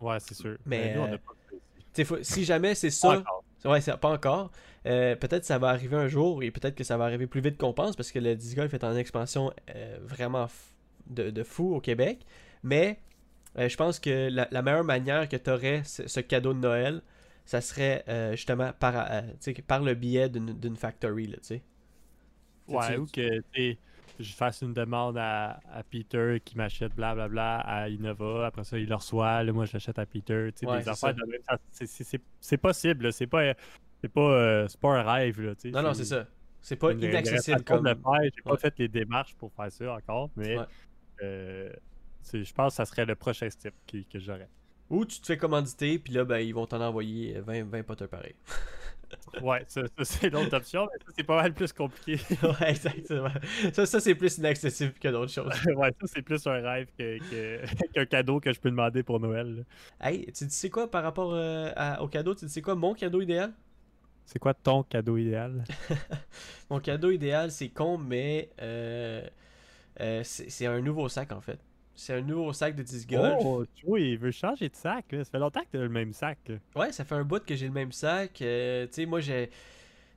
Ouais, 0.00 0.18
c'est 0.20 0.34
sûr. 0.34 0.56
Mais, 0.66 0.94
nous, 0.94 1.02
on 1.02 1.08
pas 1.08 1.34
si 2.22 2.44
jamais 2.44 2.74
c'est 2.74 2.90
ça. 2.90 3.22
Ouais, 3.64 3.80
c'est 3.80 3.96
pas 3.96 4.10
encore. 4.10 4.50
peut-être 4.84 5.40
que 5.40 5.46
ça 5.46 5.58
va 5.58 5.68
arriver 5.68 5.96
un 5.96 6.08
jour 6.08 6.42
et 6.42 6.50
peut-être 6.50 6.74
que 6.74 6.84
ça 6.84 6.96
va 6.96 7.04
arriver 7.04 7.26
plus 7.26 7.40
vite 7.40 7.58
qu'on 7.58 7.72
pense 7.72 7.96
parce 7.96 8.12
que 8.12 8.18
le 8.18 8.36
disc 8.36 8.56
golf 8.56 8.72
est 8.74 8.84
en 8.84 8.94
expansion 8.96 9.52
vraiment 10.02 10.48
de, 11.06 11.30
de, 11.30 11.42
fou 11.42 11.74
au 11.74 11.80
Québec. 11.80 12.20
Mais 12.62 12.98
euh, 12.98 13.07
je 13.66 13.76
pense 13.76 13.98
que 13.98 14.28
la, 14.30 14.62
meilleure 14.62 14.84
manière 14.84 15.28
que 15.28 15.36
tu 15.36 15.50
aurais 15.50 15.82
ce, 15.84 16.20
cadeau 16.20 16.54
de 16.54 16.60
Noël, 16.60 17.02
ça 17.44 17.60
serait 17.60 18.04
euh, 18.08 18.32
justement 18.32 18.72
par, 18.78 18.94
euh, 19.10 19.22
par 19.66 19.82
le 19.82 19.94
biais 19.94 20.28
d'une 20.28 20.76
factory. 20.76 21.26
Là, 21.26 21.38
ouais, 22.68 22.96
ou 22.98 23.06
que 23.06 23.42
je 24.20 24.32
fasse 24.32 24.62
une 24.62 24.74
demande 24.74 25.16
à, 25.18 25.60
Peter 25.90 26.40
qui 26.44 26.56
m'achète 26.56 26.94
blablabla 26.94 27.60
à 27.60 27.88
Innova. 27.88 28.46
Après 28.46 28.64
ça, 28.64 28.78
il 28.78 28.88
le 28.88 28.94
reçoit. 28.94 29.42
Là, 29.42 29.52
moi, 29.52 29.64
j'achète 29.64 29.98
à 29.98 30.06
Peter. 30.06 30.50
des 30.60 30.88
affaires 30.88 31.14
C'est 32.40 32.58
possible. 32.58 33.12
C'est 33.12 33.26
pas, 33.26 33.54
pas, 34.12 34.66
pas 34.80 34.88
un 34.88 35.02
rêve. 35.02 35.40
Là, 35.40 35.54
non, 35.72 35.82
non, 35.82 35.94
c'est 35.94 36.04
ça. 36.04 36.26
C'est 36.60 36.76
pas 36.76 36.92
inaccessible. 36.92 37.62
Comme... 37.64 37.86
J'ai 37.86 38.42
pas 38.42 38.56
fait 38.56 38.74
les 38.78 38.88
démarches 38.88 39.34
pour 39.36 39.52
faire 39.52 39.72
ça 39.72 39.94
encore, 39.94 40.30
mais 40.36 40.58
je 42.32 42.52
pense 42.52 42.72
que 42.72 42.76
ça 42.76 42.84
serait 42.84 43.06
le 43.06 43.14
prochain 43.14 43.48
step 43.50 43.74
que, 43.86 43.98
que 44.10 44.18
j'aurais. 44.18 44.48
Ou 44.90 45.04
tu 45.04 45.20
te 45.20 45.26
fais 45.26 45.36
commanditer, 45.36 45.98
puis 45.98 46.14
là, 46.14 46.24
ben, 46.24 46.38
ils 46.38 46.54
vont 46.54 46.66
t'en 46.66 46.80
envoyer 46.80 47.40
20, 47.40 47.64
20 47.64 47.82
potes 47.82 48.06
pareils. 48.06 48.34
ouais, 49.42 49.64
ça, 49.68 49.82
c'est 50.02 50.30
l'autre 50.30 50.56
option, 50.56 50.86
mais 50.90 51.04
ça, 51.04 51.12
c'est 51.16 51.24
pas 51.24 51.36
mal 51.42 51.52
plus 51.52 51.72
compliqué. 51.72 52.22
ouais, 52.42 52.70
exactement. 52.70 53.30
Ça, 53.72 53.84
ça 53.84 54.00
c'est 54.00 54.14
plus 54.14 54.38
inaccessible 54.38 54.94
que 54.94 55.08
d'autres 55.08 55.32
choses. 55.32 55.52
ouais, 55.76 55.94
ça, 56.00 56.06
c'est 56.06 56.22
plus 56.22 56.46
un 56.46 56.60
rêve 56.60 56.88
qu'un 56.98 57.18
que, 57.18 58.04
cadeau 58.04 58.40
que 58.40 58.52
je 58.52 58.60
peux 58.60 58.70
demander 58.70 59.02
pour 59.02 59.20
Noël. 59.20 59.64
Hey, 60.00 60.26
tu 60.32 60.48
sais 60.48 60.70
quoi 60.70 60.90
par 60.90 61.02
rapport 61.02 61.32
euh, 61.34 61.96
au 62.00 62.08
cadeau? 62.08 62.34
Tu 62.34 62.48
sais 62.48 62.62
quoi 62.62 62.74
mon 62.74 62.94
cadeau 62.94 63.20
idéal? 63.20 63.52
C'est 64.24 64.38
quoi 64.38 64.52
ton 64.52 64.82
cadeau 64.82 65.16
idéal? 65.16 65.64
Mon 66.70 66.80
cadeau 66.80 67.10
idéal, 67.10 67.50
c'est 67.50 67.70
con, 67.70 67.96
mais 67.96 68.50
euh, 68.60 69.26
euh, 70.00 70.20
c'est 70.22 70.66
un 70.66 70.80
nouveau 70.82 71.08
sac 71.08 71.32
en 71.32 71.40
fait. 71.40 71.58
C'est 71.98 72.14
un 72.14 72.20
nouveau 72.20 72.52
sac 72.52 72.76
de 72.76 72.84
disc 72.84 73.10
golf. 73.10 73.42
Oh, 73.44 73.64
oui, 73.84 74.12
il 74.12 74.18
veut 74.18 74.30
changer 74.30 74.68
de 74.68 74.76
sac. 74.76 75.06
Ça 75.10 75.24
fait 75.24 75.38
longtemps 75.40 75.62
que 75.62 75.66
tu 75.72 75.78
as 75.78 75.80
le 75.80 75.88
même 75.88 76.12
sac. 76.12 76.38
Ouais, 76.76 76.92
ça 76.92 77.04
fait 77.04 77.16
un 77.16 77.24
bout 77.24 77.44
que 77.44 77.56
j'ai 77.56 77.66
le 77.66 77.72
même 77.72 77.90
sac. 77.90 78.40
Euh, 78.40 78.86
tu 78.86 78.92
sais, 78.92 79.06
moi, 79.06 79.18
j'ai 79.18 79.50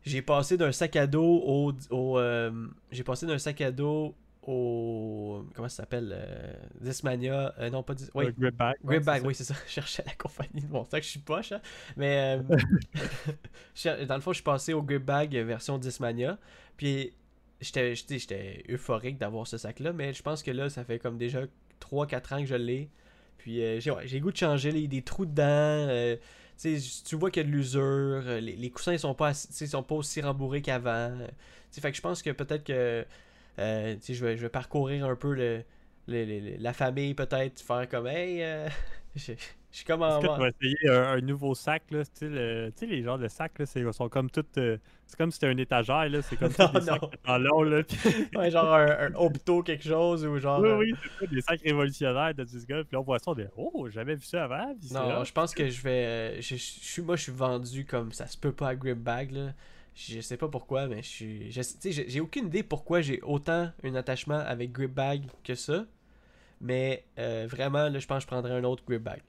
j'ai 0.06 0.22
passé 0.22 0.58
d'un 0.58 0.72
sac 0.72 0.96
à 0.96 1.08
dos 1.08 1.42
au. 1.44 1.74
au 1.90 2.20
euh, 2.20 2.68
j'ai 2.92 3.04
passé 3.04 3.26
d'un 3.26 3.40
sac 3.40 3.62
à 3.62 3.72
dos 3.72 4.14
au. 4.44 5.44
Comment 5.56 5.70
ça 5.70 5.78
s'appelle 5.78 6.14
euh, 6.16 6.54
Discmania. 6.80 7.52
non, 7.72 7.82
pas 7.82 7.96
Dis... 7.96 8.08
Oui. 8.14 8.26
grip 8.38 8.56
bag. 8.56 8.76
Grip 8.84 9.04
bag, 9.04 9.26
oui, 9.26 9.34
c'est 9.34 9.44
ça. 9.44 9.56
Je 9.66 9.72
cherchais 9.72 10.04
la 10.06 10.14
compagnie 10.14 10.62
de 10.62 10.72
mon 10.72 10.86
sac. 10.86 11.02
Je 11.02 11.10
suis 11.10 11.20
poche, 11.20 11.52
hein. 11.52 11.62
Mais. 11.98 12.40
dans 14.06 14.16
le 14.16 14.22
fond, 14.22 14.34
je 14.34 14.36
suis 14.36 14.44
passé 14.44 14.74
au 14.74 14.84
grip 14.84 15.04
bag 15.04 15.36
version 15.36 15.80
Discmania. 15.80 16.38
Puis. 16.78 17.12
J'étais 17.64 18.64
euphorique 18.70 19.20
d'avoir 19.20 19.46
ce 19.46 19.60
sac-là, 19.60 19.94
mais 19.94 20.14
je 20.14 20.24
pense 20.24 20.42
que 20.42 20.50
là, 20.50 20.68
ça 20.72 20.84
fait 20.84 20.98
comme 20.98 21.20
déjà 21.20 21.42
3-4 21.82 22.36
ans 22.36 22.40
que 22.40 22.46
je 22.46 22.56
l'ai. 22.56 22.90
Puis 23.38 23.64
euh, 23.64 23.80
j'ai 23.80 23.92
ouais, 23.92 24.20
goût 24.20 24.32
de 24.32 24.38
changer 24.38 24.72
les, 24.72 24.88
des 24.88 25.02
trous 25.02 25.26
dedans. 25.26 25.44
Euh, 25.44 26.16
tu 26.62 27.16
vois 27.16 27.32
qu'il 27.32 27.44
y 27.44 27.46
a 27.46 27.50
de 27.50 27.54
l'usure. 27.54 27.82
Euh, 27.82 28.40
les, 28.40 28.56
les, 28.56 28.70
coussins 28.70 28.98
sont 28.98 29.16
pas, 29.16 29.34
sont 29.34 29.84
pas 29.84 29.96
aussi 29.96 30.22
rembourrés 30.22 30.62
qu'avant. 30.62 31.18
fait 31.72 31.92
que 31.92 31.98
je 31.98 32.02
pense 32.02 32.22
que 32.22 32.30
peut-être 32.30 32.64
que 32.64 33.06
je, 33.58 34.26
vais, 34.26 34.38
je 34.38 34.42
vais 34.42 34.50
parcourir 34.50 35.06
un 35.06 35.16
peu 35.16 35.34
le, 35.34 35.64
la 36.08 36.74
famille, 36.74 37.14
peut-être, 37.14 37.62
faire 37.62 37.90
comme 37.90 38.08
Hey, 38.08 38.44
suis 39.78 39.86
comme 39.86 40.02
en. 40.02 40.20
Est-ce 40.20 40.28
que 40.28 40.34
tu 40.34 40.40
vas 40.40 40.50
essayer 40.50 40.90
un, 40.90 41.22
nouveau 41.22 41.56
sac, 41.56 41.84
là? 41.92 42.04
Tu 42.06 42.28
sais, 42.30 42.86
les 42.86 43.04
genres 43.04 43.18
de 43.18 43.28
sacs, 43.28 43.58
là, 43.60 43.66
ils 43.76 43.94
sont 43.94 44.10
comme 44.10 44.30
tout. 44.30 44.46
Euh, 44.58 44.78
c'est 45.08 45.18
comme 45.18 45.32
si 45.32 45.36
c'était 45.36 45.52
une 45.52 45.60
étagère, 45.60 46.10
là. 46.10 46.22
C'est 46.22 46.36
comme 46.36 46.52
non, 46.60 46.68
des 46.74 46.82
sacs 46.82 47.02
en 47.28 47.38
long, 47.38 47.64
là. 47.64 47.82
ouais, 48.36 48.52
genre 48.52 48.74
un, 48.74 49.08
un 49.08 49.14
Obito, 49.16 49.64
quelque 49.64 49.84
chose, 49.84 50.26
ou 50.26 50.38
genre. 50.40 50.60
Oui, 50.60 50.72
oui, 50.72 50.94
c'est 51.02 51.26
ça, 51.26 51.32
des 51.32 51.42
sacs 51.42 51.62
révolutionnaires 51.62 52.34
de 52.34 52.44
disc 52.44 52.68
golf. 52.68 52.88
Puis 52.88 52.98
on 52.98 53.02
voit 53.02 53.20
ça, 53.20 53.32
on 53.32 53.36
dit, 53.36 53.44
oh, 53.56 53.88
jamais 53.90 54.16
vu 54.16 54.26
ça 54.26 54.44
avant. 54.44 54.76
non, 54.92 55.24
je 55.24 55.32
pense 55.32 55.54
que 55.54 55.70
je 55.70 55.82
vais. 55.82 56.06
Euh, 56.06 56.42
je, 56.42 56.56
suis, 56.56 57.02
moi, 57.02 57.16
je 57.16 57.24
suis 57.24 57.32
vendu 57.32 57.86
comme 57.86 58.12
ça 58.12 58.28
se 58.28 58.38
peut 58.38 58.52
pas 58.52 58.70
à 58.70 58.76
Grip 58.76 58.98
Bag, 58.98 59.32
là. 59.32 59.54
Je 59.94 60.22
sais 60.22 60.38
pas 60.38 60.48
pourquoi, 60.48 60.88
mais 60.88 61.02
je 61.02 61.08
suis. 61.08 61.52
J'ai 61.52 62.20
aucune 62.22 62.48
idée 62.48 62.64
pourquoi 62.64 63.02
j'ai 63.02 63.22
autant 63.22 63.72
un 63.84 63.96
attachement 63.96 64.40
avec 64.40 64.72
Grip 64.72 64.94
Bag 64.94 65.24
que 65.44 65.56
ça. 65.56 65.86
Mais 66.62 67.06
euh, 67.18 67.48
vraiment, 67.50 67.90
là, 67.90 68.00
je 68.00 68.08
pense 68.08 68.18
que 68.18 68.22
je 68.22 68.28
prendrais 68.28 68.54
un 68.54 68.64
autre 68.64 68.84
Grip 68.88 69.02
Bag. 69.02 69.22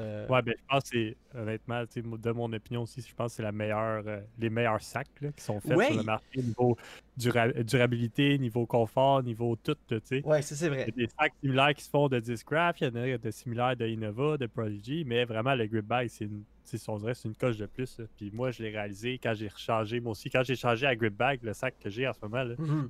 Euh, 0.00 0.26
ouais, 0.28 0.42
ben, 0.42 0.54
je 0.56 0.64
pense 0.68 0.82
que 0.84 0.88
c'est, 0.92 1.16
honnêtement, 1.38 1.84
de 1.94 2.30
mon 2.32 2.52
opinion 2.52 2.82
aussi, 2.82 3.00
je 3.00 3.14
pense 3.14 3.32
que 3.32 3.36
c'est 3.36 3.42
la 3.42 3.52
meilleure, 3.52 4.02
euh, 4.06 4.20
les 4.38 4.50
meilleurs 4.50 4.82
sacs 4.82 5.08
qui 5.36 5.44
sont 5.44 5.60
faits 5.60 5.80
sur 5.80 5.96
le 5.96 6.02
marché 6.02 6.42
niveau 6.42 6.76
durabilité, 7.16 8.38
niveau 8.38 8.66
confort, 8.66 9.22
niveau 9.22 9.56
tout. 9.56 9.76
sais. 10.04 10.22
Ouais, 10.24 10.42
ça 10.42 10.54
c'est 10.54 10.68
vrai. 10.68 10.86
Il 10.88 11.00
y 11.00 11.04
a 11.04 11.06
des 11.06 11.12
sacs 11.18 11.32
similaires 11.40 11.74
qui 11.74 11.84
se 11.84 11.90
font 11.90 12.08
de 12.08 12.18
Discraft, 12.18 12.80
il 12.80 12.88
y 12.88 12.90
en 12.90 13.14
a 13.14 13.18
de 13.18 13.30
similaires 13.30 13.76
de 13.76 13.86
Innova, 13.86 14.36
de 14.36 14.46
Prodigy, 14.46 15.04
mais 15.04 15.24
vraiment, 15.24 15.54
le 15.54 15.66
Grip 15.66 15.86
Bag, 15.86 16.08
c'est 16.08 16.24
une, 16.24 16.44
c'est 16.64 17.24
une 17.24 17.36
coche 17.36 17.56
de 17.56 17.66
plus. 17.66 18.00
Puis 18.16 18.30
moi, 18.32 18.50
je 18.50 18.62
l'ai 18.62 18.70
réalisé 18.70 19.18
quand 19.22 19.34
j'ai 19.34 19.48
rechargé, 19.48 20.00
moi 20.00 20.12
aussi, 20.12 20.30
quand 20.30 20.42
j'ai 20.42 20.56
changé 20.56 20.86
à 20.86 20.94
Grip 20.96 21.16
Bag, 21.16 21.40
le 21.42 21.52
sac 21.52 21.74
que 21.78 21.88
j'ai 21.88 22.06
en 22.06 22.12
ce 22.12 22.18
moment. 22.22 22.44
Là, 22.44 22.54
mm-hmm. 22.54 22.88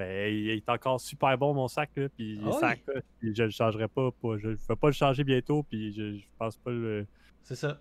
Ben, 0.00 0.34
il 0.34 0.48
est 0.48 0.68
encore 0.70 0.98
super 0.98 1.36
bon 1.36 1.52
mon 1.52 1.68
sac, 1.68 1.90
là, 1.94 2.08
puis 2.08 2.40
ah 2.42 2.52
sac, 2.52 2.80
je 3.22 3.42
le 3.42 3.50
changerai 3.50 3.86
pas, 3.86 4.08
je 4.38 4.48
ne 4.48 4.54
vais 4.54 4.76
pas 4.76 4.86
le 4.86 4.94
changer 4.94 5.24
bientôt, 5.24 5.62
puis 5.62 5.92
je, 5.92 6.14
je 6.14 6.24
pense 6.38 6.56
pas 6.56 6.70
le... 6.70 7.06
C'est 7.42 7.54
ça. 7.54 7.78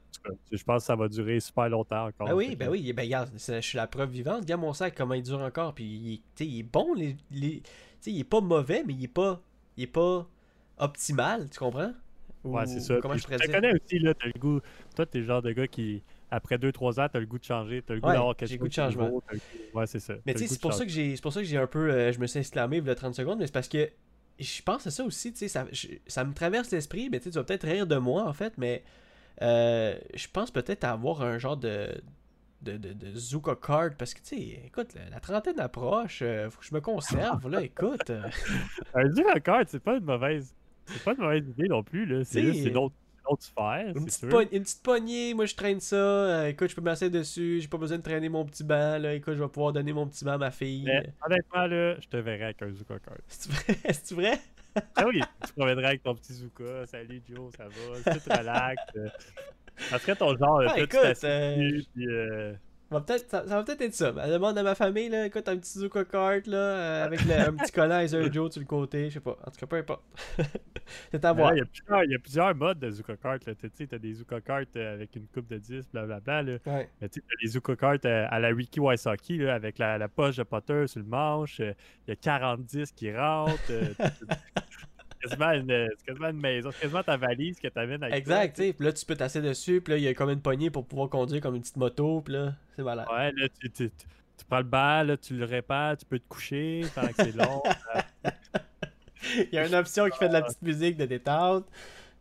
Je 0.51 0.61
pense 0.65 0.81
que 0.81 0.87
ça 0.87 0.97
va 0.97 1.07
durer 1.07 1.39
super 1.39 1.69
longtemps 1.69 2.07
encore. 2.07 2.27
Ben 2.27 2.33
oui, 2.33 2.57
ben 2.57 2.67
oui, 2.67 2.91
ben 2.91 3.03
regarde, 3.03 3.29
je 3.37 3.61
suis 3.61 3.77
la 3.77 3.87
preuve 3.87 4.09
vivante. 4.09 4.41
Regarde 4.41 4.59
mon 4.59 4.73
sac, 4.73 4.95
comment 4.97 5.13
il 5.13 5.23
dure 5.23 5.39
encore, 5.39 5.73
puis 5.73 5.85
il, 5.85 6.45
il 6.45 6.59
est 6.59 6.63
bon, 6.63 6.93
les, 6.93 7.15
les, 7.31 7.63
il 8.05 8.19
est 8.19 8.25
pas 8.25 8.41
mauvais, 8.41 8.83
mais 8.85 8.93
il 8.93 9.05
est 9.05 9.07
pas, 9.07 9.41
il 9.77 9.83
est 9.83 9.87
pas 9.87 10.27
optimal, 10.77 11.49
tu 11.49 11.57
comprends? 11.57 11.93
ouais, 12.43 12.65
c'est 12.65 12.81
ça. 12.81 12.99
Comment 13.01 13.15
je, 13.15 13.23
te 13.23 13.49
connais 13.49 13.71
aussi, 13.71 13.99
là, 13.99 14.13
t'as 14.13 14.27
le 14.27 14.39
goût, 14.39 14.59
toi, 14.93 15.05
t'es 15.05 15.19
le 15.19 15.25
genre 15.25 15.41
de 15.41 15.53
gars 15.53 15.67
qui 15.67 16.03
après 16.31 16.57
2-3 16.57 17.01
ans, 17.01 17.07
t'as 17.11 17.19
le 17.19 17.25
goût 17.25 17.39
de 17.39 17.43
changer, 17.43 17.81
t'as 17.81 17.95
le 17.95 18.01
goût 18.01 18.09
d'avoir 18.09 18.35
quelque 18.35 18.47
chose. 18.47 18.53
J'ai 18.53 18.57
goût 18.57 18.67
de 18.67 18.73
changement. 18.73 19.21
Ouais, 19.73 19.87
c'est 19.87 19.99
ça. 19.99 20.15
Mais 20.25 20.33
tu 20.33 20.39
sais, 20.39 20.47
c'est 20.47 20.61
pour, 20.61 20.73
ça 20.73 20.85
que 20.85 20.91
j'ai, 20.91 21.15
c'est 21.15 21.21
pour 21.21 21.33
ça 21.33 21.41
que 21.41 21.47
j'ai 21.47 21.57
un 21.57 21.67
peu. 21.67 21.91
Euh, 21.91 22.11
je 22.11 22.19
me 22.19 22.27
suis 22.27 22.39
exclamé 22.39 22.77
il 22.77 22.85
y 22.85 22.89
a 22.89 22.95
30 22.95 23.15
secondes, 23.15 23.39
mais 23.39 23.47
c'est 23.47 23.53
parce 23.53 23.67
que 23.67 23.89
je 24.39 24.61
pense 24.61 24.87
à 24.87 24.91
ça 24.91 25.03
aussi, 25.03 25.33
tu 25.33 25.39
sais, 25.39 25.47
ça, 25.47 25.65
ça 26.07 26.23
me 26.23 26.33
traverse 26.33 26.71
l'esprit, 26.71 27.09
mais 27.09 27.19
tu 27.19 27.29
vas 27.29 27.43
peut-être 27.43 27.67
rire 27.67 27.87
de 27.87 27.97
moi 27.97 28.27
en 28.27 28.33
fait, 28.33 28.53
mais 28.57 28.83
euh, 29.41 29.97
je 30.13 30.27
pense 30.31 30.51
peut-être 30.51 30.83
avoir 30.83 31.21
un 31.21 31.37
genre 31.37 31.57
de. 31.57 31.89
De, 32.61 32.75
de, 32.75 32.91
de 32.91 33.55
Card 33.55 33.91
parce 33.97 34.13
que 34.13 34.19
tu 34.19 34.35
sais 34.35 34.61
écoute 34.65 34.89
la, 35.09 35.21
trentaine 35.21 35.61
approche 35.61 36.19
euh, 36.21 36.49
faut 36.49 36.59
que 36.59 36.65
je 36.65 36.73
me 36.73 36.81
conserve 36.81 37.49
là 37.49 37.61
écoute 37.61 38.11
un 38.93 39.09
Zuka 39.13 39.39
Card 39.39 39.63
c'est 39.67 39.79
pas 39.79 39.95
une 39.95 40.03
mauvaise 40.03 40.53
c'est 40.85 41.01
pas 41.01 41.13
une 41.13 41.21
mauvaise 41.21 41.47
idée 41.47 41.69
non 41.69 41.83
plus 41.83 42.05
là 42.05 42.25
c'est 42.25 42.41
juste 42.41 42.65
une 42.65 42.75
autre 42.75 42.95
une, 43.29 44.05
petite 44.63 44.83
poignée, 44.83 45.33
moi 45.33 45.45
je 45.45 45.55
traîne 45.55 45.79
ça. 45.79 45.95
Euh, 45.95 46.47
écoute, 46.47 46.69
je 46.69 46.75
peux 46.75 46.81
m'asseoir 46.81 47.11
dessus. 47.11 47.59
J'ai 47.61 47.67
pas 47.67 47.77
besoin 47.77 47.97
de 47.97 48.03
traîner 48.03 48.29
mon 48.29 48.45
petit 48.45 48.63
banc. 48.63 48.97
Là. 48.97 49.13
Écoute, 49.13 49.35
je 49.35 49.43
vais 49.43 49.49
pouvoir 49.49 49.73
donner 49.73 49.93
mon 49.93 50.07
petit 50.07 50.25
banc 50.25 50.33
à 50.33 50.37
ma 50.37 50.51
fille. 50.51 50.83
Mais, 50.85 51.13
honnêtement, 51.25 51.67
là, 51.67 51.99
je 51.99 52.07
te 52.07 52.17
verrai 52.17 52.45
avec 52.45 52.61
un 52.61 52.71
Zuka 52.71 52.99
card. 52.99 53.17
C'est 53.27 54.11
vrai? 54.15 54.39
ah 54.95 55.05
oui, 55.07 55.21
tu 55.41 55.49
te 55.49 55.53
promènerais 55.55 55.87
avec 55.87 56.03
ton 56.03 56.15
petit 56.15 56.33
Zuka. 56.33 56.85
Salut 56.85 57.21
Joe, 57.29 57.51
ça 57.55 57.65
va? 57.65 58.13
Tout 58.13 58.29
relax. 58.29 58.83
Ça 59.89 59.97
serait 59.97 60.15
ton 60.15 60.35
genre. 60.35 60.61
Ah, 60.67 60.77
écoute, 60.77 61.23
euh... 61.23 62.53
puis, 62.89 62.95
va 62.95 63.01
peut-être, 63.01 63.29
ça, 63.29 63.43
va 63.43 63.63
peut-être 63.63 63.81
être 63.81 63.93
ça. 63.93 64.13
Elle 64.23 64.31
demande 64.31 64.57
à 64.57 64.63
ma 64.63 64.73
famille, 64.73 65.09
là, 65.09 65.27
écoute, 65.27 65.47
un 65.47 65.57
petit 65.57 65.77
Zuka 65.77 66.05
cart, 66.05 66.41
là, 66.47 66.57
euh, 66.57 67.05
avec 67.05 67.21
un 67.21 67.53
petit 67.53 67.71
collant 67.71 67.99
Ether 67.99 68.31
Joe 68.31 68.51
sur 68.51 68.59
le 68.61 68.65
côté, 68.65 69.09
je 69.09 69.15
sais 69.15 69.19
pas. 69.19 69.37
En 69.45 69.51
tout 69.51 69.59
cas, 69.59 69.67
peu 69.67 69.75
importe. 69.75 70.03
c'est 71.11 71.23
à 71.23 71.33
voir. 71.33 71.53
Il 71.53 71.59
y, 71.59 72.15
a 72.15 72.19
plusieurs, 72.19 72.55
modes 72.55 72.79
de 72.79 72.89
Zuka 72.89 73.15
cart, 73.17 73.37
là. 73.45 73.53
Tu 73.53 73.69
sais, 73.73 73.87
t'as 73.87 73.99
des 73.99 74.13
Zuka 74.13 74.41
cart 74.41 74.63
euh, 74.75 74.93
avec 74.93 75.15
une 75.15 75.27
coupe 75.27 75.47
de 75.47 75.57
10, 75.57 75.89
blablabla, 75.91 76.41
là. 76.41 76.57
Ouais. 76.65 76.89
Mais 76.99 77.09
tu 77.09 77.19
sais, 77.19 77.25
t'as 77.29 77.35
des 77.41 77.51
Zuka 77.51 77.75
cart 77.75 77.97
euh, 78.05 78.25
à 78.29 78.39
la 78.39 78.51
Wiki 78.51 78.79
Wysocki, 78.79 79.37
là, 79.37 79.53
avec 79.53 79.77
la, 79.77 80.07
poche 80.07 80.37
de 80.37 80.43
Potter 80.43 80.87
sur 80.87 80.99
le 80.99 81.05
manche. 81.05 81.59
Il 81.59 81.75
y 82.07 82.11
a 82.11 82.15
40 82.15 82.63
disques 82.63 82.95
qui 82.95 83.15
rentrent. 83.15 83.59
quasiment 85.21 85.51
une, 85.51 85.89
c'est 85.97 86.05
quasiment 86.05 86.29
une 86.29 86.39
maison. 86.39 86.71
C'est 86.71 86.81
quasiment 86.81 87.03
ta 87.03 87.17
valise 87.17 87.59
que 87.59 87.67
t'amènes 87.67 88.03
avec 88.03 88.15
Exact, 88.15 88.55
tu 88.55 88.63
sais. 88.63 88.73
Puis 88.73 88.85
là, 88.85 88.93
tu 88.93 89.05
peux 89.05 89.15
tasser 89.15 89.41
dessus. 89.41 89.81
Puis 89.81 89.93
là, 89.93 89.97
il 89.97 90.03
y 90.03 90.07
a 90.07 90.13
comme 90.13 90.29
une 90.29 90.41
poignée 90.41 90.69
pour 90.69 90.85
pouvoir 90.85 91.09
conduire 91.09 91.41
comme 91.41 91.55
une 91.55 91.61
petite 91.61 91.77
moto. 91.77 92.21
Puis 92.21 92.33
là, 92.33 92.53
c'est 92.75 92.81
voilà. 92.81 93.11
Ouais, 93.11 93.31
là, 93.31 93.47
tu, 93.59 93.69
tu, 93.71 93.89
tu, 93.89 94.45
prends 94.47 94.59
le 94.59 94.63
bal, 94.63 95.07
là, 95.07 95.17
tu 95.17 95.35
le 95.35 95.45
répares, 95.45 95.97
tu 95.97 96.05
peux 96.05 96.19
te 96.19 96.27
coucher 96.27 96.81
pendant 96.95 97.09
que 97.09 97.15
c'est 97.15 97.35
long. 97.35 97.61
Il 99.35 99.53
y 99.53 99.57
a 99.57 99.67
une 99.67 99.75
option 99.75 100.09
qui 100.09 100.17
fait 100.17 100.29
de 100.29 100.33
la 100.33 100.41
petite 100.41 100.61
musique 100.61 100.97
de 100.97 101.05
détente. 101.05 101.67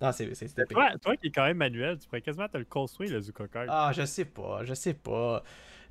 Non, 0.01 0.13
c'est 0.13 0.33
c'est 0.35 0.69
toi, 0.69 0.91
toi 1.03 1.17
qui 1.17 1.27
est 1.29 1.31
quand 1.31 1.45
même 1.45 1.57
manuel, 1.57 1.99
tu 1.99 2.07
pourrais 2.07 2.21
quasiment 2.21 2.49
te 2.49 2.57
le 2.57 2.65
construire, 2.65 3.13
le 3.13 3.21
Zuko. 3.21 3.45
Ah, 3.69 3.91
je 3.93 4.05
sais 4.05 4.25
pas, 4.25 4.65
je 4.65 4.75
sais 4.75 4.95
pas. 4.95 5.43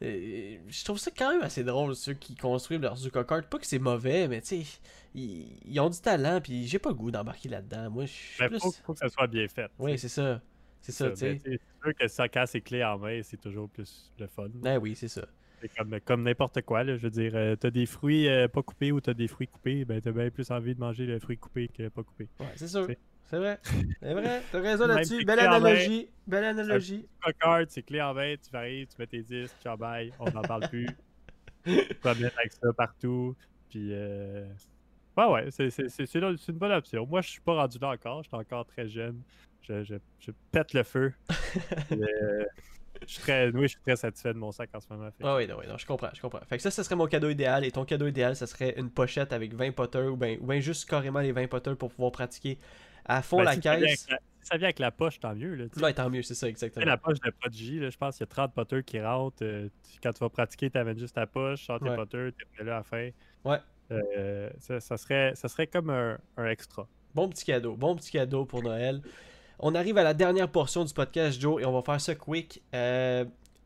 Euh, 0.03 0.57
je 0.67 0.83
trouve 0.83 0.99
ça 0.99 1.11
quand 1.15 1.31
même 1.31 1.41
assez 1.41 1.63
drôle, 1.63 1.95
ceux 1.95 2.13
qui 2.13 2.35
construisent 2.35 2.81
leur 2.81 2.95
Zuko 2.95 3.23
Kart. 3.23 3.47
Pas 3.47 3.57
que 3.57 3.65
c'est 3.65 3.79
mauvais, 3.79 4.27
mais 4.27 4.41
tu 4.41 4.63
sais, 4.63 4.79
ils, 5.15 5.79
ont 5.79 5.89
du 5.89 5.99
talent, 5.99 6.39
puis 6.41 6.67
j'ai 6.67 6.79
pas 6.79 6.89
le 6.89 6.95
goût 6.95 7.11
d'embarquer 7.11 7.49
là-dedans. 7.49 7.89
Moi, 7.89 8.05
je 8.05 8.11
suis 8.11 8.47
plus... 8.47 8.59
faut, 8.59 8.71
faut, 8.83 8.93
que 8.93 8.99
ça 8.99 9.09
soit 9.09 9.27
bien 9.27 9.47
fait. 9.47 9.71
Oui, 9.79 9.97
c'est 9.97 10.09
ça. 10.09 10.41
C'est 10.81 10.91
ça, 10.91 11.09
tu 11.09 11.17
sais. 11.17 11.41
C'est 11.43 11.59
sûr 11.83 11.95
que 11.95 12.07
ça 12.07 12.29
casse 12.29 12.53
les 12.53 12.61
clés 12.61 12.83
en 12.83 12.97
main, 12.97 13.21
c'est 13.23 13.41
toujours 13.41 13.69
plus 13.69 14.13
le 14.19 14.27
fun. 14.27 14.47
Ben 14.53 14.77
oui, 14.77 14.95
c'est 14.95 15.07
ça. 15.07 15.25
C'est 15.59 15.75
comme, 15.75 15.99
comme 16.01 16.23
n'importe 16.23 16.61
quoi, 16.61 16.83
là. 16.83 16.97
je 16.97 17.01
veux 17.01 17.09
dire, 17.09 17.31
euh, 17.35 17.55
t'as 17.55 17.71
des 17.71 17.85
fruits 17.85 18.27
euh, 18.27 18.47
pas 18.47 18.61
coupés 18.61 18.91
ou 18.91 19.01
t'as 19.01 19.13
des 19.13 19.27
fruits 19.27 19.47
coupés, 19.47 19.85
ben 19.85 19.99
t'as 19.99 20.11
bien 20.11 20.29
plus 20.29 20.51
envie 20.51 20.75
de 20.75 20.79
manger 20.79 21.05
le 21.05 21.19
fruit 21.19 21.37
coupé 21.37 21.67
que 21.67 21.89
pas 21.89 22.03
coupé. 22.03 22.27
Ouais, 22.39 22.47
c'est 22.55 22.67
sûr. 22.67 22.87
C'est 23.25 23.37
vrai. 23.37 23.59
C'est 23.99 24.13
vrai. 24.13 24.41
T'as 24.51 24.61
raison 24.61 24.87
là-dessus. 24.87 25.25
Belle 25.25 25.39
analogie. 25.39 26.09
Belle 26.27 26.45
analogie. 26.45 27.07
Card, 27.39 27.63
c'est 27.69 27.81
clé 27.81 28.01
en 28.01 28.13
main, 28.13 28.35
tu 28.35 28.51
varies, 28.51 28.87
tu 28.87 28.95
mets 28.99 29.07
tes 29.07 29.21
disques, 29.21 29.55
tu 29.61 29.77
bye, 29.77 30.11
on 30.19 30.29
n'en 30.31 30.41
parle 30.41 30.69
plus. 30.69 30.87
tu 31.65 31.95
vas 32.03 32.13
bien 32.13 32.29
avec 32.37 32.53
ça 32.53 32.71
partout. 32.71 33.35
Puis, 33.69 33.89
euh... 33.91 34.47
ouais, 35.17 35.25
ouais, 35.25 35.47
c'est 35.49 36.15
une 36.15 36.57
bonne 36.57 36.71
option. 36.71 37.05
Moi, 37.05 37.21
je 37.21 37.31
suis 37.31 37.41
pas 37.41 37.55
rendu 37.55 37.79
là 37.79 37.89
encore. 37.89 38.23
Je 38.23 38.29
suis 38.29 38.37
encore 38.37 38.65
très 38.65 38.87
jeune. 38.87 39.21
Je, 39.63 39.83
je, 39.83 39.95
je 40.19 40.31
pète 40.51 40.73
le 40.73 40.83
feu. 40.83 41.13
je 43.05 43.13
suis 43.13 43.21
très, 43.21 43.49
oui, 43.49 43.63
je 43.63 43.67
suis 43.67 43.81
très 43.81 43.95
satisfait 43.95 44.33
de 44.33 44.39
mon 44.39 44.51
sac 44.51 44.69
en 44.73 44.79
ce 44.79 44.87
moment. 44.89 45.09
Ah 45.23 45.35
oui, 45.35 45.47
non, 45.47 45.57
oui, 45.59 45.65
non, 45.67 45.77
je 45.77 45.85
comprends, 45.85 46.09
je 46.13 46.21
comprends. 46.21 46.39
Fait 46.47 46.57
que 46.57 46.63
ça, 46.63 46.71
ce 46.71 46.83
serait 46.83 46.95
mon 46.95 47.07
cadeau 47.07 47.29
idéal. 47.29 47.65
Et 47.65 47.71
ton 47.71 47.85
cadeau 47.85 48.07
idéal, 48.07 48.35
ça 48.35 48.47
serait 48.47 48.75
une 48.77 48.89
pochette 48.89 49.33
avec 49.33 49.53
20 49.53 49.71
potters 49.71 50.11
ou 50.11 50.17
bien 50.17 50.37
ou 50.39 50.45
ben 50.45 50.61
juste 50.61 50.89
carrément 50.89 51.19
les 51.19 51.31
20 51.31 51.47
potters 51.47 51.75
pour 51.75 51.91
pouvoir 51.91 52.11
pratiquer 52.11 52.57
à 53.05 53.21
fond 53.21 53.37
ben, 53.37 53.43
la 53.43 53.57
caisse. 53.57 54.07
Ça 54.09 54.17
ça 54.47 54.57
vient 54.57 54.67
avec 54.67 54.79
la 54.79 54.91
poche, 54.91 55.19
tant 55.19 55.35
mieux. 55.35 55.55
Là, 55.55 55.65
ouais, 55.81 55.93
tant 55.93 56.09
mieux, 56.09 56.21
c'est 56.21 56.33
ça, 56.33 56.47
exactement. 56.47 56.85
La 56.85 56.97
poche 56.97 57.19
de 57.19 57.29
Prodigy, 57.31 57.79
là, 57.79 57.89
je 57.89 57.97
pense 57.97 58.15
qu'il 58.15 58.25
y 58.25 58.29
a 58.29 58.33
30 58.33 58.53
potters 58.53 58.83
qui 58.83 59.01
rentrent. 59.01 59.43
Euh, 59.43 59.67
quand 60.01 60.13
tu 60.13 60.19
vas 60.19 60.29
pratiquer, 60.29 60.69
tu 60.69 60.77
amènes 60.77 60.97
juste 60.97 61.15
ta 61.15 61.27
poche, 61.27 61.65
sors 61.65 61.79
tes 61.79 61.93
potters, 61.93 62.31
tu 62.37 62.61
es 62.61 62.63
là 62.63 62.75
à 62.75 62.77
la 62.77 62.83
fin. 62.83 63.09
Ouais. 63.43 63.57
Euh, 63.91 64.49
ça, 64.59 64.79
ça, 64.79 64.97
serait, 64.97 65.33
ça 65.35 65.47
serait 65.49 65.67
comme 65.67 65.89
un, 65.89 66.17
un 66.37 66.45
extra. 66.47 66.87
Bon 67.13 67.27
petit 67.29 67.45
cadeau, 67.45 67.75
bon 67.75 67.95
petit 67.95 68.11
cadeau 68.11 68.45
pour 68.45 68.63
Noël. 68.63 69.01
On 69.59 69.73
arrive 69.75 69.97
à 69.97 70.03
la 70.03 70.13
dernière 70.13 70.49
portion 70.49 70.85
du 70.85 70.93
podcast, 70.93 71.39
Joe, 71.39 71.61
et 71.61 71.65
on 71.65 71.71
va 71.71 71.81
faire 71.81 71.99
ça 71.99 72.15
quick. 72.15 72.61
Euh, 72.75 73.25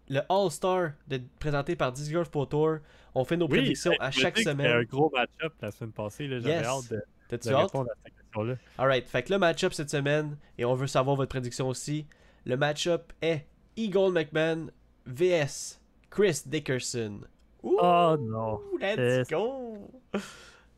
le 0.09 0.21
All-Star 0.29 0.91
présenté 1.39 1.75
par 1.75 1.91
Disc 1.91 2.11
Golf 2.11 2.29
Pro 2.29 2.45
Tour. 2.45 2.77
On 3.13 3.25
fait 3.25 3.37
nos 3.37 3.47
prédictions 3.47 3.93
à 3.99 4.09
chaque 4.11 4.37
semaine. 4.37 4.67
C'était 4.67 4.69
un 4.69 4.83
gros 4.83 5.09
match-up 5.13 5.53
la 5.61 5.71
semaine 5.71 5.91
passée. 5.91 6.27
J'avais 6.29 6.63
hâte 6.63 6.89
de, 6.89 7.37
de 7.37 7.53
répondre 7.53 7.89
à 7.91 7.93
cette 8.03 8.13
question-là. 8.15 8.55
Alright, 8.77 9.07
fait 9.09 9.23
que 9.23 9.33
le 9.33 9.39
match-up 9.39 9.73
cette 9.73 9.89
semaine, 9.89 10.37
et 10.57 10.65
on 10.65 10.75
veut 10.75 10.87
savoir 10.87 11.15
votre 11.15 11.29
prédiction 11.29 11.67
aussi. 11.67 12.05
Le 12.45 12.55
match-up 12.55 13.11
est 13.21 13.45
Eagle 13.75 14.11
McMahon 14.11 14.67
vs 15.05 15.79
Chris 16.09 16.41
Dickerson. 16.45 17.21
oh 17.63 18.15
non. 18.19 18.61
Let's 18.79 19.29
go! 19.29 19.89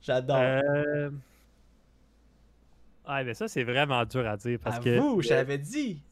J'adore. 0.02 0.38
Euh... 0.38 1.10
Ah, 3.06 3.24
mais 3.24 3.34
ça, 3.34 3.48
c'est 3.48 3.64
vraiment 3.64 4.06
dur 4.06 4.28
à 4.28 4.38
dire. 4.38 4.60
Parce 4.64 4.80
que, 4.80 4.98
vous, 4.98 5.22
je 5.22 5.30
t'avais 5.30 5.58
dit. 5.58 6.04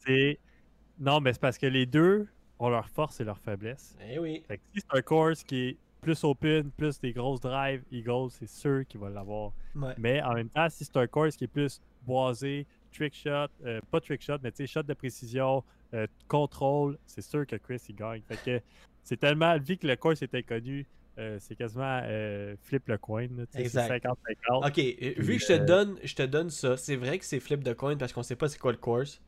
Non, 0.98 1.20
mais 1.20 1.32
c'est 1.32 1.40
parce 1.40 1.58
que 1.58 1.66
les 1.66 1.86
deux 1.86 2.28
ont 2.58 2.68
leur 2.68 2.88
force 2.88 3.20
et 3.20 3.24
leur 3.24 3.38
faiblesse. 3.38 3.96
Eh 4.08 4.18
oui. 4.18 4.42
Fait 4.46 4.58
que 4.58 4.62
si 4.74 4.80
c'est 4.80 4.98
un 4.98 5.02
course 5.02 5.42
qui 5.42 5.68
est 5.68 5.76
plus 6.00 6.22
open, 6.24 6.70
plus 6.70 7.00
des 7.00 7.12
grosses 7.12 7.40
drives, 7.40 7.82
Eagles, 7.90 8.30
c'est 8.30 8.48
sûr 8.48 8.84
qu'ils 8.86 9.00
vont 9.00 9.08
l'avoir. 9.08 9.52
Mais 9.98 10.22
en 10.22 10.34
même 10.34 10.48
temps, 10.48 10.68
si 10.68 10.84
c'est 10.84 10.96
un 10.96 11.06
course 11.06 11.36
qui 11.36 11.44
est 11.44 11.48
plus 11.48 11.80
boisé, 12.02 12.66
trick 12.92 13.14
shot, 13.14 13.48
euh, 13.64 13.80
pas 13.90 14.00
trick 14.00 14.20
shot, 14.20 14.38
mais 14.42 14.50
tu 14.50 14.58
sais, 14.58 14.66
shot 14.66 14.82
de 14.82 14.94
précision, 14.94 15.64
euh, 15.94 16.06
contrôle, 16.28 16.98
c'est 17.06 17.22
sûr 17.22 17.46
que 17.46 17.56
Chris 17.56 17.80
il 17.88 17.94
gagne. 17.94 18.22
Fait 18.28 18.36
que 18.36 18.64
c'est 19.02 19.16
tellement, 19.18 19.56
vu 19.58 19.76
que 19.76 19.86
le 19.86 19.96
course 19.96 20.22
est 20.22 20.34
inconnu, 20.34 20.86
euh, 21.18 21.36
c'est 21.40 21.56
quasiment 21.56 22.00
euh, 22.04 22.56
flip 22.62 22.88
le 22.88 22.96
coin. 22.96 23.28
Exact. 23.54 24.04
50-50. 24.04 24.68
Ok, 24.68 24.78
euh, 24.78 25.12
vu 25.18 25.36
que 25.36 25.42
je 25.42 25.46
te, 25.46 25.58
donne, 25.58 25.98
je 26.02 26.14
te 26.14 26.22
donne 26.22 26.48
ça, 26.48 26.76
c'est 26.78 26.96
vrai 26.96 27.18
que 27.18 27.24
c'est 27.24 27.40
flip 27.40 27.62
de 27.62 27.74
coin 27.74 27.96
parce 27.96 28.12
qu'on 28.12 28.22
sait 28.22 28.36
pas 28.36 28.48
c'est 28.48 28.58
quoi 28.58 28.72
le 28.72 28.78
course. 28.78 29.20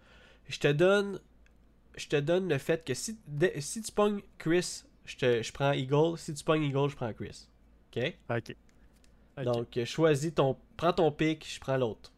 Je 0.49 0.59
te 0.59 0.69
donne 0.69 1.19
je 1.97 2.09
te 2.09 2.17
donne 2.17 2.49
le 2.49 2.59
fait 2.59 2.85
que 2.85 2.95
si, 2.95 3.19
si 3.59 3.83
tu 3.83 3.93
pognes 3.93 4.21
Chris, 4.39 4.83
je, 5.05 5.17
te, 5.17 5.43
je 5.43 5.53
prends 5.53 5.73
Eagle. 5.73 6.19
Si 6.19 6.35
tu 6.35 6.43
pognes 6.43 6.65
Eagle, 6.65 6.89
je 6.89 6.97
prends 6.97 7.13
Chris. 7.13 7.49
Ok? 7.95 8.15
Ok. 8.31 8.57
Donc, 9.45 9.85
choisis 9.85 10.35
ton. 10.35 10.57
Prends 10.77 10.93
ton 10.93 11.13
pick, 11.13 11.47
je 11.47 11.61
prends 11.61 11.77
l'autre. 11.77 12.13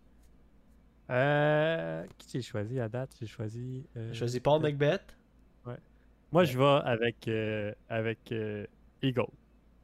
Euh. 1.11 2.05
Qui 2.18 2.38
j'ai 2.38 2.42
choisi 2.42 2.81
à 2.81 2.88
date? 2.88 3.11
J'ai 3.20 3.26
choisi. 3.26 3.85
Euh... 3.96 4.14
choisi 4.14 4.40
Paul 4.40 4.62
McBeth. 4.62 5.16
Ouais. 5.66 5.76
Moi, 6.33 6.44
je 6.44 6.57
vais 6.57 6.64
avec, 6.64 7.29
avec 7.88 8.33
Eagle. 9.02 9.26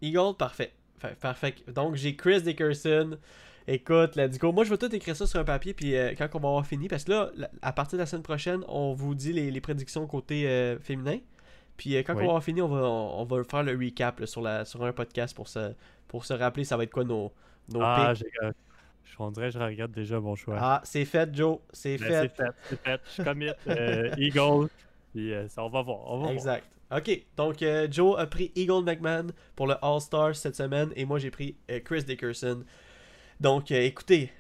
Eagle, 0.02 0.36
parfait. 0.36 0.72
Parfait. 1.20 1.54
Donc, 1.68 1.94
j'ai 1.94 2.14
Chris 2.16 2.42
Dickerson. 2.42 3.18
Écoute, 3.68 4.16
let's 4.16 4.38
go. 4.38 4.52
Moi, 4.52 4.64
je 4.64 4.70
vais 4.70 4.76
tout 4.76 4.92
écrire 4.94 5.14
ça 5.14 5.26
sur 5.26 5.38
un 5.38 5.44
papier, 5.44 5.72
puis 5.72 5.96
euh, 5.96 6.14
quand 6.18 6.28
on 6.34 6.40
va 6.40 6.48
avoir 6.48 6.66
fini, 6.66 6.88
parce 6.88 7.04
que 7.04 7.12
là, 7.12 7.30
à 7.62 7.72
partir 7.72 7.96
de 7.96 8.02
la 8.02 8.06
semaine 8.06 8.22
prochaine, 8.22 8.64
on 8.66 8.92
vous 8.92 9.14
dit 9.14 9.32
les, 9.32 9.60
prédictions 9.60 10.06
côté 10.06 10.48
euh, 10.48 10.78
féminin. 10.80 11.18
Puis 11.76 11.96
euh, 11.96 12.02
quand 12.02 12.14
on 12.14 12.16
va 12.16 12.22
avoir 12.22 12.42
fini, 12.42 12.60
on 12.60 12.68
va, 12.68 12.82
on, 12.82 13.24
va 13.24 13.44
faire 13.44 13.62
le 13.62 13.72
recap 13.72 14.24
sur, 14.26 14.42
la, 14.42 14.64
sur 14.64 14.84
un 14.84 14.92
podcast 14.92 15.34
pour 15.34 15.48
se, 15.48 15.72
pour 16.08 16.24
se 16.24 16.34
rappeler 16.34 16.64
ça 16.64 16.76
va 16.76 16.84
être 16.84 16.92
quoi 16.92 17.04
nos, 17.04 17.32
nos 17.72 17.80
ah, 17.82 18.12
picks. 18.14 18.26
Je 19.04 19.30
dirais 19.30 19.50
je 19.50 19.58
regarde 19.58 19.92
déjà 19.92 20.18
mon 20.18 20.34
choix. 20.34 20.56
Ah, 20.58 20.80
c'est 20.84 21.04
fait, 21.04 21.34
Joe. 21.34 21.58
C'est 21.72 21.98
ben, 21.98 22.08
fait. 22.08 22.32
C'est 22.34 22.36
fait, 22.36 22.52
c'est 22.68 22.82
fait. 22.82 23.00
Je 23.16 23.22
commit 23.22 23.48
Eagle. 24.20 24.68
Puis 25.14 25.32
ça, 25.48 25.64
on 25.64 25.68
va 25.68 25.82
voir. 25.82 26.10
On 26.10 26.24
va 26.24 26.32
exact. 26.32 26.66
Ok, 26.94 27.24
donc 27.38 27.62
euh, 27.62 27.88
Joe 27.90 28.18
a 28.18 28.26
pris 28.26 28.52
Eagle 28.54 28.84
McMahon 28.84 29.28
pour 29.56 29.66
le 29.66 29.76
All-Star 29.80 30.36
cette 30.36 30.56
semaine 30.56 30.90
et 30.94 31.06
moi 31.06 31.18
j'ai 31.18 31.30
pris 31.30 31.56
euh, 31.70 31.80
Chris 31.80 32.04
Dickerson. 32.04 32.64
Donc 33.40 33.70
euh, 33.70 33.80
écoutez, 33.80 34.30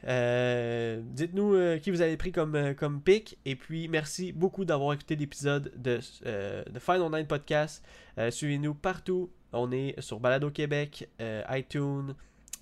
dites-nous 1.14 1.78
qui 1.80 1.90
vous 1.90 2.02
avez 2.02 2.18
pris 2.18 2.30
comme, 2.30 2.74
comme 2.74 3.00
pick 3.00 3.38
et 3.46 3.56
puis 3.56 3.88
merci 3.88 4.32
beaucoup 4.32 4.66
d'avoir 4.66 4.92
écouté 4.92 5.16
l'épisode 5.16 5.72
de, 5.76 5.98
de 6.24 6.78
Final 6.78 7.10
Nine 7.10 7.26
Podcast. 7.26 7.82
Suivez-nous 8.28 8.74
partout. 8.74 9.30
On 9.54 9.72
est 9.72 9.98
sur 10.00 10.20
Balado 10.20 10.50
Québec, 10.50 11.08
iTunes, 11.50 12.14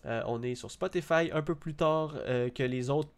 on 0.05 0.43
est 0.43 0.55
sur 0.55 0.71
Spotify 0.71 1.31
un 1.33 1.43
peu 1.43 1.57
plus 1.57 1.75
tard 1.75 2.15
que, 2.55 2.63
les 2.63 2.91
autres, 2.91 3.11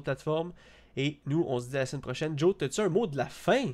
plateformes. 0.00 0.52
Et 0.96 1.18
nous, 1.24 1.44
on 1.48 1.58
se 1.58 1.70
dit 1.70 1.76
à 1.76 1.80
la 1.80 1.86
semaine 1.86 2.02
prochaine. 2.02 2.38
Joe, 2.38 2.54
as-tu 2.60 2.82
un 2.82 2.88
mot 2.90 3.06
de 3.06 3.16
la 3.16 3.26
fin? 3.26 3.72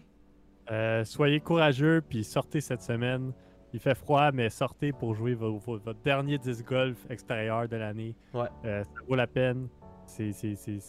Euh, 0.71 1.05
soyez 1.05 1.41
courageux, 1.41 2.03
puis 2.07 2.25
sortez 2.25 2.61
cette 2.61 2.83
semaine. 2.83 3.33
Il 3.73 3.81
fait 3.81 3.95
froid, 3.95 4.31
mais 4.33 4.49
sortez 4.49 4.93
pour 4.93 5.15
jouer 5.15 5.35
votre 5.35 6.01
dernier 6.03 6.39
disc 6.39 6.65
golf 6.67 6.99
extérieur 7.11 7.69
de 7.69 7.77
l'année. 7.77 8.15
Ouais. 8.33 8.49
Euh, 8.65 8.83
ça 8.85 8.91
vaut 9.09 9.17
la 9.17 9.27
peine. 9.27 9.69
C'est 10.07 10.33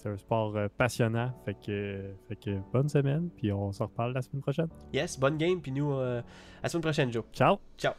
un 0.05 0.17
sport 0.17 0.55
euh, 0.55 0.67
passionnant. 0.77 1.33
Fait 1.43 1.55
que, 1.55 2.13
fait 2.27 2.35
que 2.35 2.51
bonne 2.71 2.87
semaine, 2.87 3.29
puis 3.35 3.51
on 3.51 3.71
se 3.71 3.81
reparle 3.83 4.13
la 4.13 4.21
semaine 4.21 4.41
prochaine. 4.41 4.69
Yes, 4.93 5.19
bonne 5.19 5.37
game, 5.37 5.59
puis 5.59 5.71
nous, 5.71 5.91
à 5.93 6.23
la 6.63 6.69
semaine 6.69 6.83
prochaine, 6.83 7.11
Joe. 7.11 7.25
Ciao. 7.33 7.57
Ciao. 7.77 7.93